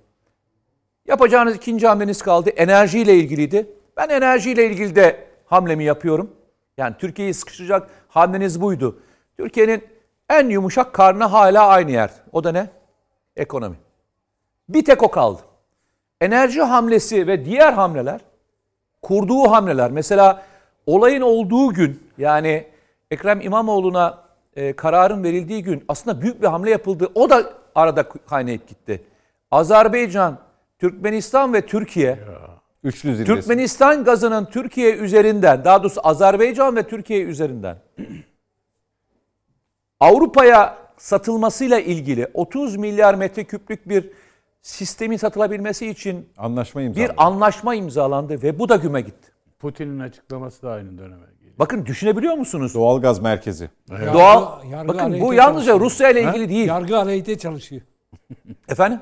[1.06, 2.50] Yapacağınız ikinci hamleniz kaldı.
[2.50, 3.66] Enerjiyle ilgiliydi.
[3.96, 6.36] Ben enerjiyle ilgili de hamlemi yapıyorum.
[6.76, 9.02] Yani Türkiye'yi sıkıştıracak hamleniz buydu.
[9.36, 9.84] Türkiye'nin
[10.38, 12.10] en yumuşak karnı hala aynı yer.
[12.32, 12.66] O da ne?
[13.36, 13.76] Ekonomi.
[14.68, 15.42] Bir tek o kaldı.
[16.20, 18.20] Enerji hamlesi ve diğer hamleler,
[19.02, 19.90] kurduğu hamleler.
[19.90, 20.42] Mesela
[20.86, 22.66] olayın olduğu gün yani
[23.10, 24.18] Ekrem İmamoğlu'na
[24.56, 27.08] e, kararın verildiği gün aslında büyük bir hamle yapıldı.
[27.14, 29.02] O da arada kaynayıp gitti.
[29.50, 30.38] Azerbaycan,
[30.78, 32.18] Türkmenistan ve Türkiye
[32.84, 33.34] Üçlü zirvesi.
[33.34, 37.76] Türkmenistan gazının Türkiye üzerinden, daha doğrusu Azerbaycan ve Türkiye üzerinden
[40.02, 44.10] Avrupa'ya satılmasıyla ilgili 30 milyar metreküplük bir
[44.62, 49.32] sistemin satılabilmesi için Anlaşma bir anlaşma imzalandı ve bu da güme gitti.
[49.58, 51.54] Putin'in açıklaması da aynı döneme geliyor.
[51.58, 52.74] Bakın düşünebiliyor musunuz?
[52.74, 53.70] Doğalgaz merkezi.
[54.12, 55.80] Doğal yargı bakın bu yalnızca çalışıyor.
[55.80, 56.68] Rusya ile ilgili değil.
[56.68, 57.82] Yargı aleyhte çalışıyor.
[58.68, 59.00] Efendim?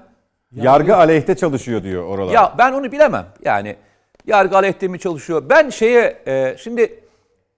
[0.53, 2.33] Yargı aleyhte çalışıyor diyor oralar.
[2.33, 3.27] Ya ben onu bilemem.
[3.45, 3.77] Yani
[4.27, 5.43] yargı aleyhte mi çalışıyor?
[5.51, 7.01] Ben şeye e, şimdi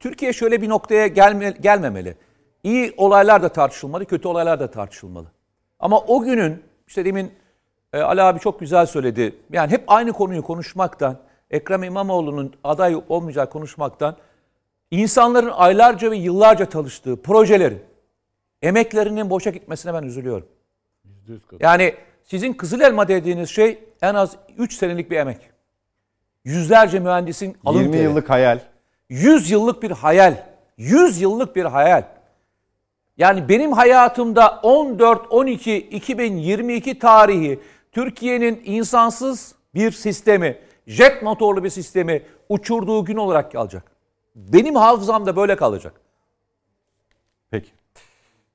[0.00, 2.14] Türkiye şöyle bir noktaya gelme, gelmemeli.
[2.62, 5.26] İyi olaylar da tartışılmalı, kötü olaylar da tartışılmalı.
[5.78, 7.32] Ama o günün işte demin
[7.92, 9.36] e, Ali abi çok güzel söyledi.
[9.52, 11.18] Yani hep aynı konuyu konuşmaktan,
[11.50, 14.16] Ekrem İmamoğlu'nun aday olmayacağı konuşmaktan
[14.90, 17.82] insanların aylarca ve yıllarca çalıştığı projelerin
[18.62, 20.46] emeklerinin boşa gitmesine ben üzülüyorum.
[21.60, 21.94] Yani
[22.24, 25.38] sizin Kızıl Elma dediğiniz şey en az 3 senelik bir emek.
[26.44, 28.02] Yüzlerce mühendisin alın 20 teri.
[28.02, 28.58] yıllık hayal.
[29.08, 30.36] 100 yıllık bir hayal.
[30.76, 32.04] 100 yıllık bir hayal.
[33.16, 37.60] Yani benim hayatımda 14-12-2022 tarihi
[37.92, 43.92] Türkiye'nin insansız bir sistemi, jet motorlu bir sistemi uçurduğu gün olarak kalacak.
[44.34, 45.92] Benim hafızamda böyle kalacak.
[47.50, 47.70] Peki.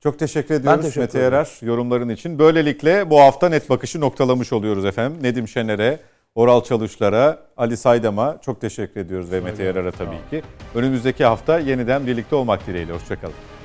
[0.03, 1.19] Çok teşekkür ediyoruz teşekkür Mete.
[1.19, 2.39] Yarar yorumların için.
[2.39, 5.23] Böylelikle bu hafta net bakışı noktalamış oluyoruz efendim.
[5.23, 5.99] Nedim Şener'e,
[6.35, 10.43] Oral Çalışlar'a, Ali Saydam'a çok teşekkür ediyoruz ve Mete Yarar'a tabii ki.
[10.75, 12.93] Önümüzdeki hafta yeniden birlikte olmak dileğiyle.
[12.93, 13.56] Hoşçakalın.